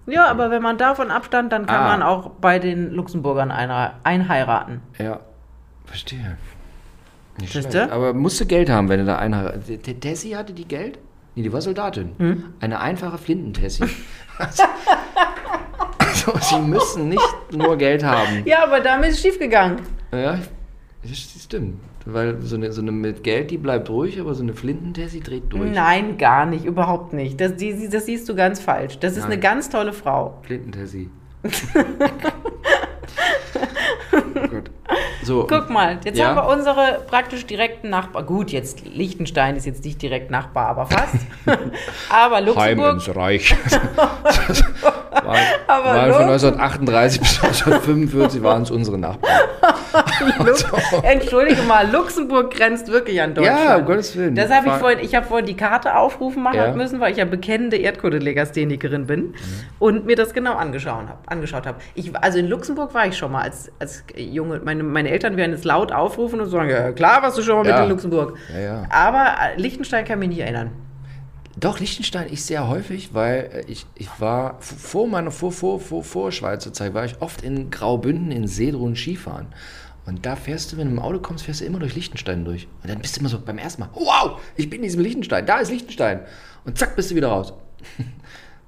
Ja, 0.07 0.27
aber 0.27 0.51
wenn 0.51 0.61
man 0.61 0.77
davon 0.77 1.11
abstand, 1.11 1.51
dann 1.51 1.65
kann 1.65 1.75
Ah. 1.83 1.87
man 1.89 2.01
auch 2.03 2.29
bei 2.41 2.59
den 2.59 2.91
Luxemburgern 2.91 3.51
einheiraten. 3.51 4.81
Ja, 4.97 5.19
verstehe. 5.85 6.37
Nicht 7.39 7.53
Siehste? 7.53 7.71
schlecht. 7.71 7.91
Aber 7.91 8.13
musst 8.13 8.39
du 8.39 8.45
Geld 8.45 8.69
haben, 8.69 8.89
wenn 8.89 8.99
du 8.99 9.05
da 9.05 9.17
einheiratest. 9.17 10.01
Tessie 10.01 10.35
hatte 10.35 10.53
die 10.53 10.67
Geld? 10.67 10.99
Nee, 11.35 11.41
die 11.43 11.51
war 11.53 11.61
Soldatin. 11.61 12.11
Hm? 12.19 12.43
Eine 12.59 12.79
einfache 12.79 13.17
Flintentessie. 13.17 13.83
also, 15.97 16.33
sie 16.41 16.59
müssen 16.59 17.09
nicht 17.09 17.51
nur 17.51 17.75
Geld 17.77 18.03
haben. 18.03 18.43
Ja, 18.45 18.63
aber 18.63 18.79
damit 18.81 19.09
ist 19.09 19.15
es 19.17 19.21
schiefgegangen. 19.23 19.81
Ja, 20.11 20.37
das 21.01 21.17
stimmt. 21.43 21.79
Weil 22.05 22.41
so 22.41 22.55
eine, 22.55 22.71
so 22.71 22.81
eine 22.81 22.91
mit 22.91 23.23
Geld, 23.23 23.51
die 23.51 23.57
bleibt 23.57 23.89
ruhig, 23.89 24.19
aber 24.19 24.33
so 24.33 24.43
eine 24.43 24.53
Flintentessie 24.53 25.21
dreht 25.21 25.43
durch. 25.49 25.71
Nein, 25.71 26.17
gar 26.17 26.45
nicht, 26.45 26.65
überhaupt 26.65 27.13
nicht. 27.13 27.39
Das, 27.39 27.55
die, 27.55 27.89
das 27.89 28.05
siehst 28.05 28.27
du 28.27 28.35
ganz 28.35 28.59
falsch. 28.59 28.99
Das 28.99 29.13
ist 29.13 29.23
Nein. 29.23 29.33
eine 29.33 29.39
ganz 29.39 29.69
tolle 29.69 29.93
Frau. 29.93 30.39
Flintentessie. 30.43 31.09
So. 35.23 35.47
Guck 35.49 35.69
mal, 35.69 35.99
jetzt 36.03 36.17
Ja. 36.17 36.27
haben 36.27 36.36
wir 36.36 36.47
unsere 36.47 37.01
praktisch 37.07 37.45
direkten 37.45 37.89
Nachbar. 37.89 38.23
Gut, 38.23 38.51
jetzt 38.51 38.86
Liechtenstein 38.86 39.55
ist 39.55 39.65
jetzt 39.65 39.83
nicht 39.86 40.01
direkt 40.01 40.31
Nachbar, 40.31 40.67
aber 40.67 40.86
fast. 40.86 41.15
aber 42.09 42.41
Luxemburg. 42.41 43.01
Reich. 43.15 43.55
war, 45.23 45.36
Aber 45.67 46.07
Lux- 46.07 46.17
von 46.17 46.25
1938 46.25 47.21
bis 47.21 47.43
1945 47.43 48.43
waren 48.43 48.63
es 48.63 48.71
unsere 48.71 48.97
Nachbarn. 48.97 49.33
Lux 50.45 50.65
Entschuldige 51.03 51.62
mal, 51.63 51.89
Luxemburg 51.91 52.51
grenzt 52.55 52.88
wirklich 52.91 53.21
an 53.21 53.33
Deutschland. 53.36 53.59
Ja, 53.63 53.75
um 53.77 53.86
Gottes 53.86 54.15
Willen. 54.17 54.36
Das 54.36 54.49
habe 54.51 54.65
ich 54.65 54.71
War- 54.73 54.79
vorhin, 54.79 54.99
ich 54.99 55.13
habe 55.15 55.25
vorhin 55.25 55.45
die 55.45 55.55
Karte 55.55 55.95
aufrufen 55.95 56.41
machen 56.43 56.55
Ja. 56.57 56.71
müssen, 56.73 56.99
weil 56.99 57.12
ich 57.12 57.17
ja 57.17 57.25
bekennende 57.25 57.77
Erdkundelegasthenikerin 57.77 59.05
bin 59.07 59.19
Mhm. 59.27 59.36
und 59.79 60.05
mir 60.05 60.15
das 60.15 60.33
genau 60.33 60.55
angeschaut 60.55 61.07
habe. 61.07 61.17
Angeschaut 61.27 61.65
hab. 61.67 61.79
Ich, 61.95 62.15
also 62.15 62.39
in 62.39 62.47
Luxemburg 62.47 62.93
war 62.93 63.05
ich 63.07 63.17
schon 63.17 63.31
mal 63.31 63.43
als, 63.43 63.71
als 63.79 64.03
Junge. 64.15 64.62
Meine, 64.63 64.83
meine 64.83 65.09
Eltern 65.13 65.38
werden 65.38 65.54
es 65.54 65.63
laut 65.63 65.91
aufrufen 65.91 66.41
und 66.41 66.49
sagen, 66.49 66.69
ja 66.69 66.91
klar, 66.91 67.21
warst 67.21 67.38
du 67.38 67.41
schon 67.41 67.56
mal 67.58 67.65
Ja. 67.67 67.76
mit 67.76 67.84
in 67.86 67.89
Luxemburg. 67.91 68.38
Ja, 68.54 68.60
ja. 68.60 68.84
Aber 68.89 69.36
äh, 69.56 69.62
Liechtenstein 69.62 70.04
kann 70.06 70.19
mich 70.19 70.30
nicht 70.30 70.39
erinnern. 70.39 70.71
Doch, 71.56 71.80
Liechtenstein 71.80 72.26
ich 72.32 72.43
sehr 72.43 72.67
häufig, 72.67 73.13
weil 73.13 73.49
äh, 73.54 73.71
ich, 73.71 73.86
ich 73.95 74.10
war 74.19 74.58
vor 74.60 75.08
meiner 75.08 75.30
vor, 75.32 75.52
vor, 75.52 75.80
vor, 75.80 76.04
vor 76.04 76.32
Schweizer 76.32 76.73
Zeit, 76.73 76.93
war 76.93 77.06
ich 77.06 77.21
oft 77.21 77.41
in 77.43 77.69
Graubünden 77.69 78.32
in 78.32 78.47
Seedrun 78.47 78.95
Skifahren. 78.95 79.47
Und 80.06 80.26
da 80.26 80.36
fährst 80.36 80.73
du, 80.73 80.78
wenn 80.78 80.88
du 80.88 80.93
im 80.93 80.99
Auto 80.99 81.19
kommst, 81.19 81.45
fährst 81.45 81.62
du 81.62 81.65
immer 81.65 81.80
durch 81.80 81.95
Liechtenstein 81.95 82.43
durch. 82.43 82.67
Und 82.82 82.89
dann 82.89 82.99
bist 82.99 83.15
du 83.15 83.21
immer 83.21 83.30
so 83.30 83.39
beim 83.39 83.58
ersten 83.58 83.84
Mal, 83.84 83.89
wow, 83.93 84.41
ich 84.58 84.69
bin 84.69 84.80
in 84.80 84.84
diesem 84.84 85.02
Liechtenstein, 85.02 85.45
da 85.45 85.60
ist 85.60 85.71
Liechtenstein. 85.71 86.21
Und 86.65 86.78
zack, 86.78 86.95
bist 86.95 87.12
du 87.12 87.15
wieder 87.15 87.30
raus. 87.30 87.54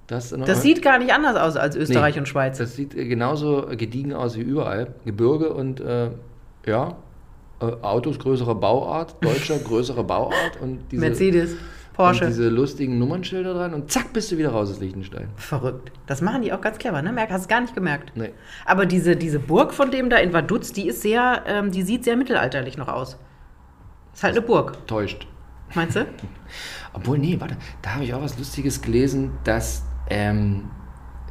Das, 0.07 0.31
noch- 0.31 0.45
Das 0.45 0.61
sieht 0.61 0.83
gar 0.83 0.99
nicht 0.99 1.11
anders 1.11 1.35
aus 1.35 1.55
als 1.57 1.75
Österreich 1.75 2.13
Nee, 2.13 2.19
und 2.19 2.27
Schweiz. 2.27 2.59
Das 2.59 2.75
sieht 2.75 2.93
äh, 2.93 3.05
genauso 3.07 3.65
gediegen 3.71 4.13
aus 4.13 4.35
wie 4.37 4.41
überall. 4.41 4.93
Gebirge 5.03 5.51
und 5.51 5.79
äh, 5.79 6.11
ja, 6.65 6.95
äh, 7.61 7.65
Autos 7.65 8.19
größerer 8.19 8.55
Bauart, 8.55 9.23
Deutscher 9.23 9.57
größerer 9.63 10.03
Bauart 10.03 10.59
und 10.61 10.79
diese, 10.91 11.01
Mercedes, 11.01 11.51
und 11.53 11.59
Porsche. 11.93 12.25
diese 12.27 12.49
lustigen 12.49 12.99
Nummernschilder 12.99 13.53
dran 13.53 13.73
und 13.73 13.91
zack 13.91 14.11
bist 14.11 14.31
du 14.31 14.37
wieder 14.37 14.49
raus 14.49 14.69
aus 14.71 14.79
Liechtenstein. 14.79 15.29
Verrückt. 15.37 15.91
Das 16.07 16.21
machen 16.21 16.41
die 16.41 16.51
auch 16.51 16.61
ganz 16.61 16.77
clever, 16.77 17.01
ne? 17.01 17.11
Merk, 17.11 17.29
hast 17.31 17.45
du 17.45 17.49
gar 17.49 17.61
nicht 17.61 17.73
gemerkt. 17.73 18.11
Nee. 18.15 18.31
Aber 18.65 18.85
diese, 18.85 19.15
diese 19.15 19.39
Burg 19.39 19.73
von 19.73 19.91
dem 19.91 20.09
da 20.09 20.17
in 20.17 20.33
Vaduz, 20.33 20.73
die 20.73 20.87
ist 20.87 21.01
sehr, 21.01 21.43
ähm, 21.47 21.71
die 21.71 21.83
sieht 21.83 22.03
sehr 22.03 22.17
mittelalterlich 22.17 22.77
noch 22.77 22.89
aus. 22.89 23.17
Ist 24.13 24.23
halt 24.23 24.35
eine 24.35 24.45
Burg, 24.45 24.85
Täuscht. 24.87 25.27
meinst 25.73 25.95
du? 25.95 26.05
Obwohl, 26.93 27.17
nee, 27.17 27.37
warte, 27.39 27.57
da 27.81 27.95
habe 27.95 28.03
ich 28.03 28.13
auch 28.13 28.21
was 28.21 28.37
Lustiges 28.37 28.81
gelesen, 28.81 29.31
dass 29.43 29.83
ähm, 30.09 30.69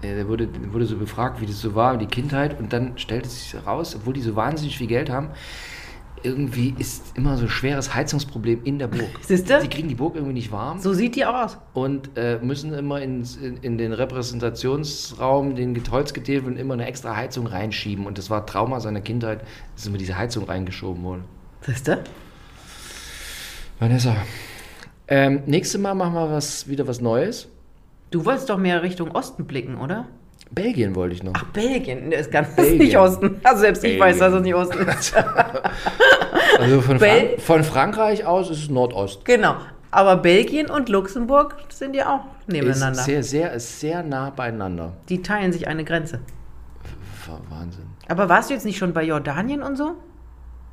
da 0.03 0.29
wurde, 0.29 0.49
wurde 0.73 0.87
so 0.87 0.97
befragt, 0.97 1.41
wie 1.41 1.47
das 1.47 1.61
so 1.61 1.75
war, 1.75 1.97
die 1.97 2.07
Kindheit, 2.07 2.59
und 2.59 2.73
dann 2.73 2.99
stellte 2.99 3.29
sich 3.29 3.55
raus, 3.67 3.97
obwohl 3.97 4.15
die 4.15 4.21
so 4.21 4.37
wahnsinnig 4.37 4.77
viel 4.77 4.87
Geld 4.87 5.11
haben, 5.11 5.31
irgendwie 6.25 6.75
ist 6.79 7.17
immer 7.17 7.37
so 7.37 7.45
ein 7.45 7.51
schweres 7.51 7.95
Heizungsproblem 7.95 8.65
in 8.65 8.79
der 8.79 8.89
Burg. 8.89 9.11
Siehste? 9.21 9.61
Sie 9.61 9.69
kriegen 9.69 9.89
die 9.89 9.95
Burg 9.95 10.15
irgendwie 10.15 10.33
nicht 10.33 10.51
warm. 10.51 10.79
So 10.81 10.95
sieht 10.95 11.17
die 11.17 11.27
auch 11.27 11.35
aus. 11.35 11.59
und 11.75 12.17
äh, 12.17 12.39
müssen 12.39 12.73
immer 12.73 13.01
ins, 13.03 13.37
in, 13.37 13.59
in 13.59 13.79
den 13.79 13.93
Repräsentationsraum, 13.93 15.55
den 15.55 15.81
Holzgetäfel 15.91 16.51
und 16.51 16.57
immer 16.57 16.75
eine 16.75 16.87
extra 16.87 17.15
Heizung 17.15 17.47
reinschieben. 17.47 18.07
Und 18.07 18.17
das 18.17 18.31
war 18.31 18.47
Trauma 18.47 18.81
seiner 18.81 19.03
Kindheit, 19.03 19.43
dass 19.77 19.87
immer 19.87 19.99
diese 19.99 20.17
Heizung 20.17 20.45
reingeschoben 20.45 21.03
wurde. 21.03 21.23
Siehst 21.61 21.89
du? 21.89 22.03
Vanessa, 23.79 24.17
ähm, 25.09 25.43
nächstes 25.47 25.81
Mal 25.81 25.95
machen 25.95 26.15
wir 26.15 26.31
was, 26.31 26.69
wieder 26.69 26.89
was 26.89 27.01
Neues. 27.01 27.49
Du 28.15 28.25
wolltest 28.25 28.49
doch 28.49 28.59
mehr 28.59 28.81
Richtung 28.85 29.11
Osten 29.11 29.45
blicken, 29.45 29.77
oder? 29.77 30.07
Belgien 30.53 30.95
wollte 30.95 31.17
ich 31.17 31.25
noch. 31.25 31.33
Ach, 31.35 31.43
Belgien. 31.47 32.13
Das 32.13 32.21
ist 32.21 32.31
ganz 32.31 32.47
das 32.55 32.59
ist 32.67 32.71
Belgien. 32.71 32.87
nicht 32.87 32.97
Osten. 32.97 33.41
Also 33.43 33.61
selbst 33.63 33.83
ich 33.83 33.99
Belgien. 33.99 34.07
weiß, 34.07 34.19
dass 34.21 34.35
es 34.35 34.43
nicht 34.43 34.55
Osten 34.55 34.87
ist. 34.89 35.15
Also 36.61 36.81
von, 36.81 37.01
Frank 37.01 37.41
von 37.41 37.65
Frankreich 37.65 38.25
aus 38.25 38.49
ist 38.51 38.59
es 38.63 38.71
Nordost. 38.71 39.25
genau. 39.25 39.57
Aber 39.91 40.17
Belgien 40.19 40.71
und 40.71 40.89
Luxemburg 40.89 41.57
sind 41.71 41.97
ja 41.97 42.15
auch 42.15 42.21
Ist 42.47 42.53
nebeneinander. 42.53 43.03
sehr, 43.03 43.25
sehr, 43.25 43.53
ist 43.53 43.81
sehr 43.81 44.05
nah 44.05 44.31
beieinander. 44.31 44.93
Die 45.09 45.21
teilen 45.21 45.53
sich 45.53 45.67
eine 45.67 45.83
Grenze. 45.85 46.21
Wahnsinn. 47.51 47.87
Aber 48.07 48.29
warst 48.29 48.49
du 48.51 48.55
jetzt 48.55 48.65
nicht 48.65 48.79
schon 48.79 48.93
bei 48.93 49.03
Jordanien 49.03 49.61
und 49.61 49.75
so? 49.75 49.97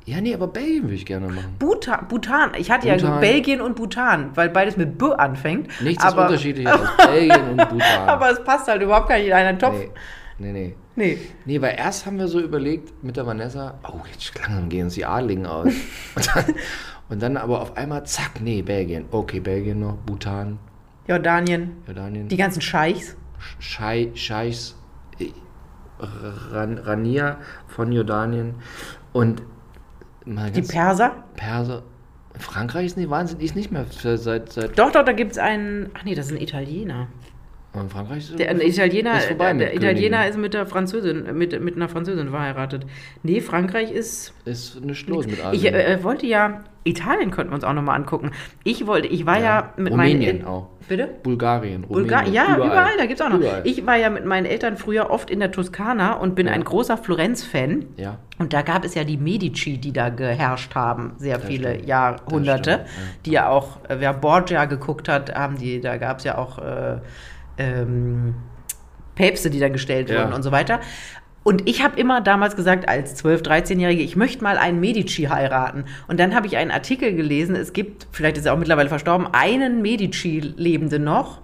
Ja, 0.04 0.20
nee, 0.20 0.34
aber 0.34 0.48
Belgien 0.48 0.82
würde 0.82 0.94
ich 0.94 1.06
gerne 1.06 1.28
machen. 1.28 1.54
Bhutan, 1.58 2.08
Bhutan. 2.08 2.52
Ich 2.58 2.70
hatte 2.70 2.88
ja 2.88 2.94
Bhutan. 2.94 3.20
Belgien 3.20 3.60
und 3.60 3.76
Bhutan, 3.76 4.30
weil 4.34 4.48
beides 4.48 4.76
mit 4.76 4.98
B 4.98 5.06
anfängt. 5.12 5.68
Nichts 5.80 6.02
aber, 6.02 6.24
ist 6.24 6.30
unterschiedlicher 6.30 6.72
als 6.72 6.96
Belgien 7.08 7.50
und 7.50 7.68
Bhutan. 7.68 7.98
Aber 8.08 8.30
es 8.30 8.42
passt 8.42 8.66
halt 8.66 8.82
überhaupt 8.82 9.08
gar 9.08 9.18
nicht 9.18 9.28
in 9.28 9.32
einen 9.32 9.58
Topf. 9.58 9.76
nee, 10.38 10.52
nee, 10.52 10.52
nee. 10.52 10.76
Nee. 10.94 11.18
Nee, 11.46 11.62
weil 11.62 11.76
erst 11.78 12.04
haben 12.04 12.18
wir 12.18 12.28
so 12.28 12.40
überlegt 12.40 13.02
mit 13.02 13.16
der 13.16 13.26
Vanessa, 13.26 13.78
oh, 13.88 14.00
jetzt 14.12 14.38
langsam 14.38 14.68
gehen 14.68 14.84
uns 14.84 14.94
die 14.94 15.06
Adligen 15.06 15.46
aus. 15.46 15.66
und, 16.14 16.36
dann, 16.36 16.44
und 17.08 17.22
dann 17.22 17.36
aber 17.36 17.62
auf 17.62 17.76
einmal, 17.76 18.04
zack, 18.04 18.40
nee, 18.40 18.60
Belgien. 18.60 19.06
Okay, 19.10 19.40
Belgien 19.40 19.80
noch, 19.80 19.96
Bhutan, 19.96 20.58
Jordanien, 21.08 21.82
Jordanien, 21.86 22.28
die 22.28 22.36
ganzen 22.36 22.60
Scheichs. 22.60 23.16
Schei, 23.58 24.10
Scheichs, 24.14 24.76
äh, 25.18 25.30
Ran, 25.98 26.78
Rania 26.78 27.38
von 27.68 27.90
Jordanien 27.90 28.56
und 29.12 29.42
Die 30.26 30.62
Perser. 30.62 31.24
Perser. 31.36 31.82
Frankreich 32.38 32.86
ist 32.86 32.96
nicht 32.96 33.10
wahnsinnig, 33.10 33.44
ist 33.44 33.56
nicht 33.56 33.70
mehr 33.70 33.84
seit, 33.90 34.52
seit 34.52 34.78
Doch, 34.78 34.90
doch, 34.90 35.04
da 35.04 35.12
gibt 35.12 35.32
es 35.32 35.38
einen. 35.38 35.90
Ach 35.94 36.04
nee, 36.04 36.14
das 36.14 36.26
ist 36.26 36.32
ein 36.32 36.40
Italiener. 36.40 37.08
Und 37.74 37.90
Frankreich 37.90 38.18
ist 38.30 38.38
Der, 38.38 38.50
Italiener, 38.64 39.16
ist 39.18 39.26
vorbei 39.26 39.46
der 39.46 39.54
mit 39.54 39.74
Italiener 39.76 40.18
Königen. 40.18 40.30
ist 40.30 40.38
mit 40.38 40.54
der 40.54 40.66
Französin, 40.66 41.36
mit, 41.36 41.60
mit 41.62 41.76
einer 41.76 41.88
Französin 41.88 42.30
verheiratet. 42.30 42.84
Nee, 43.22 43.40
Frankreich 43.40 43.90
ist. 43.90 44.34
ist 44.44 44.80
nicht 44.84 45.08
los 45.08 45.26
mit 45.26 45.38
Ich 45.38 45.44
Asien. 45.44 45.74
äh, 45.74 46.02
wollte 46.04 46.26
ja. 46.26 46.62
Italien 46.84 47.30
könnten 47.30 47.52
wir 47.52 47.54
uns 47.54 47.62
auch 47.64 47.72
nochmal 47.74 47.94
angucken. 47.96 48.32
Ich 48.64 48.88
wollte, 48.88 49.06
ich 49.06 49.24
war 49.24 49.38
ja, 49.40 49.72
mit 49.76 49.92
Rumänien 49.92 50.38
meinen. 50.38 50.44
auch. 50.48 50.68
Bitte? 50.88 51.08
Bulgarien, 51.22 51.82
Bulgar 51.82 52.22
Rumänien, 52.26 52.44
ja, 52.44 52.56
überall, 52.56 52.96
da 52.98 53.06
gibt 53.06 53.20
es 53.20 53.24
auch 53.24 53.30
noch. 53.30 53.38
Überall. 53.38 53.60
Ich 53.64 53.86
war 53.86 53.96
ja 53.96 54.10
mit 54.10 54.24
meinen 54.24 54.46
Eltern 54.46 54.76
früher 54.76 55.08
oft 55.08 55.30
in 55.30 55.38
der 55.38 55.52
Toskana 55.52 56.14
und 56.14 56.34
bin 56.34 56.48
Ja. 56.48 56.52
ein 56.54 56.64
großer 56.64 56.96
Florenz-Fan. 56.98 57.84
ja. 57.96 58.18
Und 58.38 58.52
da 58.52 58.62
gab 58.62 58.84
es 58.84 58.96
ja 58.96 59.04
die 59.04 59.16
Medici, 59.18 59.78
die 59.78 59.92
da 59.92 60.08
geherrscht 60.08 60.74
haben, 60.74 61.12
sehr 61.18 61.38
viele 61.38 61.74
stimmt. 61.74 61.86
Jahrhunderte. 61.88 62.70
Das 62.70 62.80
ja. 62.80 63.02
Die 63.26 63.30
ja 63.30 63.48
auch, 63.48 63.76
äh, 63.88 64.00
wer 64.00 64.12
Borgia 64.12 64.64
geguckt 64.64 65.08
hat, 65.08 65.32
haben 65.32 65.56
die, 65.58 65.80
da 65.80 65.96
gab 65.98 66.18
es 66.18 66.24
ja 66.24 66.36
auch 66.38 66.58
äh, 66.58 66.96
ähm, 67.62 68.34
Päpste, 69.14 69.50
die 69.50 69.60
da 69.60 69.68
gestellt 69.68 70.10
Ja. 70.10 70.22
wurden 70.22 70.32
und 70.32 70.42
so 70.42 70.52
weiter. 70.52 70.80
Und 71.44 71.68
ich 71.68 71.82
habe 71.82 71.98
immer 71.98 72.20
damals 72.20 72.54
gesagt, 72.54 72.88
als 72.88 73.22
12-, 73.22 73.42
13-Jährige, 73.42 74.02
ich 74.02 74.14
möchte 74.16 74.44
mal 74.44 74.56
einen 74.58 74.78
Medici 74.78 75.24
heiraten. 75.24 75.84
Und 76.06 76.20
dann 76.20 76.34
habe 76.34 76.46
ich 76.46 76.56
einen 76.56 76.70
Artikel 76.70 77.14
gelesen, 77.16 77.56
es 77.56 77.72
gibt, 77.72 78.06
vielleicht 78.12 78.36
ist 78.38 78.46
er 78.46 78.54
auch 78.54 78.58
mittlerweile 78.58 78.88
verstorben, 78.88 79.26
einen 79.32 79.82
Medici-Lebende 79.82 81.00
noch, 81.00 81.41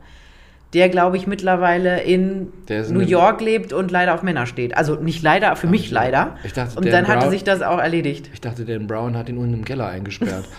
der, 0.75 0.91
glaube 0.91 1.17
ich, 1.17 1.27
mittlerweile 1.27 2.03
in 2.03 2.53
Der 2.69 2.83
New 2.91 3.01
York 3.01 3.41
lebt 3.41 3.73
und 3.73 3.91
leider 3.91 4.13
auf 4.15 4.23
Männer 4.23 4.45
steht. 4.47 4.77
Also 4.77 4.97
nicht 4.97 5.23
leider, 5.23 5.57
für 5.57 5.67
mich 5.67 5.91
leider. 5.91 6.37
Ich 6.45 6.53
dachte, 6.53 6.77
und 6.77 6.85
Dan 6.85 6.93
dann 6.93 7.09
hatte 7.09 7.21
Brown- 7.21 7.31
sich 7.31 7.43
das 7.45 7.63
auch 7.63 7.79
erledigt. 7.79 8.29
Ich 8.35 8.41
dachte, 8.43 8.65
Dan 8.67 8.87
Brown 8.87 9.17
hat 9.17 9.31
ihn 9.31 9.39
unten 9.39 9.55
im 9.55 9.65
Keller 9.65 9.87
eingesperrt. 9.89 10.45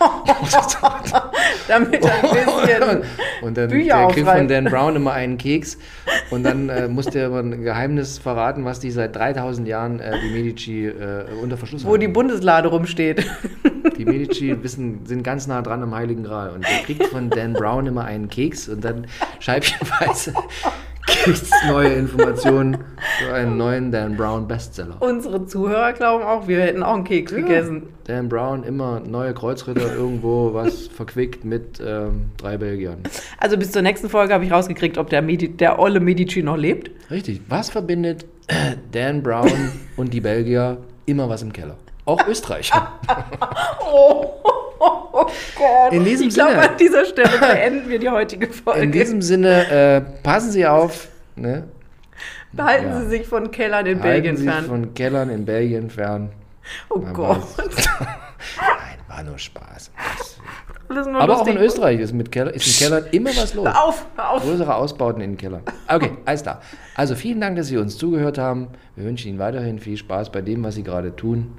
Damit 1.68 2.04
er 2.04 2.12
ein 2.14 2.20
bisschen. 2.22 3.02
und 3.42 3.56
dann 3.56 3.68
Bücher 3.70 3.98
der 3.98 4.08
kriegt 4.08 4.28
von. 4.28 4.48
Dan 4.48 4.64
Brown 4.64 4.96
immer 4.96 5.12
einen 5.12 5.38
Keks 5.38 5.78
und 6.30 6.42
dann 6.42 6.68
äh, 6.68 6.88
musste 6.88 7.20
er 7.20 7.26
aber 7.26 7.40
ein 7.40 7.62
Geheimnis 7.62 8.18
verraten, 8.18 8.64
was 8.64 8.80
die 8.80 8.90
seit 8.90 9.14
3000 9.14 9.68
Jahren 9.68 10.00
äh, 10.00 10.12
die 10.24 10.30
Medici 10.32 10.86
äh, 10.86 11.24
unter 11.40 11.56
Verschluss 11.56 11.84
wo 11.84 11.96
die 11.96 12.06
haben. 12.06 12.12
Bundeslade 12.14 12.68
rumsteht. 12.68 13.24
Die 13.96 14.04
Medici 14.04 14.56
wissen, 14.62 15.04
sind 15.04 15.22
ganz 15.22 15.46
nah 15.46 15.62
dran 15.62 15.82
am 15.82 15.94
Heiligen 15.94 16.24
Gral 16.24 16.50
und 16.50 16.64
der 16.64 16.78
kriegt 16.84 17.06
von 17.06 17.30
Dan 17.30 17.52
Brown 17.54 17.86
immer 17.86 18.04
einen 18.04 18.28
Keks 18.28 18.68
und 18.68 18.84
dann 18.84 19.06
scheibchenweise 19.38 20.34
gibt 21.24 21.42
es 21.42 21.50
neue 21.68 21.92
Informationen 21.94 22.78
für 23.18 23.34
einen 23.34 23.56
neuen 23.56 23.92
Dan 23.92 24.16
Brown 24.16 24.46
Bestseller. 24.46 24.96
Unsere 25.00 25.46
Zuhörer 25.46 25.92
glauben 25.92 26.24
auch, 26.24 26.48
wir 26.48 26.60
hätten 26.60 26.82
auch 26.82 26.94
einen 26.94 27.04
Keks 27.04 27.32
gegessen. 27.34 27.84
Dan 28.04 28.28
Brown 28.28 28.64
immer 28.64 29.00
neue 29.00 29.34
Kreuzritter 29.34 29.94
irgendwo 29.94 30.54
was 30.54 30.88
verquickt 30.88 31.44
mit 31.44 31.80
ähm, 31.84 32.26
drei 32.36 32.56
Belgiern. 32.56 32.98
Also 33.38 33.56
bis 33.56 33.72
zur 33.72 33.82
nächsten 33.82 34.08
Folge 34.08 34.34
habe 34.34 34.44
ich 34.44 34.52
rausgekriegt, 34.52 34.98
ob 34.98 35.10
der, 35.10 35.22
Medi 35.22 35.48
der 35.48 35.78
olle 35.78 36.00
Medici 36.00 36.42
noch 36.42 36.56
lebt. 36.56 36.90
Richtig. 37.10 37.40
Was 37.48 37.70
verbindet 37.70 38.26
Dan 38.92 39.22
Brown 39.22 39.70
und 39.96 40.12
die 40.12 40.20
Belgier 40.20 40.78
immer 41.06 41.28
was 41.28 41.42
im 41.42 41.52
Keller? 41.52 41.76
Auch 42.10 42.26
Österreich. 42.26 42.70
Oh, 44.82 45.26
Gott. 45.56 45.92
In 45.92 46.04
diesem 46.04 46.28
ich 46.28 46.34
glaube, 46.34 46.52
Sinne. 46.52 46.68
an 46.70 46.76
dieser 46.78 47.04
Stelle 47.04 47.38
beenden 47.40 47.88
wir 47.90 47.98
die 47.98 48.08
heutige 48.08 48.46
Folge. 48.48 48.80
In 48.80 48.92
diesem 48.92 49.20
Sinne, 49.20 49.68
äh, 49.70 50.00
passen 50.22 50.50
Sie 50.52 50.66
auf. 50.66 51.08
Ne? 51.36 51.64
Behalten 52.52 52.86
Ja. 52.86 53.00
Sie 53.02 53.08
sich 53.08 53.26
von 53.26 53.50
Kellern 53.50 53.84
in 53.84 53.96
Halten 54.02 54.02
Belgien 54.02 54.36
Sie 54.38 54.46
fern. 54.46 54.64
von 54.64 54.94
Kellern 54.94 55.28
in 55.28 55.44
Belgien 55.44 55.90
fern. 55.90 56.30
oh 56.88 56.98
Man 56.98 57.12
Gott. 57.12 57.42
Nein, 57.58 58.98
war 59.08 59.22
nur 59.22 59.38
Spaß. 59.38 59.90
Nur 60.88 61.20
Aber 61.20 61.34
auch 61.34 61.38
lustig. 61.40 61.56
in 61.56 61.60
Österreich 61.62 62.00
ist, 62.00 62.12
mit 62.14 62.32
Keller, 62.32 62.52
ist 62.54 62.66
in 62.80 62.86
Kellern 62.88 63.04
immer 63.12 63.30
was 63.36 63.52
los. 63.54 63.66
Hör 63.66 63.84
auf, 63.84 64.06
hör 64.16 64.30
auf. 64.30 64.42
Größere 64.42 64.74
Ausbauten 64.74 65.20
in 65.20 65.32
den 65.32 65.36
Keller. 65.36 65.60
Okay, 65.88 66.12
alles 66.24 66.42
klar. 66.42 66.62
Also 66.96 67.14
vielen 67.14 67.40
Dank, 67.40 67.56
dass 67.56 67.66
Sie 67.68 67.76
uns 67.76 67.98
zugehört 67.98 68.38
haben. 68.38 68.68
Wir 68.96 69.04
wünschen 69.04 69.28
Ihnen 69.28 69.38
weiterhin 69.38 69.78
viel 69.78 69.96
Spaß 69.98 70.32
bei 70.32 70.40
dem, 70.40 70.64
was 70.64 70.74
Sie 70.76 70.82
gerade 70.82 71.14
tun. 71.14 71.58